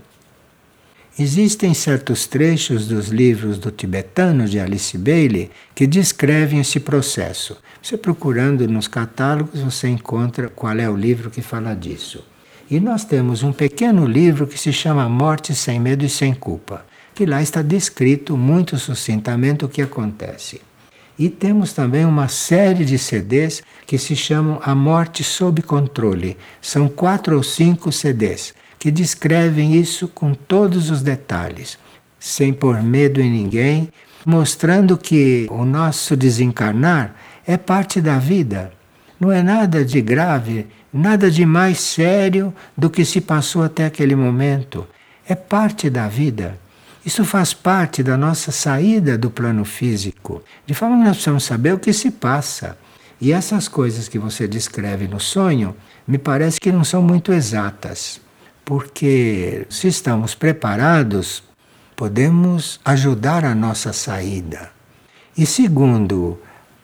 Existem 1.20 1.74
certos 1.74 2.28
trechos 2.28 2.88
dos 2.88 3.08
livros 3.08 3.58
do 3.58 3.72
tibetano 3.72 4.48
de 4.48 4.60
Alice 4.60 4.96
Bailey 4.96 5.50
que 5.74 5.88
descrevem 5.88 6.60
esse 6.60 6.80
processo. 6.80 7.58
Você 7.82 7.98
procurando 7.98 8.68
nos 8.68 8.88
catálogos, 8.88 9.62
você 9.62 9.88
encontra 9.88 10.48
qual 10.48 10.78
é 10.78 10.88
o 10.88 10.96
livro 10.96 11.32
que 11.32 11.42
fala 11.42 11.74
disso. 11.74 12.24
E 12.70 12.80
nós 12.80 13.04
temos 13.04 13.42
um 13.42 13.52
pequeno 13.52 14.06
livro 14.06 14.46
que 14.46 14.60
se 14.60 14.72
chama 14.72 15.10
Morte 15.10 15.56
sem 15.56 15.80
Medo 15.80 16.06
e 16.06 16.10
Sem 16.10 16.36
Culpa, 16.36 16.86
que 17.16 17.26
lá 17.26 17.42
está 17.42 17.64
descrito 17.64 18.38
muito 18.38 18.78
sucintamente 18.78 19.66
o 19.66 19.70
que 19.70 19.82
acontece. 19.82 20.62
E 21.18 21.30
temos 21.30 21.74
também 21.74 22.06
uma 22.06 22.28
série 22.28 22.86
de 22.86 23.00
CDs 23.00 23.64
que 23.88 23.98
se 23.98 24.16
chamam 24.16 24.60
A 24.62 24.76
Morte 24.76 25.24
Sob 25.24 25.64
Controle. 25.64 26.38
São 26.62 26.88
quatro 26.88 27.38
ou 27.38 27.42
cinco 27.42 27.92
CDs 27.92 28.54
que 28.80 28.92
descrevem 28.92 29.76
isso 29.76 30.08
com 30.08 30.34
todos 30.34 30.90
os 30.90 31.02
detalhes, 31.02 31.78
sem 32.20 32.54
pôr 32.54 32.82
medo 32.82 33.22
em 33.22 33.30
ninguém, 33.30 33.90
mostrando 34.26 34.98
que 34.98 35.48
o 35.50 35.66
nosso 35.66 36.16
desencarnar 36.16 37.16
é 37.46 37.58
parte 37.58 38.02
da 38.02 38.18
vida. 38.18 38.72
Não 39.20 39.32
é 39.32 39.42
nada 39.42 39.84
de 39.84 40.02
grave, 40.02 40.68
nada 40.94 41.32
de 41.32 41.46
mais 41.46 41.80
sério 41.80 42.54
do 42.78 42.90
que 42.90 43.04
se 43.06 43.22
passou 43.22 43.64
até 43.64 43.86
aquele 43.86 44.16
momento. 44.16 44.88
É 45.28 45.34
parte 45.34 45.90
da 45.90 46.08
vida. 46.08 46.58
Isso 47.06 47.24
faz 47.24 47.54
parte 47.54 48.04
da 48.04 48.18
nossa 48.18 48.52
saída 48.52 49.18
do 49.18 49.32
plano 49.32 49.64
físico. 49.64 50.44
De 50.66 50.74
forma 50.74 50.98
que 50.98 51.04
nós 51.04 51.12
precisamos 51.16 51.46
saber 51.46 51.74
o 51.74 51.80
que 51.80 51.94
se 51.94 52.12
passa. 52.12 52.78
E 53.20 53.32
essas 53.32 53.68
coisas 53.68 54.08
que 54.08 54.20
você 54.20 54.48
descreve 54.48 55.08
no 55.08 55.20
sonho, 55.20 55.76
me 56.08 56.18
parece 56.18 56.60
que 56.60 56.72
não 56.72 56.84
são 56.84 57.02
muito 57.02 57.32
exatas. 57.32 58.20
Porque 58.68 59.66
se 59.70 59.88
estamos 59.88 60.36
preparados, 60.36 61.42
podemos 61.96 62.82
ajudar 62.84 63.46
a 63.46 63.56
nossa 63.56 63.94
saída. 63.94 64.74
E 65.38 65.46
segundo 65.46 66.38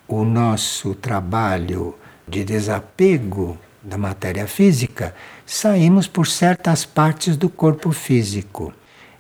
o 0.08 0.24
nosso 0.24 0.96
trabalho 0.96 1.94
de 2.26 2.46
desapego 2.46 3.58
da 3.84 3.98
matéria 3.98 4.48
física, 4.48 5.14
saímos 5.46 6.08
por 6.08 6.26
certas 6.26 6.86
partes 6.86 7.36
do 7.36 7.50
corpo 7.50 7.92
físico. 7.92 8.72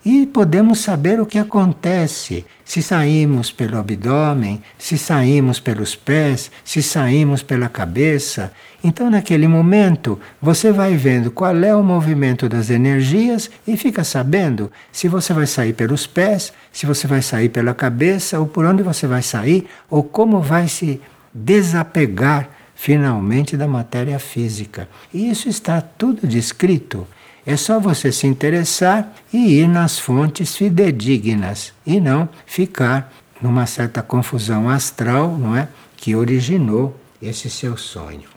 E 0.06 0.26
podemos 0.26 0.80
saber 0.80 1.22
o 1.22 1.26
que 1.26 1.40
acontece 1.40 2.46
se 2.66 2.82
saímos 2.82 3.52
pelo 3.54 3.78
abdômen, 3.78 4.62
se 4.78 4.98
saímos 4.98 5.62
pelos 5.62 5.96
pés, 5.96 6.52
se 6.66 6.84
saímos 6.84 7.42
pela 7.42 7.70
cabeça. 7.70 8.52
Então, 8.84 9.10
naquele 9.10 9.48
momento, 9.48 10.20
você 10.42 10.74
vai 10.74 10.98
vendo 10.98 11.32
qual 11.32 11.56
é 11.56 11.74
o 11.74 11.82
movimento 11.82 12.50
das 12.50 12.70
energias 12.70 13.50
e 13.66 13.78
fica 13.78 14.04
sabendo 14.04 14.70
se 14.92 15.08
você 15.08 15.32
vai 15.32 15.48
sair 15.48 15.72
pelos 15.72 16.06
pés, 16.06 16.52
se 16.70 16.86
você 16.86 17.08
vai 17.08 17.22
sair 17.22 17.48
pela 17.48 17.74
cabeça, 17.74 18.38
ou 18.40 18.46
por 18.46 18.66
onde 18.66 18.84
você 18.84 19.08
vai 19.08 19.22
sair, 19.22 19.68
ou 19.90 20.04
como 20.04 20.42
vai 20.42 20.68
se 20.68 21.00
desapegar 21.34 22.50
finalmente 22.76 23.56
da 23.56 23.68
matéria 23.68 24.20
física. 24.20 24.90
E 25.14 25.30
isso 25.30 25.48
está 25.48 25.80
tudo 25.80 26.28
descrito. 26.28 27.08
É 27.46 27.58
só 27.58 27.80
você 27.80 28.12
se 28.12 28.26
interessar 28.26 29.14
e 29.32 29.60
ir 29.60 29.68
nas 29.68 30.00
fontes 30.00 30.56
fidedignas 30.56 31.74
e 31.86 32.00
não 32.00 32.30
ficar 32.46 33.12
numa 33.42 33.66
certa 33.66 34.02
confusão 34.02 34.70
astral, 34.70 35.38
não 35.38 35.56
é, 35.56 35.68
que 35.98 36.16
originou 36.16 36.98
esse 37.22 37.50
seu 37.50 37.76
sonho. 37.76 38.30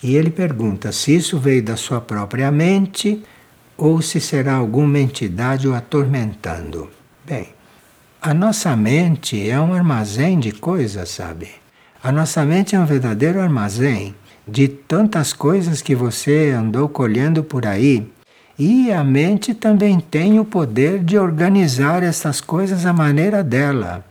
E 0.00 0.14
ele 0.14 0.30
pergunta 0.30 0.92
se 0.92 1.16
isso 1.16 1.38
veio 1.38 1.62
da 1.62 1.76
sua 1.76 2.00
própria 2.00 2.50
mente 2.52 3.22
ou 3.76 4.00
se 4.00 4.20
será 4.20 4.54
alguma 4.54 5.00
entidade 5.00 5.66
o 5.66 5.74
atormentando. 5.74 6.88
Bem, 7.24 7.48
a 8.22 8.32
nossa 8.32 8.76
mente 8.76 9.48
é 9.48 9.60
um 9.60 9.74
armazém 9.74 10.38
de 10.38 10.52
coisas, 10.52 11.08
sabe? 11.08 11.50
A 12.02 12.12
nossa 12.12 12.44
mente 12.44 12.76
é 12.76 12.80
um 12.80 12.86
verdadeiro 12.86 13.40
armazém 13.40 14.14
de 14.46 14.68
tantas 14.68 15.32
coisas 15.32 15.82
que 15.82 15.94
você 15.94 16.50
andou 16.56 16.88
colhendo 16.88 17.42
por 17.42 17.66
aí. 17.66 18.06
E 18.58 18.90
a 18.92 19.02
mente 19.02 19.52
também 19.52 20.00
tem 20.00 20.38
o 20.38 20.44
poder 20.44 21.02
de 21.02 21.18
organizar 21.18 22.02
essas 22.02 22.40
coisas 22.40 22.86
à 22.86 22.92
maneira 22.92 23.42
dela, 23.42 24.04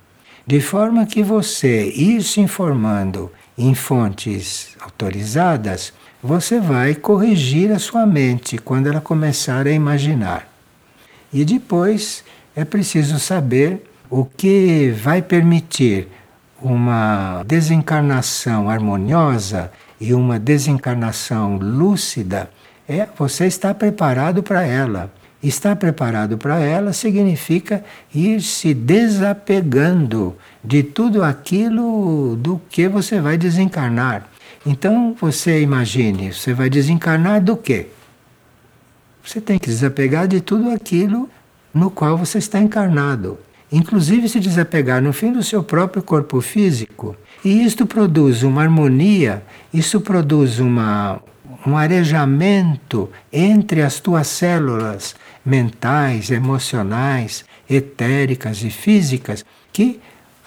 de 0.45 0.61
forma 0.61 1.05
que 1.05 1.23
você 1.23 1.89
ir 1.89 2.21
se 2.21 2.39
informando 2.39 3.31
em 3.57 3.73
fontes 3.73 4.75
autorizadas, 4.79 5.93
você 6.21 6.59
vai 6.59 6.93
corrigir 6.93 7.71
a 7.71 7.79
sua 7.79 8.05
mente 8.05 8.57
quando 8.57 8.87
ela 8.87 9.01
começar 9.01 9.65
a 9.65 9.71
imaginar. 9.71 10.47
E 11.33 11.43
depois 11.43 12.23
é 12.55 12.63
preciso 12.63 13.19
saber 13.19 13.89
o 14.09 14.25
que 14.25 14.91
vai 14.91 15.21
permitir 15.21 16.07
uma 16.61 17.43
desencarnação 17.45 18.69
harmoniosa 18.69 19.71
e 19.99 20.13
uma 20.13 20.39
desencarnação 20.39 21.57
lúcida 21.57 22.49
é 22.87 23.07
você 23.17 23.45
estar 23.47 23.73
preparado 23.73 24.43
para 24.43 24.63
ela. 24.63 25.11
Estar 25.41 25.75
preparado 25.75 26.37
para 26.37 26.59
ela 26.59 26.91
significa 26.91 27.83
ir 28.13 28.41
se 28.41 28.73
desapegando 28.73 30.35
de 30.63 30.81
tudo 30.81 31.23
aquilo 31.23 32.35
do 32.35 32.59
que 32.69 32.87
você 32.87 33.21
vai 33.21 33.37
desencarnar. 33.37 34.27
Então 34.65 35.15
você 35.19 35.61
imagine, 35.61 36.33
você 36.33 36.53
vai 36.53 36.69
desencarnar 36.69 37.43
do 37.43 37.55
quê? 37.55 37.87
Você 39.23 39.39
tem 39.39 39.59
que 39.59 39.67
desapegar 39.67 40.27
de 40.27 40.41
tudo 40.41 40.71
aquilo 40.71 41.29
no 41.73 41.91
qual 41.91 42.17
você 42.17 42.39
está 42.39 42.59
encarnado. 42.59 43.37
Inclusive 43.75 44.29
se 44.29 44.39
desapegar 44.39 45.01
no 45.01 45.11
fim 45.11 45.33
do 45.33 45.43
seu 45.43 45.61
próprio 45.61 46.01
corpo 46.01 46.39
físico. 46.39 47.13
E 47.43 47.65
isto 47.65 47.85
produz 47.85 48.41
uma 48.41 48.61
harmonia, 48.61 49.43
isso 49.73 49.99
produz 49.99 50.59
uma, 50.59 51.21
um 51.67 51.75
arejamento 51.75 53.09
entre 53.33 53.81
as 53.81 53.99
tuas 53.99 54.27
células 54.27 55.13
mentais, 55.45 56.31
emocionais, 56.31 57.43
etéricas 57.69 58.63
e 58.63 58.69
físicas, 58.69 59.43
que 59.73 59.99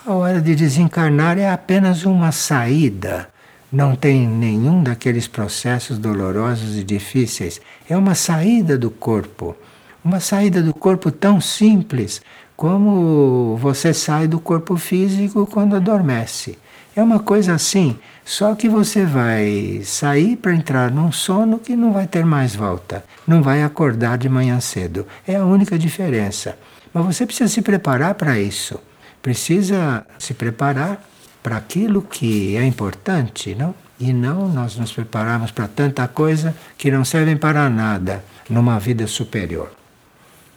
a 0.07 0.15
hora 0.15 0.41
de 0.41 0.55
desencarnar 0.55 1.37
é 1.39 1.51
apenas 1.51 2.07
uma 2.07 2.33
saída. 2.33 3.29
Não 3.71 3.95
tem 3.95 4.27
nenhum 4.27 4.83
daqueles 4.83 5.29
processos 5.29 5.99
dolorosos 5.99 6.79
e 6.79 6.83
difíceis. 6.83 7.61
É 7.91 7.95
uma 7.95 8.15
saída 8.15 8.79
do 8.79 8.91
corpo. 8.91 9.55
Uma 10.03 10.19
saída 10.19 10.63
do 10.63 10.73
corpo 10.73 11.11
tão 11.11 11.43
simples 11.43 12.23
como 12.59 13.57
você 13.59 13.95
sai 13.95 14.27
do 14.27 14.41
corpo 14.41 14.77
físico 14.77 15.47
quando 15.47 15.77
adormece. 15.77 16.59
É 16.97 17.01
uma 17.01 17.21
coisa 17.21 17.55
assim, 17.55 17.97
só 18.25 18.53
que 18.57 18.69
você 18.69 19.05
vai 19.07 19.81
sair 19.85 20.35
para 20.35 20.53
entrar 20.53 20.91
num 20.91 21.13
sono 21.13 21.61
que 21.61 21.77
não 21.77 21.93
vai 21.93 22.09
ter 22.09 22.25
mais 22.25 22.57
volta, 22.57 23.05
não 23.25 23.45
vai 23.45 23.63
acordar 23.63 24.19
de 24.19 24.29
manhã 24.29 24.59
cedo. 24.59 25.07
É 25.25 25.37
a 25.37 25.45
única 25.45 25.79
diferença. 25.79 26.59
Mas 26.93 27.05
você 27.05 27.25
precisa 27.25 27.49
se 27.49 27.63
preparar 27.63 28.17
para 28.17 28.41
isso. 28.41 28.81
Precisa 29.23 30.05
se 30.19 30.35
preparar 30.35 31.01
para 31.41 31.59
aquilo 31.59 32.03
que 32.03 32.57
é 32.57 32.65
importante, 32.65 33.55
não? 33.55 33.73
E 34.01 34.13
não 34.13 34.49
nós 34.49 34.77
nos 34.77 34.91
prepararmos 34.91 35.53
para 35.53 35.69
tanta 35.69 36.09
coisa 36.09 36.53
que 36.77 36.91
não 36.91 37.05
servem 37.05 37.37
para 37.37 37.71
nada 37.71 38.25
numa 38.51 38.81
vida 38.81 39.07
superior, 39.07 39.71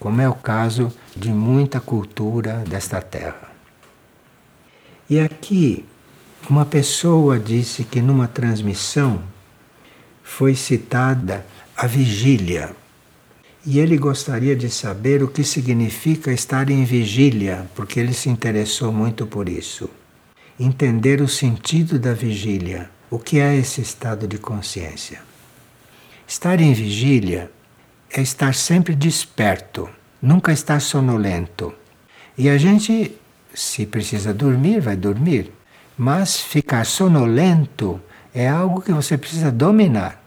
como 0.01 0.19
é 0.19 0.27
o 0.27 0.33
caso 0.33 0.91
de 1.15 1.29
muita 1.29 1.79
cultura 1.79 2.63
desta 2.67 2.99
terra. 2.99 3.51
E 5.07 5.19
aqui 5.19 5.85
uma 6.49 6.65
pessoa 6.65 7.37
disse 7.37 7.83
que 7.83 8.01
numa 8.01 8.27
transmissão 8.27 9.21
foi 10.23 10.55
citada 10.55 11.45
a 11.77 11.85
vigília. 11.85 12.75
E 13.63 13.77
ele 13.77 13.95
gostaria 13.95 14.55
de 14.55 14.71
saber 14.71 15.21
o 15.21 15.27
que 15.27 15.43
significa 15.43 16.33
estar 16.33 16.71
em 16.71 16.83
vigília, 16.83 17.69
porque 17.75 17.99
ele 17.99 18.15
se 18.15 18.27
interessou 18.27 18.91
muito 18.91 19.27
por 19.27 19.47
isso. 19.47 19.87
Entender 20.59 21.21
o 21.21 21.27
sentido 21.27 21.99
da 21.99 22.11
vigília. 22.11 22.89
O 23.07 23.19
que 23.19 23.39
é 23.39 23.55
esse 23.55 23.81
estado 23.81 24.27
de 24.27 24.39
consciência? 24.39 25.21
Estar 26.27 26.59
em 26.59 26.73
vigília 26.73 27.51
é 28.13 28.21
estar 28.21 28.53
sempre 28.53 28.93
desperto, 28.95 29.89
nunca 30.21 30.51
estar 30.51 30.79
sonolento. 30.81 31.73
E 32.37 32.49
a 32.49 32.57
gente, 32.57 33.15
se 33.53 33.85
precisa 33.85 34.33
dormir, 34.33 34.81
vai 34.81 34.95
dormir. 34.95 35.51
Mas 35.97 36.39
ficar 36.39 36.85
sonolento 36.85 38.01
é 38.33 38.47
algo 38.47 38.81
que 38.81 38.91
você 38.91 39.17
precisa 39.17 39.51
dominar. 39.51 40.21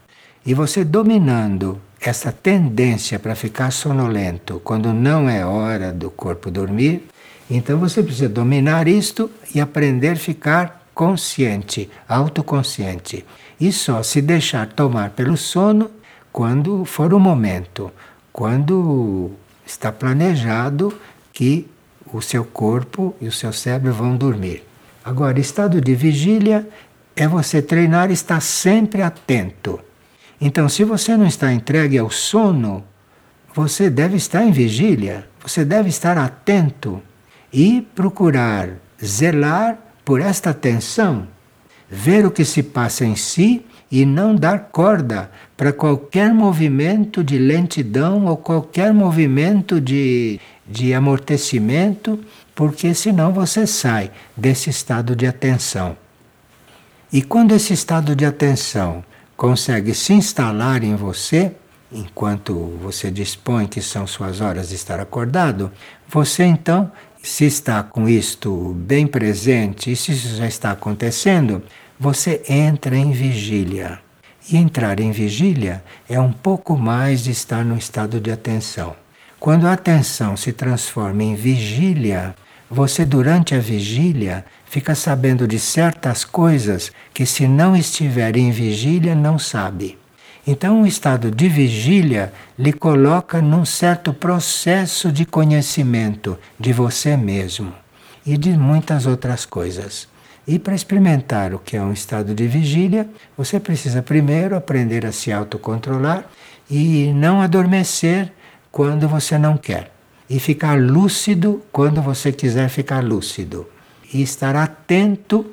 E 0.47 0.55
você 0.55 0.85
dominando 0.85 1.81
essa 2.01 2.31
tendência 2.31 3.19
para 3.19 3.35
ficar 3.35 3.71
sonolento 3.71 4.61
quando 4.63 4.93
não 4.93 5.29
é 5.29 5.45
hora 5.45 5.91
do 5.91 6.11
corpo 6.11 6.51
dormir, 6.51 7.07
então 7.51 7.79
você 7.79 8.03
precisa 8.03 8.29
dominar 8.29 8.87
isto 8.87 9.31
e 9.55 9.61
aprender 9.61 10.11
a 10.11 10.17
ficar 10.17 10.87
consciente, 10.95 11.91
autoconsciente. 12.09 13.25
E 13.61 13.73
só 13.73 14.03
se 14.03 14.21
deixar 14.21 14.67
tomar 14.69 15.11
pelo 15.11 15.37
sono 15.37 15.91
quando 16.35 16.85
for 16.85 17.15
o 17.15 17.21
momento, 17.21 17.93
quando 18.33 19.31
está 19.65 19.93
planejado 19.93 20.93
que 21.33 21.65
o 22.13 22.21
seu 22.21 22.45
corpo 22.45 23.15
e 23.21 23.29
o 23.29 23.33
seu 23.33 23.53
cérebro 23.53 23.93
vão 23.93 24.17
dormir. 24.17 24.65
Agora, 25.05 25.39
estado 25.39 25.81
de 25.81 25.95
vigília 25.95 26.69
é 27.15 27.29
você 27.29 27.63
treinar 27.63 28.11
e 28.11 28.15
estar 28.15 28.41
sempre 28.41 29.01
atento. 29.01 29.79
Então, 30.41 30.69
se 30.69 30.83
você 30.83 31.17
não 31.17 31.25
está 31.25 31.53
entregue 31.53 31.99
ao 31.99 32.11
sono, 32.11 32.83
você 33.55 33.89
deve 33.89 34.17
estar 34.17 34.45
em 34.45 34.51
vigília, 34.51 35.29
você 35.41 35.65
deve 35.65 35.89
estar 35.89 36.19
atento 36.19 37.01
e 37.53 37.81
procurar 37.95 38.71
zelar 39.01 39.79
por 40.05 40.21
esta 40.21 40.51
atenção, 40.51 41.29
ver 41.89 42.27
o 42.27 42.31
que 42.33 42.45
se 42.45 42.61
passa 42.61 43.05
em 43.05 43.15
si 43.15 43.65
e 43.95 44.05
não 44.05 44.35
dar 44.35 44.71
corda 44.73 45.31
para 45.57 45.73
qualquer 45.73 46.35
movimento 46.35 47.23
de 47.23 47.39
lentidão 47.39 48.27
ou 48.27 48.37
qualquer 48.37 48.93
movimento 48.93 49.81
de, 49.81 50.41
de 50.67 50.93
amortecimento 50.93 52.19
porque 52.57 52.93
senão 52.93 53.33
você 53.33 53.69
sai 53.69 54.11
desse 54.37 54.69
estado 54.69 55.15
de 55.15 55.29
atenção. 55.29 55.97
E 57.13 57.23
quando 57.23 57.55
esse 57.55 57.73
estado 57.73 58.17
de 58.17 58.25
atenção 58.25 59.05
consegue 59.37 59.95
se 59.95 60.13
instalar 60.13 60.83
em 60.83 60.97
você, 60.97 61.53
enquanto 61.93 62.77
você 62.83 63.13
dispõe 63.13 63.69
que 63.69 63.81
são 63.81 64.09
suas 64.09 64.41
horas 64.41 64.71
de 64.71 64.75
estar 64.75 64.99
acordado, 64.99 65.71
você 66.09 66.43
então, 66.43 66.91
se 67.23 67.45
está 67.45 67.81
com 67.85 68.09
isto 68.09 68.75
bem 68.77 69.07
presente 69.07 69.93
e 69.93 69.95
se 69.95 70.11
isso 70.11 70.35
já 70.35 70.49
está 70.49 70.73
acontecendo, 70.73 71.63
você 71.99 72.43
entra 72.49 72.97
em 72.97 73.13
vigília. 73.13 74.01
E 74.51 74.57
entrar 74.57 75.01
em 75.01 75.11
vigília 75.11 75.83
é 76.09 76.21
um 76.21 76.33
pouco 76.33 76.77
mais 76.77 77.25
de 77.25 77.31
estar 77.31 77.65
no 77.65 77.79
estado 77.79 78.21
de 78.21 78.31
atenção. 78.31 78.95
Quando 79.41 79.67
a 79.67 79.73
atenção 79.73 80.37
se 80.37 80.53
transforma 80.53 81.23
em 81.23 81.35
vigília, 81.35 82.35
você, 82.71 83.05
durante 83.05 83.55
a 83.55 83.59
vigília, 83.59 84.45
fica 84.65 84.95
sabendo 84.95 85.47
de 85.47 85.59
certas 85.59 86.25
coisas 86.25 86.91
que, 87.13 87.25
se 87.25 87.47
não 87.47 87.77
estiver 87.77 88.37
em 88.37 88.51
vigília, 88.51 89.15
não 89.15 89.39
sabe. 89.39 89.99
Então, 90.47 90.83
o 90.83 90.87
estado 90.87 91.31
de 91.31 91.49
vigília 91.49 92.33
lhe 92.59 92.73
coloca 92.73 93.41
num 93.41 93.65
certo 93.65 94.13
processo 94.13 95.11
de 95.11 95.25
conhecimento 95.25 96.39
de 96.59 96.73
você 96.73 97.17
mesmo 97.17 97.73
e 98.27 98.37
de 98.37 98.51
muitas 98.51 99.07
outras 99.07 99.47
coisas. 99.47 100.09
E 100.47 100.59
para 100.59 100.75
experimentar 100.75 101.55
o 101.55 101.59
que 101.59 101.77
é 101.77 101.83
um 101.83 101.93
estado 101.93 102.35
de 102.35 102.47
vigília, 102.47 103.09
você 103.37 103.59
precisa 103.59 104.03
primeiro 104.03 104.57
aprender 104.57 105.07
a 105.07 105.13
se 105.13 105.33
autocontrolar 105.33 106.27
e 106.71 107.13
não 107.15 107.41
adormecer 107.41 108.33
quando 108.71 109.09
você 109.09 109.39
não 109.39 109.57
quer 109.57 109.95
e 110.29 110.39
ficar 110.39 110.79
lúcido 110.79 111.63
quando 111.71 112.01
você 112.03 112.33
quiser 112.33 112.69
ficar 112.69 113.03
lúcido. 113.03 113.67
E 114.13 114.23
estar 114.23 114.55
atento 114.55 115.47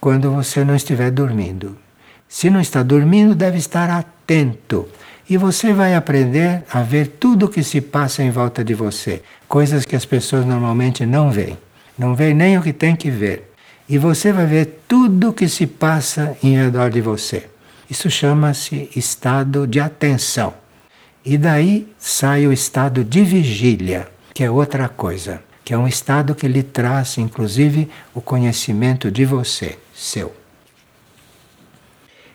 quando 0.00 0.30
você 0.30 0.64
não 0.64 0.74
estiver 0.74 1.10
dormindo. 1.10 1.76
Se 2.28 2.50
não 2.50 2.60
está 2.60 2.82
dormindo, 2.82 3.34
deve 3.34 3.58
estar 3.58 3.88
atento. 3.88 4.88
E 5.28 5.36
você 5.36 5.72
vai 5.72 5.94
aprender 5.94 6.62
a 6.70 6.82
ver 6.82 7.08
tudo 7.18 7.46
o 7.46 7.48
que 7.48 7.62
se 7.62 7.80
passa 7.80 8.22
em 8.22 8.30
volta 8.30 8.62
de 8.62 8.74
você, 8.74 9.22
coisas 9.48 9.84
que 9.84 9.96
as 9.96 10.04
pessoas 10.04 10.44
normalmente 10.44 11.06
não 11.06 11.30
veem. 11.30 11.58
Não 11.98 12.14
veem 12.14 12.34
nem 12.34 12.58
o 12.58 12.62
que 12.62 12.72
tem 12.72 12.94
que 12.94 13.10
ver. 13.10 13.52
E 13.88 13.98
você 13.98 14.32
vai 14.32 14.46
ver 14.46 14.82
tudo 14.88 15.30
o 15.30 15.32
que 15.32 15.48
se 15.48 15.66
passa 15.66 16.36
em 16.42 16.56
redor 16.56 16.90
de 16.90 17.00
você. 17.00 17.48
Isso 17.88 18.10
chama-se 18.10 18.90
estado 18.96 19.66
de 19.66 19.78
atenção. 19.78 20.54
E 21.24 21.38
daí 21.38 21.88
sai 21.98 22.46
o 22.46 22.52
estado 22.52 23.04
de 23.04 23.22
vigília, 23.22 24.08
que 24.34 24.42
é 24.42 24.50
outra 24.50 24.88
coisa, 24.88 25.40
que 25.64 25.72
é 25.72 25.78
um 25.78 25.86
estado 25.86 26.34
que 26.34 26.48
lhe 26.48 26.62
traz, 26.62 27.18
inclusive, 27.18 27.88
o 28.14 28.20
conhecimento 28.20 29.10
de 29.10 29.24
você, 29.24 29.78
seu. 29.94 30.34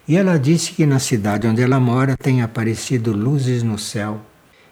E 0.07 0.17
ela 0.17 0.37
disse 0.37 0.73
que 0.73 0.85
na 0.85 0.99
cidade 0.99 1.47
onde 1.47 1.61
ela 1.61 1.79
mora 1.79 2.17
tem 2.17 2.41
aparecido 2.41 3.11
luzes 3.11 3.61
no 3.63 3.77
céu 3.77 4.19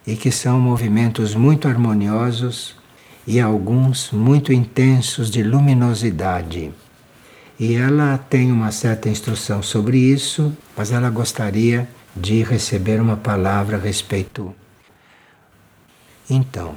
e 0.06 0.16
que 0.16 0.32
são 0.32 0.60
movimentos 0.60 1.36
muito 1.36 1.68
harmoniosos 1.68 2.79
e 3.30 3.40
alguns 3.40 4.10
muito 4.12 4.52
intensos 4.52 5.30
de 5.30 5.44
luminosidade. 5.44 6.72
E 7.60 7.76
ela 7.76 8.18
tem 8.18 8.52
uma 8.52 8.72
certa 8.72 9.08
instrução 9.08 9.62
sobre 9.62 10.00
isso, 10.00 10.52
mas 10.76 10.92
ela 10.92 11.12
gostaria 11.12 11.88
de 12.16 12.42
receber 12.42 13.00
uma 13.00 13.16
palavra 13.16 13.78
a 13.78 13.80
respeito. 13.80 14.52
Então, 16.28 16.76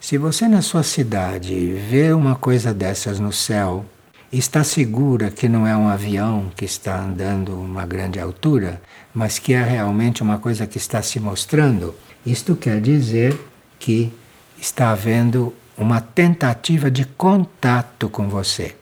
se 0.00 0.18
você 0.18 0.48
na 0.48 0.62
sua 0.62 0.82
cidade 0.82 1.74
vê 1.88 2.12
uma 2.12 2.34
coisa 2.34 2.74
dessas 2.74 3.20
no 3.20 3.32
céu, 3.32 3.86
está 4.32 4.64
segura 4.64 5.30
que 5.30 5.48
não 5.48 5.64
é 5.64 5.76
um 5.76 5.86
avião 5.86 6.50
que 6.56 6.64
está 6.64 7.00
andando 7.00 7.54
uma 7.54 7.86
grande 7.86 8.18
altura, 8.18 8.82
mas 9.14 9.38
que 9.38 9.52
é 9.52 9.62
realmente 9.62 10.24
uma 10.24 10.38
coisa 10.38 10.66
que 10.66 10.76
está 10.76 11.00
se 11.02 11.20
mostrando, 11.20 11.94
isto 12.26 12.56
quer 12.56 12.80
dizer 12.80 13.38
que 13.78 14.12
está 14.60 14.90
havendo 14.90 15.54
uma 15.78 16.00
tentativa 16.00 16.90
de 16.90 17.04
contato 17.04 18.08
com 18.08 18.28
você. 18.28 18.74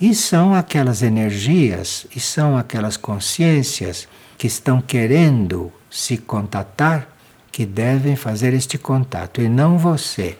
E 0.00 0.14
são 0.14 0.54
aquelas 0.54 1.02
energias 1.02 2.06
e 2.14 2.20
são 2.20 2.56
aquelas 2.56 2.96
consciências 2.96 4.06
que 4.38 4.46
estão 4.46 4.80
querendo 4.80 5.72
se 5.90 6.16
contatar 6.16 7.08
que 7.50 7.64
devem 7.64 8.14
fazer 8.14 8.52
este 8.52 8.76
contato 8.76 9.40
e 9.40 9.48
não 9.48 9.78
você. 9.78 10.38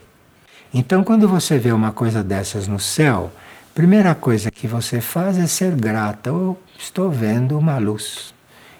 Então, 0.72 1.02
quando 1.02 1.26
você 1.26 1.58
vê 1.58 1.72
uma 1.72 1.90
coisa 1.90 2.22
dessas 2.22 2.68
no 2.68 2.78
céu, 2.78 3.32
primeira 3.74 4.14
coisa 4.14 4.50
que 4.50 4.66
você 4.66 5.00
faz 5.00 5.38
é 5.38 5.46
ser 5.46 5.74
grata. 5.74 6.30
Oh, 6.30 6.56
estou 6.78 7.10
vendo 7.10 7.58
uma 7.58 7.78
luz. 7.78 8.34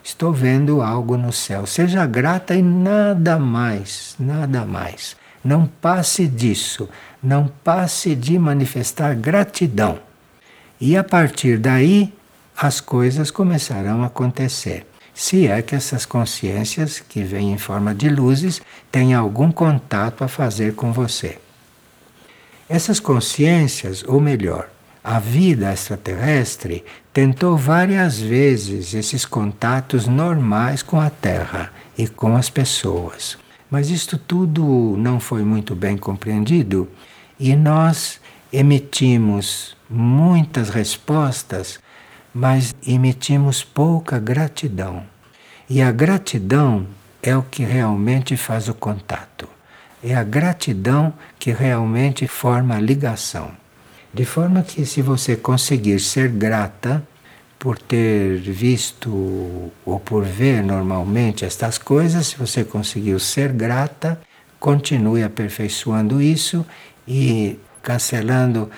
Estou 0.04 0.32
vendo 0.32 0.82
algo 0.82 1.16
no 1.16 1.32
céu. 1.32 1.64
Seja 1.64 2.04
grata 2.04 2.54
e 2.54 2.60
nada 2.60 3.38
mais, 3.38 4.14
nada 4.18 4.66
mais. 4.66 5.16
Não 5.46 5.64
passe 5.64 6.26
disso. 6.26 6.88
Não 7.22 7.46
passe 7.62 8.16
de 8.16 8.36
manifestar 8.36 9.14
gratidão. 9.14 10.00
E 10.80 10.96
a 10.96 11.04
partir 11.04 11.56
daí, 11.56 12.12
as 12.56 12.80
coisas 12.80 13.30
começarão 13.30 14.02
a 14.02 14.06
acontecer. 14.06 14.84
Se 15.14 15.46
é 15.46 15.62
que 15.62 15.76
essas 15.76 16.04
consciências, 16.04 16.98
que 16.98 17.22
vêm 17.22 17.52
em 17.52 17.58
forma 17.58 17.94
de 17.94 18.08
luzes, 18.08 18.60
têm 18.90 19.14
algum 19.14 19.52
contato 19.52 20.24
a 20.24 20.28
fazer 20.28 20.74
com 20.74 20.92
você. 20.92 21.38
Essas 22.68 22.98
consciências, 22.98 24.02
ou 24.02 24.20
melhor, 24.20 24.68
a 25.02 25.20
vida 25.20 25.72
extraterrestre 25.72 26.84
tentou 27.12 27.56
várias 27.56 28.18
vezes 28.18 28.94
esses 28.94 29.24
contatos 29.24 30.08
normais 30.08 30.82
com 30.82 31.00
a 31.00 31.08
Terra 31.08 31.72
e 31.96 32.08
com 32.08 32.36
as 32.36 32.50
pessoas. 32.50 33.38
Mas 33.70 33.90
isto 33.90 34.16
tudo 34.16 34.96
não 34.96 35.18
foi 35.18 35.42
muito 35.42 35.74
bem 35.74 35.96
compreendido 35.96 36.88
e 37.38 37.54
nós 37.56 38.20
emitimos 38.52 39.76
muitas 39.90 40.68
respostas, 40.68 41.78
mas 42.32 42.74
emitimos 42.86 43.64
pouca 43.64 44.18
gratidão. 44.18 45.02
E 45.68 45.82
a 45.82 45.90
gratidão 45.90 46.86
é 47.22 47.36
o 47.36 47.42
que 47.42 47.64
realmente 47.64 48.36
faz 48.36 48.68
o 48.68 48.74
contato. 48.74 49.48
É 50.02 50.14
a 50.14 50.22
gratidão 50.22 51.12
que 51.38 51.50
realmente 51.50 52.28
forma 52.28 52.76
a 52.76 52.80
ligação. 52.80 53.50
De 54.14 54.24
forma 54.24 54.62
que, 54.62 54.86
se 54.86 55.02
você 55.02 55.34
conseguir 55.34 55.98
ser 55.98 56.28
grata 56.28 57.06
por 57.58 57.78
ter 57.78 58.38
visto 58.38 59.10
ou 59.84 59.98
por 59.98 60.24
ver 60.24 60.62
normalmente 60.62 61.44
estas 61.44 61.78
coisas, 61.78 62.28
se 62.28 62.36
você 62.36 62.64
conseguiu 62.64 63.18
ser 63.18 63.52
grata, 63.52 64.20
continue 64.58 65.22
aperfeiçoando 65.22 66.20
isso 66.20 66.64
e 67.06 67.58
cancelando 67.82 68.70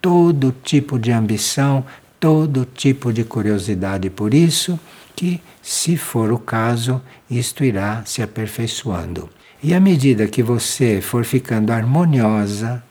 todo 0.00 0.54
tipo 0.62 0.98
de 0.98 1.12
ambição, 1.12 1.84
todo 2.18 2.64
tipo 2.64 3.12
de 3.12 3.24
curiosidade 3.24 4.08
por 4.10 4.32
isso, 4.32 4.78
que, 5.16 5.40
se 5.62 5.96
for 5.96 6.32
o 6.32 6.38
caso, 6.38 7.02
isto 7.30 7.64
irá 7.64 8.02
se 8.04 8.22
aperfeiçoando. 8.22 9.28
E 9.62 9.74
à 9.74 9.80
medida 9.80 10.26
que 10.26 10.42
você 10.42 11.00
for 11.02 11.24
ficando 11.24 11.70
harmoniosa 11.70 12.82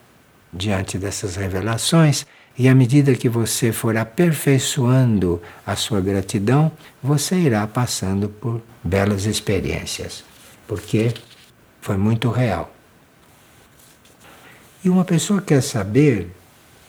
diante 0.52 0.98
dessas 0.98 1.34
revelações, 1.36 2.26
e 2.58 2.68
à 2.68 2.74
medida 2.74 3.14
que 3.14 3.28
você 3.28 3.72
for 3.72 3.96
aperfeiçoando 3.96 5.40
a 5.66 5.76
sua 5.76 6.00
gratidão, 6.00 6.70
você 7.02 7.36
irá 7.36 7.66
passando 7.66 8.28
por 8.28 8.60
belas 8.84 9.24
experiências, 9.24 10.24
porque 10.66 11.14
foi 11.80 11.96
muito 11.96 12.30
real. 12.30 12.70
E 14.84 14.88
uma 14.88 15.04
pessoa 15.04 15.40
quer 15.40 15.62
saber 15.62 16.30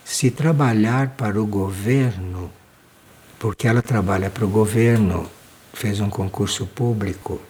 se 0.04 0.30
trabalhar 0.30 1.10
para 1.10 1.40
o 1.40 1.46
governo, 1.46 2.50
porque 3.38 3.66
ela 3.66 3.82
trabalha 3.82 4.30
para 4.30 4.44
o 4.44 4.48
governo, 4.48 5.30
fez 5.72 6.00
um 6.00 6.10
concurso 6.10 6.66
público 6.66 7.40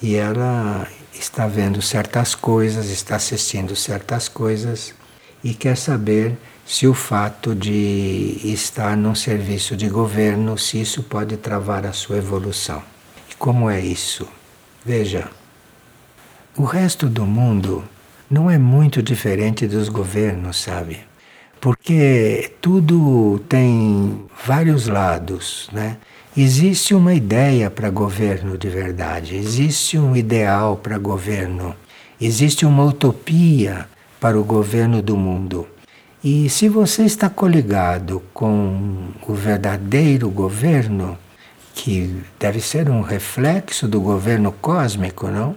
e 0.00 0.14
ela 0.14 0.86
está 1.12 1.46
vendo 1.46 1.80
certas 1.80 2.34
coisas, 2.34 2.90
está 2.90 3.16
assistindo 3.16 3.74
certas 3.74 4.28
coisas 4.28 4.94
e 5.42 5.54
quer 5.54 5.76
saber 5.76 6.36
se 6.66 6.86
o 6.86 6.92
fato 6.92 7.54
de 7.54 8.40
estar 8.44 8.96
num 8.96 9.14
serviço 9.14 9.76
de 9.76 9.88
governo, 9.88 10.58
se 10.58 10.80
isso 10.80 11.02
pode 11.02 11.36
travar 11.36 11.86
a 11.86 11.92
sua 11.92 12.18
evolução. 12.18 12.82
E 13.30 13.34
como 13.36 13.70
é 13.70 13.80
isso? 13.80 14.28
Veja, 14.84 15.30
o 16.56 16.64
resto 16.64 17.08
do 17.08 17.24
mundo 17.24 17.84
não 18.28 18.50
é 18.50 18.58
muito 18.58 19.02
diferente 19.02 19.66
dos 19.66 19.88
governos, 19.88 20.58
sabe? 20.58 21.06
porque 21.60 22.52
tudo 22.60 23.40
tem 23.48 24.24
vários 24.44 24.86
lados, 24.86 25.68
né? 25.72 25.96
Existe 26.36 26.94
uma 26.94 27.14
ideia 27.14 27.70
para 27.70 27.88
governo 27.88 28.58
de 28.58 28.68
verdade, 28.68 29.34
existe 29.34 29.98
um 29.98 30.14
ideal 30.14 30.76
para 30.76 30.98
governo, 30.98 31.74
existe 32.20 32.66
uma 32.66 32.84
utopia 32.84 33.88
para 34.20 34.38
o 34.38 34.44
governo 34.44 35.00
do 35.00 35.16
mundo. 35.16 35.66
E 36.28 36.50
se 36.50 36.68
você 36.68 37.04
está 37.04 37.30
coligado 37.30 38.20
com 38.34 39.10
o 39.28 39.32
verdadeiro 39.32 40.28
governo, 40.28 41.16
que 41.72 42.20
deve 42.36 42.60
ser 42.60 42.90
um 42.90 43.00
reflexo 43.00 43.86
do 43.86 44.00
governo 44.00 44.50
cósmico, 44.50 45.28
não? 45.28 45.54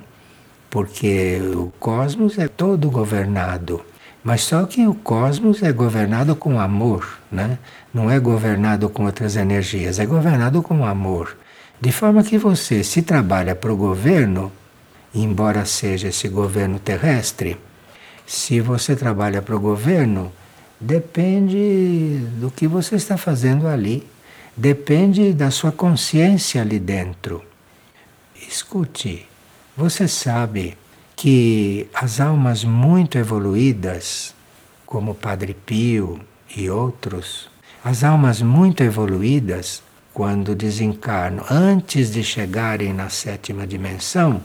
Porque 0.70 1.42
o 1.56 1.74
cosmos 1.80 2.38
é 2.38 2.48
todo 2.48 2.92
governado 2.92 3.84
mas 4.24 4.42
só 4.42 4.64
que 4.66 4.86
o 4.86 4.94
cosmos 4.94 5.64
é 5.64 5.72
governado 5.72 6.36
com 6.36 6.60
amor, 6.60 7.18
né? 7.32 7.58
não 7.92 8.12
é 8.12 8.20
governado 8.20 8.88
com 8.90 9.06
outras 9.06 9.36
energias, 9.36 9.98
é 9.98 10.06
governado 10.06 10.62
com 10.62 10.86
amor. 10.86 11.36
De 11.82 11.92
forma 11.92 12.22
que 12.22 12.38
você, 12.38 12.84
se 12.84 13.02
trabalha 13.02 13.56
para 13.56 13.74
o 13.74 13.76
governo, 13.76 14.52
embora 15.16 15.66
seja 15.66 16.10
esse 16.10 16.28
governo 16.28 16.78
terrestre, 16.78 17.58
se 18.28 18.62
você 18.62 18.96
trabalha 18.96 19.42
para 19.42 19.56
o 19.56 19.60
governo, 19.60 20.32
depende 20.80 22.20
do 22.40 22.50
que 22.50 22.68
você 22.68 22.96
está 22.96 23.18
fazendo 23.18 23.68
ali, 23.68 24.08
depende 24.56 25.34
da 25.34 25.52
sua 25.52 25.72
consciência 25.72 26.62
ali 26.62 26.80
dentro. 26.80 27.44
Escute, 28.48 29.28
você 29.76 30.08
sabe 30.08 30.78
que 31.16 31.88
as 31.94 32.20
almas 32.20 32.64
muito 32.64 33.18
evoluídas, 33.18 34.34
como 34.86 35.14
Padre 35.14 35.54
Pio 35.54 36.22
e 36.56 36.70
outros, 36.70 37.50
as 37.84 38.04
almas 38.04 38.42
muito 38.42 38.84
evoluídas, 38.84 39.84
quando 40.14 40.56
desencarnam, 40.56 41.46
antes 41.50 42.12
de 42.12 42.24
chegarem 42.24 42.94
na 42.94 43.10
sétima 43.10 43.66
dimensão, 43.68 44.42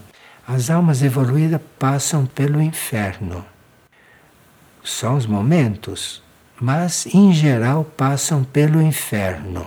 as 0.47 0.68
almas 0.70 1.03
evoluídas 1.03 1.61
passam 1.78 2.26
pelo 2.26 2.61
inferno. 2.61 3.45
São 4.85 5.16
os 5.16 5.26
momentos, 5.26 6.22
mas 6.65 7.05
em 7.12 7.31
geral 7.31 7.85
passam 7.85 8.43
pelo 8.43 8.81
inferno. 8.81 9.67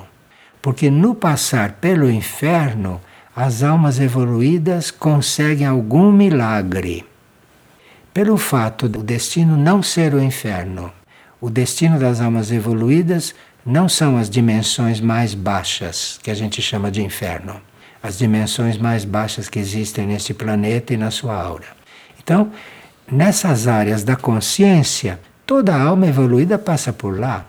Porque 0.59 0.89
no 0.89 1.13
passar 1.13 1.73
pelo 1.73 2.09
inferno, 2.09 2.99
as 3.35 3.61
almas 3.61 3.99
evoluídas 3.99 4.89
conseguem 4.89 5.67
algum 5.67 6.11
milagre. 6.11 7.05
Pelo 8.11 8.35
fato 8.35 8.89
do 8.89 9.03
destino 9.03 9.55
não 9.55 9.83
ser 9.83 10.15
o 10.15 10.19
inferno, 10.19 10.91
o 11.39 11.51
destino 11.51 11.99
das 11.99 12.19
almas 12.19 12.51
evoluídas 12.51 13.35
não 13.63 13.87
são 13.87 14.17
as 14.17 14.27
dimensões 14.27 14.99
mais 14.99 15.35
baixas, 15.35 16.19
que 16.23 16.31
a 16.31 16.33
gente 16.33 16.63
chama 16.63 16.89
de 16.89 17.03
inferno, 17.03 17.61
as 18.01 18.17
dimensões 18.17 18.75
mais 18.75 19.05
baixas 19.05 19.47
que 19.47 19.59
existem 19.59 20.07
nesse 20.07 20.33
planeta 20.33 20.95
e 20.95 20.97
na 20.97 21.11
sua 21.11 21.35
aura. 21.35 21.67
Então, 22.19 22.51
nessas 23.11 23.67
áreas 23.67 24.03
da 24.03 24.15
consciência, 24.15 25.19
toda 25.47 25.75
alma 25.75 26.05
evoluída 26.05 26.59
passa 26.59 26.91
por 26.91 27.17
lá. 27.17 27.45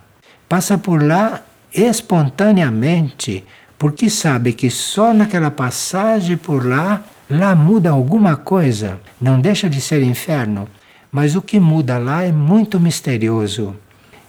Passa 0.49 0.78
por 0.78 1.03
lá 1.03 1.42
espontaneamente, 1.74 3.44
porque 3.76 4.09
sabe 4.09 4.53
que 4.53 4.70
só 4.70 5.12
naquela 5.12 5.51
passagem 5.51 6.36
por 6.36 6.64
lá, 6.64 7.03
lá 7.28 7.55
muda 7.55 7.90
alguma 7.90 8.36
coisa. 8.36 9.01
Não 9.20 9.40
deixa 9.40 9.68
de 9.68 9.80
ser 9.80 10.03
inferno, 10.03 10.68
mas 11.11 11.34
o 11.34 11.42
que 11.42 11.59
muda 11.59 11.99
lá 11.99 12.22
é 12.22 12.32
muito 12.32 12.80
misterioso. 12.80 13.76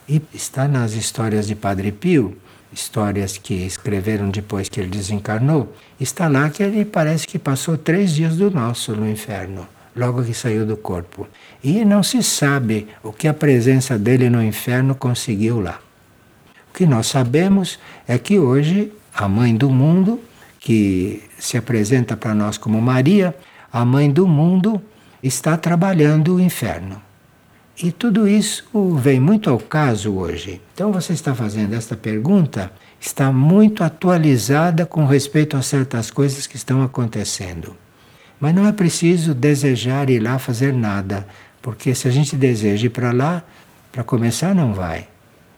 E 0.08 0.20
está 0.34 0.66
nas 0.66 0.92
histórias 0.92 1.46
de 1.46 1.54
Padre 1.54 1.92
Pio, 1.92 2.36
histórias 2.72 3.38
que 3.38 3.54
escreveram 3.54 4.28
depois 4.30 4.68
que 4.68 4.80
ele 4.80 4.90
desencarnou, 4.90 5.74
está 6.00 6.28
lá 6.28 6.50
que 6.50 6.62
ele 6.62 6.84
parece 6.84 7.26
que 7.26 7.38
passou 7.38 7.78
três 7.78 8.12
dias 8.12 8.36
do 8.36 8.50
nosso 8.50 8.92
no 8.94 9.08
inferno, 9.08 9.66
logo 9.94 10.22
que 10.22 10.34
saiu 10.34 10.64
do 10.66 10.76
corpo. 10.76 11.26
E 11.62 11.84
não 11.84 12.02
se 12.02 12.22
sabe 12.22 12.88
o 13.02 13.12
que 13.12 13.28
a 13.28 13.34
presença 13.34 13.98
dele 13.98 14.30
no 14.30 14.42
inferno 14.42 14.94
conseguiu 14.94 15.60
lá. 15.60 15.80
O 16.70 16.74
que 16.76 16.86
nós 16.86 17.08
sabemos 17.08 17.78
é 18.06 18.18
que 18.18 18.38
hoje 18.38 18.92
a 19.14 19.28
mãe 19.28 19.54
do 19.54 19.68
mundo, 19.70 20.20
que 20.58 21.22
se 21.38 21.56
apresenta 21.56 22.16
para 22.16 22.34
nós 22.34 22.56
como 22.56 22.80
Maria, 22.80 23.34
a 23.72 23.84
mãe 23.84 24.10
do 24.10 24.26
mundo 24.26 24.80
está 25.22 25.56
trabalhando 25.56 26.36
o 26.36 26.40
inferno. 26.40 27.02
E 27.82 27.90
tudo 27.90 28.28
isso 28.28 28.64
vem 28.96 29.18
muito 29.18 29.48
ao 29.48 29.58
caso 29.58 30.12
hoje. 30.12 30.60
Então 30.74 30.92
você 30.92 31.14
está 31.14 31.34
fazendo 31.34 31.74
esta 31.74 31.96
pergunta, 31.96 32.70
está 33.00 33.32
muito 33.32 33.82
atualizada 33.82 34.84
com 34.84 35.06
respeito 35.06 35.56
a 35.56 35.62
certas 35.62 36.10
coisas 36.10 36.46
que 36.46 36.56
estão 36.56 36.82
acontecendo. 36.82 37.74
Mas 38.40 38.54
não 38.54 38.66
é 38.66 38.72
preciso 38.72 39.34
desejar 39.34 40.08
ir 40.08 40.18
lá 40.18 40.38
fazer 40.38 40.72
nada, 40.72 41.26
porque 41.60 41.94
se 41.94 42.08
a 42.08 42.10
gente 42.10 42.34
deseja 42.34 42.86
ir 42.86 42.90
para 42.90 43.12
lá, 43.12 43.44
para 43.92 44.02
começar 44.02 44.54
não 44.54 44.72
vai. 44.72 45.06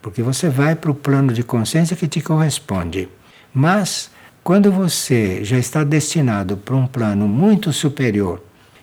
Porque 0.02 0.20
você 0.20 0.48
vai 0.48 0.74
para 0.74 0.90
o 0.90 0.94
plano 0.94 1.32
de 1.32 1.44
consciência 1.44 1.96
que 1.96 2.08
te 2.08 2.20
corresponde. 2.20 3.08
Mas 3.54 4.10
quando 4.42 4.72
você 4.72 5.44
já 5.44 5.56
está 5.56 5.84
destinado 5.84 6.56
para 6.56 6.74
um 6.74 6.86
plano 6.86 7.28
muito 7.28 7.72
superior 7.72 8.42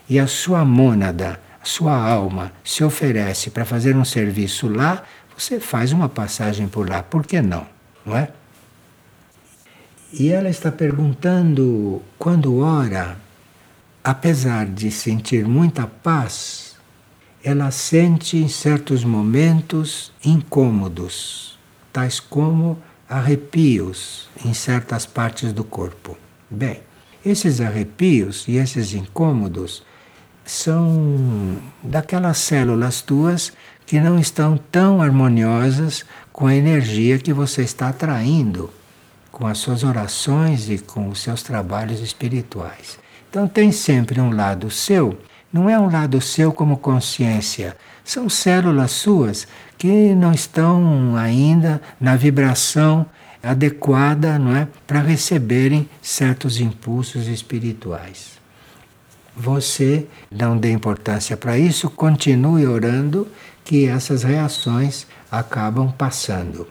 e 0.10 0.18
a 0.18 0.28
sua 0.28 0.64
mônada 0.64 1.40
sua 1.64 1.96
alma 1.96 2.52
se 2.64 2.84
oferece 2.84 3.50
para 3.50 3.66
fazer 3.66 3.96
um 3.96 4.06
serviço 4.06 4.68
lá, 4.68 5.04
você 5.38 5.60
faz 5.60 5.92
uma 5.92 6.10
passagem 6.10 6.68
por 6.68 6.90
lá. 6.90 7.04
Por 7.04 7.26
que 7.26 7.42
não? 7.42 7.66
Não 8.06 8.18
é? 8.18 8.30
E 10.12 10.30
ela 10.30 10.50
está 10.50 10.72
perguntando 10.72 12.02
quando 12.18 12.60
ora, 12.60 13.18
apesar 14.04 14.66
de 14.66 14.92
sentir 14.92 15.48
muita 15.48 15.86
paz, 15.88 16.76
ela 17.44 17.72
sente 17.72 18.38
em 18.38 18.48
certos 18.48 19.04
momentos 19.04 20.12
incômodos, 20.24 21.58
tais 21.92 22.20
como 22.20 22.78
arrepios 23.08 24.30
em 24.46 24.54
certas 24.54 25.06
partes 25.06 25.54
do 25.54 25.64
corpo. 25.64 26.18
Bem, 26.50 26.82
esses 27.26 27.62
arrepios 27.62 28.48
e 28.48 28.58
esses 28.58 28.94
incômodos 28.94 29.84
são 30.46 31.58
daquelas 31.84 32.38
células 32.40 33.02
tuas 33.02 33.54
que 33.86 34.00
não 34.00 34.20
estão 34.20 34.58
tão 34.72 35.02
harmoniosas 35.02 36.06
com 36.32 36.48
a 36.48 36.56
energia 36.56 37.20
que 37.20 37.34
você 37.34 37.62
está 37.62 37.90
atraindo 37.90 38.70
com 39.32 39.48
as 39.48 39.58
suas 39.60 39.84
orações 39.84 40.70
e 40.70 40.78
com 40.78 41.08
os 41.08 41.22
seus 41.22 41.42
trabalhos 41.44 42.02
espirituais. 42.02 43.00
Então 43.30 43.48
tem 43.48 43.72
sempre 43.72 44.20
um 44.20 44.32
lado 44.32 44.72
seu, 44.72 45.18
não 45.54 45.70
é 45.70 45.80
um 45.80 45.90
lado 45.90 46.20
seu 46.20 46.52
como 46.52 46.78
consciência, 46.78 47.78
são 48.04 48.28
células 48.28 48.92
suas 48.92 49.48
que 49.78 50.16
não 50.16 50.32
estão 50.32 51.16
ainda 51.16 51.80
na 52.02 52.16
vibração 52.16 53.06
adequada, 53.42 54.40
não 54.40 54.56
é, 54.56 54.68
para 54.88 55.00
receberem 55.02 55.88
certos 56.02 56.60
impulsos 56.60 57.28
espirituais. 57.28 58.40
Você 59.36 60.08
não 60.32 60.58
dê 60.58 60.72
importância 60.72 61.38
para 61.38 61.58
isso, 61.58 61.90
continue 61.90 62.66
orando 62.66 63.28
que 63.64 63.86
essas 63.86 64.24
reações 64.24 65.06
acabam 65.32 65.92
passando. 65.92 66.68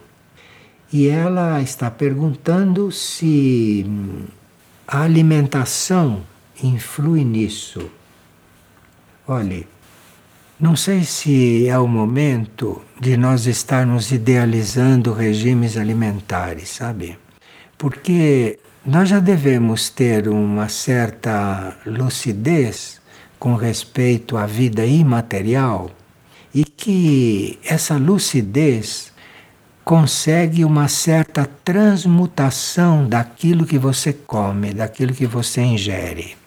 E 0.92 1.06
ela 1.06 1.62
está 1.62 1.90
perguntando 1.90 2.90
se 2.90 3.86
a 4.86 5.02
alimentação 5.02 6.22
influi 6.62 7.24
nisso. 7.24 7.90
Olhe, 9.26 9.66
não 10.58 10.74
sei 10.74 11.04
se 11.04 11.68
é 11.68 11.78
o 11.78 11.86
momento 11.86 12.82
de 13.00 13.16
nós 13.16 13.46
estarmos 13.46 14.10
idealizando 14.10 15.12
regimes 15.12 15.76
alimentares, 15.76 16.70
sabe? 16.70 17.18
Porque 17.76 18.58
nós 18.84 19.08
já 19.08 19.20
devemos 19.20 19.90
ter 19.90 20.28
uma 20.28 20.68
certa 20.68 21.76
lucidez 21.84 23.00
com 23.38 23.54
respeito 23.54 24.36
à 24.36 24.46
vida 24.46 24.84
imaterial 24.86 25.90
e 26.54 26.64
que 26.64 27.58
essa 27.64 27.96
lucidez 27.96 29.12
consegue 29.84 30.64
uma 30.64 30.88
certa 30.88 31.44
transmutação 31.64 33.06
daquilo 33.06 33.66
que 33.66 33.78
você 33.78 34.12
come, 34.12 34.72
daquilo 34.72 35.12
que 35.12 35.26
você 35.26 35.60
ingere. 35.60 36.37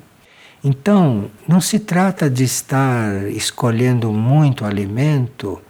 Então, 0.64 1.30
não 1.48 1.60
se 1.60 1.80
trata 1.80 2.30
de 2.30 2.44
estar 2.44 3.28
escolhendo 3.30 4.12
muito 4.12 4.64
alimento, 4.64 5.62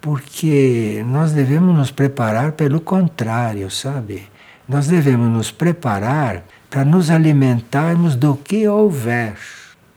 porque 0.00 1.04
nós 1.06 1.32
devemos 1.32 1.76
nos 1.76 1.90
preparar 1.90 2.52
pelo 2.52 2.80
contrário, 2.80 3.70
sabe? 3.70 4.28
nós 4.68 4.86
devemos 4.86 5.30
nos 5.30 5.50
preparar 5.50 6.44
para 6.68 6.84
nos 6.84 7.08
alimentarmos 7.08 8.14
do 8.14 8.36
que 8.36 8.68
houver, 8.68 9.34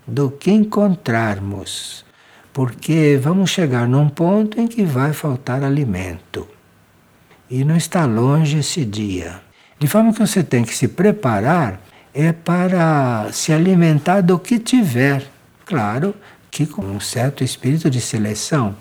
do 0.08 0.32
que 0.32 0.50
encontrarmos, 0.50 2.06
porque 2.54 3.20
vamos 3.22 3.50
chegar 3.50 3.88
num 3.88 4.08
ponto 4.08 4.60
em 4.60 4.68
que 4.68 4.86
vai 4.86 5.12
faltar 5.12 5.62
alimento. 5.62 6.48
E 7.50 7.66
não 7.66 7.76
está 7.76 8.06
longe 8.06 8.60
esse 8.60 8.86
dia. 8.86 9.42
De 9.78 9.88
forma 9.88 10.14
que 10.14 10.20
você 10.20 10.42
tem 10.42 10.64
que 10.64 10.74
se 10.74 10.88
preparar 10.88 11.82
é 12.14 12.32
para 12.32 13.30
se 13.32 13.54
alimentar 13.54 14.22
do 14.22 14.38
que 14.38 14.60
tiver. 14.60 15.24
Claro 15.66 16.14
que 16.50 16.66
com 16.66 16.84
um 16.84 17.00
certo 17.00 17.44
espírito 17.44 17.90
de 17.90 18.02
seleção 18.02 18.76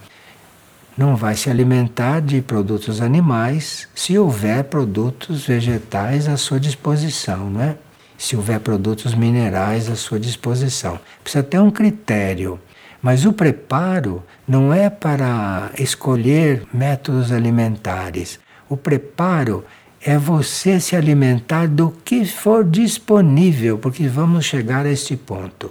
não 0.96 1.16
vai 1.16 1.34
se 1.34 1.48
alimentar 1.48 2.20
de 2.20 2.42
produtos 2.42 3.00
animais 3.00 3.88
se 3.94 4.18
houver 4.18 4.64
produtos 4.64 5.46
vegetais 5.46 6.28
à 6.28 6.36
sua 6.36 6.58
disposição, 6.58 7.48
não 7.48 7.62
é? 7.62 7.76
Se 8.18 8.36
houver 8.36 8.60
produtos 8.60 9.14
minerais 9.14 9.88
à 9.88 9.96
sua 9.96 10.20
disposição. 10.20 11.00
Precisa 11.22 11.42
ter 11.42 11.58
um 11.58 11.70
critério. 11.70 12.60
Mas 13.00 13.24
o 13.24 13.32
preparo 13.32 14.22
não 14.46 14.74
é 14.74 14.90
para 14.90 15.70
escolher 15.78 16.66
métodos 16.70 17.32
alimentares. 17.32 18.38
O 18.68 18.76
preparo 18.76 19.64
é 20.02 20.16
você 20.16 20.80
se 20.80 20.96
alimentar 20.96 21.68
do 21.68 21.90
que 21.90 22.24
for 22.24 22.64
disponível, 22.64 23.78
porque 23.78 24.08
vamos 24.08 24.44
chegar 24.46 24.86
a 24.86 24.90
este 24.90 25.16
ponto. 25.16 25.70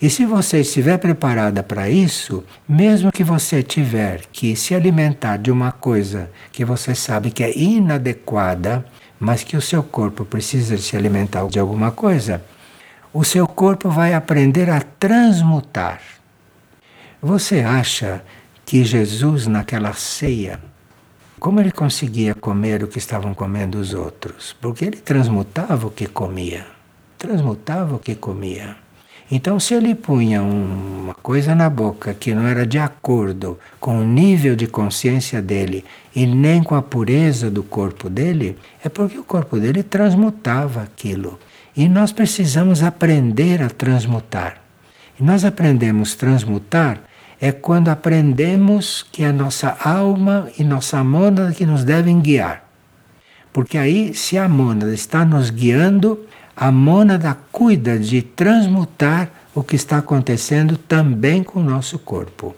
E 0.00 0.10
se 0.10 0.26
você 0.26 0.60
estiver 0.60 0.98
preparada 0.98 1.62
para 1.62 1.88
isso, 1.88 2.44
mesmo 2.68 3.10
que 3.10 3.24
você 3.24 3.62
tiver 3.62 4.22
que 4.30 4.54
se 4.54 4.74
alimentar 4.74 5.38
de 5.38 5.50
uma 5.50 5.72
coisa 5.72 6.30
que 6.52 6.64
você 6.64 6.94
sabe 6.94 7.30
que 7.30 7.42
é 7.42 7.56
inadequada, 7.56 8.84
mas 9.18 9.42
que 9.42 9.56
o 9.56 9.62
seu 9.62 9.82
corpo 9.82 10.24
precisa 10.24 10.76
se 10.76 10.96
alimentar 10.96 11.48
de 11.48 11.58
alguma 11.58 11.90
coisa, 11.90 12.44
o 13.12 13.24
seu 13.24 13.48
corpo 13.48 13.88
vai 13.88 14.12
aprender 14.12 14.68
a 14.68 14.82
transmutar. 14.82 16.00
Você 17.22 17.60
acha 17.60 18.22
que 18.66 18.84
Jesus, 18.84 19.46
naquela 19.46 19.94
ceia, 19.94 20.60
como 21.38 21.60
ele 21.60 21.70
conseguia 21.70 22.34
comer 22.34 22.82
o 22.82 22.88
que 22.88 22.98
estavam 22.98 23.34
comendo 23.34 23.78
os 23.78 23.92
outros? 23.92 24.56
Porque 24.60 24.84
ele 24.84 24.96
transmutava 24.96 25.86
o 25.86 25.90
que 25.90 26.06
comia. 26.06 26.66
Transmutava 27.18 27.96
o 27.96 27.98
que 27.98 28.14
comia. 28.14 28.76
Então, 29.30 29.58
se 29.58 29.74
ele 29.74 29.94
punha 29.94 30.40
uma 30.40 31.12
coisa 31.14 31.54
na 31.54 31.68
boca 31.68 32.14
que 32.14 32.32
não 32.32 32.46
era 32.46 32.64
de 32.64 32.78
acordo 32.78 33.58
com 33.80 33.98
o 33.98 34.04
nível 34.04 34.54
de 34.54 34.68
consciência 34.68 35.42
dele 35.42 35.84
e 36.14 36.24
nem 36.26 36.62
com 36.62 36.76
a 36.76 36.82
pureza 36.82 37.50
do 37.50 37.62
corpo 37.64 38.08
dele, 38.08 38.56
é 38.84 38.88
porque 38.88 39.18
o 39.18 39.24
corpo 39.24 39.58
dele 39.58 39.82
transmutava 39.82 40.80
aquilo. 40.80 41.38
E 41.76 41.88
nós 41.88 42.12
precisamos 42.12 42.82
aprender 42.82 43.62
a 43.62 43.68
transmutar. 43.68 44.62
E 45.18 45.24
nós 45.24 45.44
aprendemos 45.44 46.14
transmutar 46.14 47.00
é 47.40 47.52
quando 47.52 47.88
aprendemos 47.88 49.04
que 49.12 49.22
é 49.22 49.32
nossa 49.32 49.76
alma 49.82 50.48
e 50.58 50.64
nossa 50.64 51.02
mônada 51.04 51.52
que 51.52 51.66
nos 51.66 51.84
devem 51.84 52.20
guiar. 52.20 52.64
Porque 53.52 53.78
aí, 53.78 54.14
se 54.14 54.36
a 54.36 54.48
mônada 54.48 54.92
está 54.92 55.24
nos 55.24 55.50
guiando, 55.50 56.26
a 56.54 56.70
mônada 56.70 57.36
cuida 57.52 57.98
de 57.98 58.22
transmutar 58.22 59.30
o 59.54 59.62
que 59.62 59.76
está 59.76 59.98
acontecendo 59.98 60.76
também 60.76 61.42
com 61.42 61.60
o 61.60 61.64
nosso 61.64 61.98
corpo. 61.98 62.54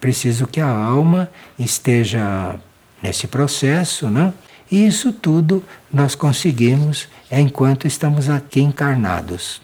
Preciso 0.00 0.46
que 0.46 0.60
a 0.60 0.68
alma 0.68 1.30
esteja 1.58 2.56
nesse 3.02 3.26
processo, 3.26 4.08
né? 4.08 4.32
E 4.70 4.86
isso 4.86 5.12
tudo 5.12 5.64
nós 5.90 6.14
conseguimos 6.14 7.08
enquanto 7.30 7.86
estamos 7.86 8.28
aqui 8.28 8.60
encarnados. 8.60 9.62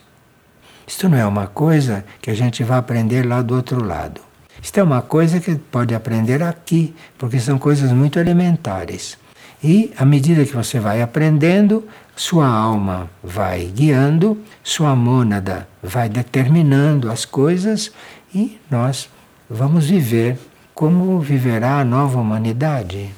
Isto 0.87 1.09
não 1.09 1.19
é 1.19 1.27
uma 1.27 1.47
coisa 1.47 2.05
que 2.21 2.31
a 2.31 2.35
gente 2.35 2.63
vai 2.63 2.79
aprender 2.79 3.27
lá 3.27 3.43
do 3.43 3.55
outro 3.55 3.85
lado. 3.85 4.21
Isto 4.65 4.81
é 4.81 4.83
uma 4.83 5.03
coisa 5.03 5.41
que 5.41 5.57
pode 5.57 5.95
aprender 5.95 6.43
aqui, 6.43 6.95
porque 7.19 7.39
são 7.39 7.59
coisas 7.59 7.93
muito 7.93 8.19
elementares. 8.19 9.19
E 9.63 9.93
à 9.95 10.07
medida 10.07 10.47
que 10.47 10.57
você 10.57 10.81
vai 10.81 11.03
aprendendo, 11.03 11.87
sua 12.17 12.49
alma 12.49 13.11
vai 13.23 13.67
guiando, 13.67 14.39
sua 14.63 14.97
mônada 14.97 15.69
vai 15.83 16.09
determinando 16.09 17.11
as 17.11 17.27
coisas 17.27 17.93
e 18.35 18.59
nós 18.71 19.11
vamos 19.51 19.85
viver 19.85 20.39
como 20.75 21.21
viverá 21.21 21.81
a 21.81 21.85
nova 21.85 22.19
humanidade. 22.19 23.11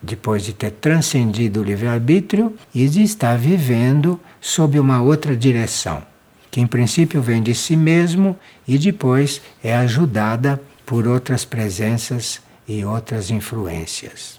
Depois 0.00 0.42
de 0.42 0.54
ter 0.54 0.70
transcendido 0.70 1.60
o 1.60 1.64
livre-arbítrio 1.64 2.54
e 2.74 2.88
de 2.88 3.02
estar 3.02 3.36
vivendo 3.36 4.18
sob 4.40 4.80
uma 4.80 5.02
outra 5.02 5.36
direção 5.36 6.13
que 6.54 6.60
em 6.60 6.68
princípio 6.68 7.20
vem 7.20 7.42
de 7.42 7.52
si 7.52 7.76
mesmo 7.76 8.38
e 8.64 8.78
depois 8.78 9.42
é 9.60 9.74
ajudada 9.74 10.62
por 10.86 11.04
outras 11.04 11.44
presenças 11.44 12.40
e 12.68 12.84
outras 12.84 13.28
influências. 13.28 14.38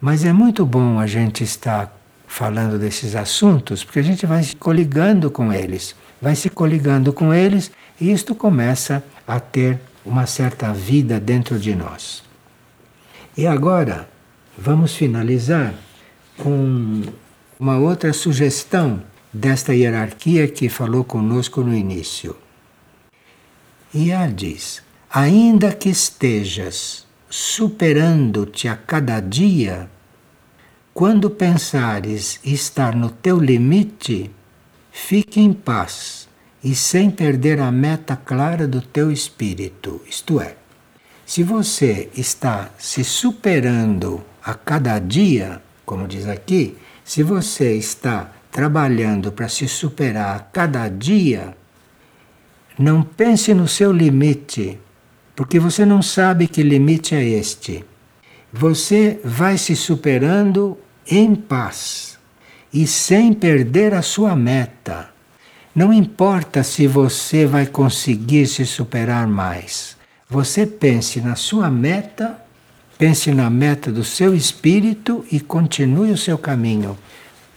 Mas 0.00 0.24
é 0.24 0.32
muito 0.32 0.66
bom 0.66 0.98
a 0.98 1.06
gente 1.06 1.44
estar 1.44 1.96
falando 2.26 2.76
desses 2.76 3.14
assuntos, 3.14 3.84
porque 3.84 4.00
a 4.00 4.02
gente 4.02 4.26
vai 4.26 4.42
se 4.42 4.56
coligando 4.56 5.30
com 5.30 5.52
eles, 5.52 5.94
vai 6.20 6.34
se 6.34 6.50
coligando 6.50 7.12
com 7.12 7.32
eles 7.32 7.70
e 8.00 8.10
isto 8.10 8.34
começa 8.34 9.00
a 9.24 9.38
ter 9.38 9.78
uma 10.04 10.26
certa 10.26 10.72
vida 10.72 11.20
dentro 11.20 11.56
de 11.56 11.72
nós. 11.72 12.24
E 13.36 13.46
agora 13.46 14.08
vamos 14.58 14.92
finalizar 14.96 15.72
com 16.36 17.04
uma 17.60 17.78
outra 17.78 18.12
sugestão 18.12 19.00
desta 19.32 19.74
hierarquia 19.74 20.48
que 20.48 20.68
falou 20.68 21.04
conosco 21.04 21.60
no 21.62 21.74
início. 21.74 22.36
E 23.92 24.10
ela 24.10 24.26
diz: 24.28 24.82
ainda 25.10 25.72
que 25.72 25.88
estejas 25.88 27.06
superando-te 27.30 28.68
a 28.68 28.76
cada 28.76 29.20
dia, 29.20 29.90
quando 30.94 31.30
pensares 31.30 32.40
estar 32.44 32.94
no 32.94 33.10
teu 33.10 33.38
limite, 33.38 34.30
fique 34.90 35.40
em 35.40 35.52
paz 35.52 36.28
e 36.62 36.74
sem 36.74 37.10
perder 37.10 37.60
a 37.60 37.70
meta 37.70 38.16
clara 38.16 38.66
do 38.66 38.82
teu 38.82 39.12
espírito. 39.12 40.00
Isto 40.08 40.40
é, 40.40 40.56
se 41.24 41.42
você 41.42 42.08
está 42.16 42.70
se 42.78 43.04
superando 43.04 44.24
a 44.42 44.54
cada 44.54 44.98
dia, 44.98 45.62
como 45.84 46.08
diz 46.08 46.26
aqui, 46.26 46.76
se 47.04 47.22
você 47.22 47.76
está 47.76 48.32
trabalhando 48.50 49.30
para 49.30 49.48
se 49.48 49.68
superar 49.68 50.36
a 50.36 50.40
cada 50.40 50.88
dia, 50.88 51.56
não 52.78 53.02
pense 53.02 53.52
no 53.54 53.66
seu 53.66 53.92
limite, 53.92 54.78
porque 55.34 55.58
você 55.58 55.84
não 55.84 56.00
sabe 56.00 56.46
que 56.46 56.62
limite 56.62 57.14
é 57.14 57.24
este. 57.24 57.84
Você 58.52 59.20
vai 59.24 59.58
se 59.58 59.76
superando 59.76 60.78
em 61.06 61.34
paz 61.34 62.18
e 62.72 62.86
sem 62.86 63.32
perder 63.32 63.94
a 63.94 64.02
sua 64.02 64.34
meta. 64.34 65.10
Não 65.74 65.92
importa 65.92 66.62
se 66.62 66.86
você 66.86 67.46
vai 67.46 67.66
conseguir 67.66 68.46
se 68.46 68.64
superar 68.64 69.26
mais. 69.26 69.96
Você 70.28 70.66
pense 70.66 71.20
na 71.20 71.34
sua 71.34 71.70
meta, 71.70 72.40
pense 72.96 73.32
na 73.32 73.48
meta 73.48 73.90
do 73.90 74.04
seu 74.04 74.34
espírito 74.34 75.24
e 75.30 75.40
continue 75.40 76.10
o 76.10 76.16
seu 76.16 76.36
caminho 76.36 76.98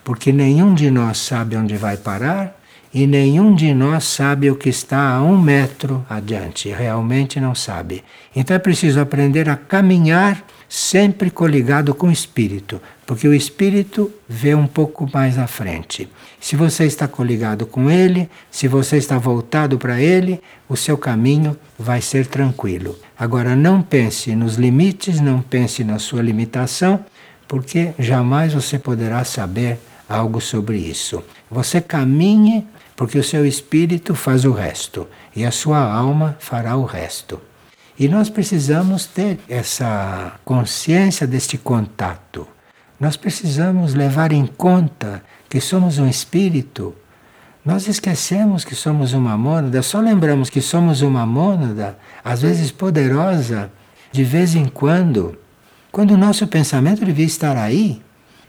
porque 0.04 0.32
nenhum 0.32 0.74
de 0.74 0.90
nós 0.90 1.18
sabe 1.18 1.56
onde 1.56 1.76
vai 1.78 1.98
parar 1.98 2.60
e 2.94 3.08
nenhum 3.08 3.56
de 3.56 3.74
nós 3.74 4.04
sabe 4.04 4.52
o 4.52 4.56
que 4.56 4.70
está 4.70 5.14
a 5.14 5.24
um 5.24 5.40
metro 5.40 6.06
adiante, 6.10 6.70
realmente 6.70 7.40
não 7.40 7.56
sabe. 7.56 8.04
Então 8.36 8.56
é 8.56 8.60
preciso 8.60 9.00
aprender 9.00 9.50
a 9.50 9.56
caminhar 9.56 10.44
sempre 10.68 11.30
coligado 11.30 11.94
com 11.94 12.08
o 12.08 12.12
espírito, 12.12 12.82
porque 13.06 13.28
o 13.28 13.34
espírito 13.34 14.12
vê 14.28 14.56
um 14.56 14.68
pouco 14.68 15.10
mais 15.14 15.38
à 15.38 15.46
frente. 15.46 16.10
Se 16.40 16.56
você 16.56 16.86
está 16.86 17.08
coligado 17.08 17.66
com 17.66 17.92
ele, 17.92 18.30
se 18.50 18.68
você 18.68 18.98
está 18.98 19.18
voltado 19.18 19.78
para 19.78 20.02
ele, 20.02 20.42
o 20.70 20.78
seu 20.78 20.98
caminho 20.98 21.58
vai 21.78 22.02
ser 22.02 22.26
tranquilo. 22.26 22.98
Agora 23.20 23.56
não 23.56 23.82
pense 23.82 24.34
nos 24.36 24.56
limites, 24.56 25.20
não 25.20 25.42
pense 25.42 25.84
na 25.84 26.00
sua 26.00 26.22
limitação, 26.22 27.04
porque 27.48 27.92
jamais 28.00 28.54
você 28.54 28.80
poderá 28.80 29.26
saber 29.26 29.78
algo 30.12 30.42
sobre 30.42 30.78
isso. 30.78 31.24
Você 31.50 31.80
caminhe 31.82 32.68
porque 32.96 33.18
o 33.18 33.24
seu 33.24 33.46
espírito 33.46 34.14
faz 34.14 34.46
o 34.46 34.52
resto 34.52 35.08
e 35.36 35.46
a 35.46 35.52
sua 35.52 35.80
alma 35.80 36.38
fará 36.40 36.76
o 36.76 36.86
resto. 36.86 37.42
E 37.98 38.08
nós 38.08 38.30
precisamos 38.30 39.06
ter 39.06 39.40
essa 39.48 40.34
consciência 40.44 41.26
deste 41.26 41.58
contato. 41.58 42.48
Nós 43.00 43.18
precisamos 43.18 43.94
levar 43.94 44.32
em 44.32 44.46
conta 44.46 45.24
que 45.50 45.60
somos 45.60 45.98
um 45.98 46.08
espírito. 46.08 46.96
Nós 47.64 47.88
esquecemos 47.88 48.64
que 48.64 48.76
somos 48.76 49.14
uma 49.14 49.38
mônada, 49.38 49.82
só 49.82 50.00
lembramos 50.00 50.50
que 50.50 50.62
somos 50.62 51.02
uma 51.02 51.26
mônada, 51.26 51.98
às 52.24 52.42
vezes 52.42 52.72
poderosa, 52.72 53.72
de 54.12 54.24
vez 54.24 54.56
em 54.56 54.66
quando, 54.66 55.38
quando 55.92 56.12
o 56.12 56.18
nosso 56.18 56.48
pensamento 56.48 57.06
devia 57.06 57.26
estar 57.26 57.56
aí, 57.58 58.02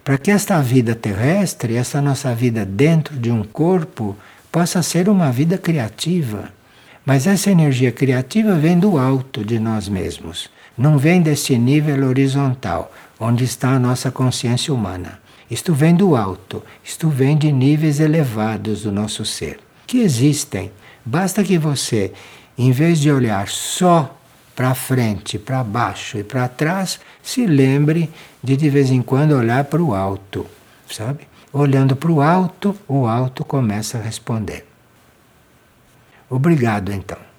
para 0.05 0.19
que 0.19 0.31
esta 0.31 0.61
vida 0.61 0.95
terrestre, 0.95 1.77
essa 1.77 2.01
nossa 2.01 2.35
vida 2.35 2.65
dentro 2.65 3.17
de 3.17 3.31
um 3.31 3.43
corpo, 3.43 4.17
possa 4.51 4.83
ser 4.83 5.09
uma 5.09 5.31
vida 5.31 5.57
criativa. 5.57 6.51
Mas 7.05 7.27
essa 7.27 7.51
energia 7.51 7.91
criativa 7.91 8.55
vem 8.55 8.79
do 8.79 8.99
alto 8.99 9.45
de 9.45 9.59
nós 9.59 9.89
mesmos, 9.89 10.49
não 10.77 10.99
vem 10.99 11.21
desse 11.21 11.59
nível 11.59 12.07
horizontal, 12.07 12.93
onde 13.19 13.45
está 13.45 13.71
a 13.71 13.79
nossa 13.79 14.11
consciência 14.11 14.73
humana. 14.73 15.21
Isto 15.51 15.75
vem 15.75 15.95
do 15.95 16.17
alto, 16.17 16.63
isto 16.85 17.09
vem 17.09 17.37
de 17.37 17.53
níveis 17.53 18.01
elevados 18.01 18.83
do 18.83 18.93
nosso 18.93 19.25
ser, 19.25 19.59
que 19.87 19.99
existem. 19.99 20.71
Basta 21.05 21.43
que 21.43 21.59
você, 21.59 22.13
em 22.57 22.71
vez 22.73 23.01
de 23.01 23.11
olhar 23.11 23.49
só 23.49 24.17
para 24.55 24.75
frente, 24.75 25.39
para 25.39 25.63
baixo 25.65 26.19
e 26.19 26.25
para 26.25 26.49
trás, 26.49 27.01
se 27.23 27.47
lembre 27.47 28.11
de 28.43 28.57
de 28.57 28.69
vez 28.69 28.91
em 28.91 29.03
quando 29.03 29.33
olhar 29.33 29.65
para 29.65 29.83
o 29.83 29.95
alto, 29.95 30.47
sabe? 30.91 31.27
Olhando 31.53 31.97
para 31.97 32.11
o 32.11 32.21
alto, 32.21 32.77
o 32.89 33.07
alto 33.07 33.45
começa 33.45 33.99
a 33.99 34.03
responder. 34.03 34.67
Obrigado 36.29 36.93
então. 36.93 37.32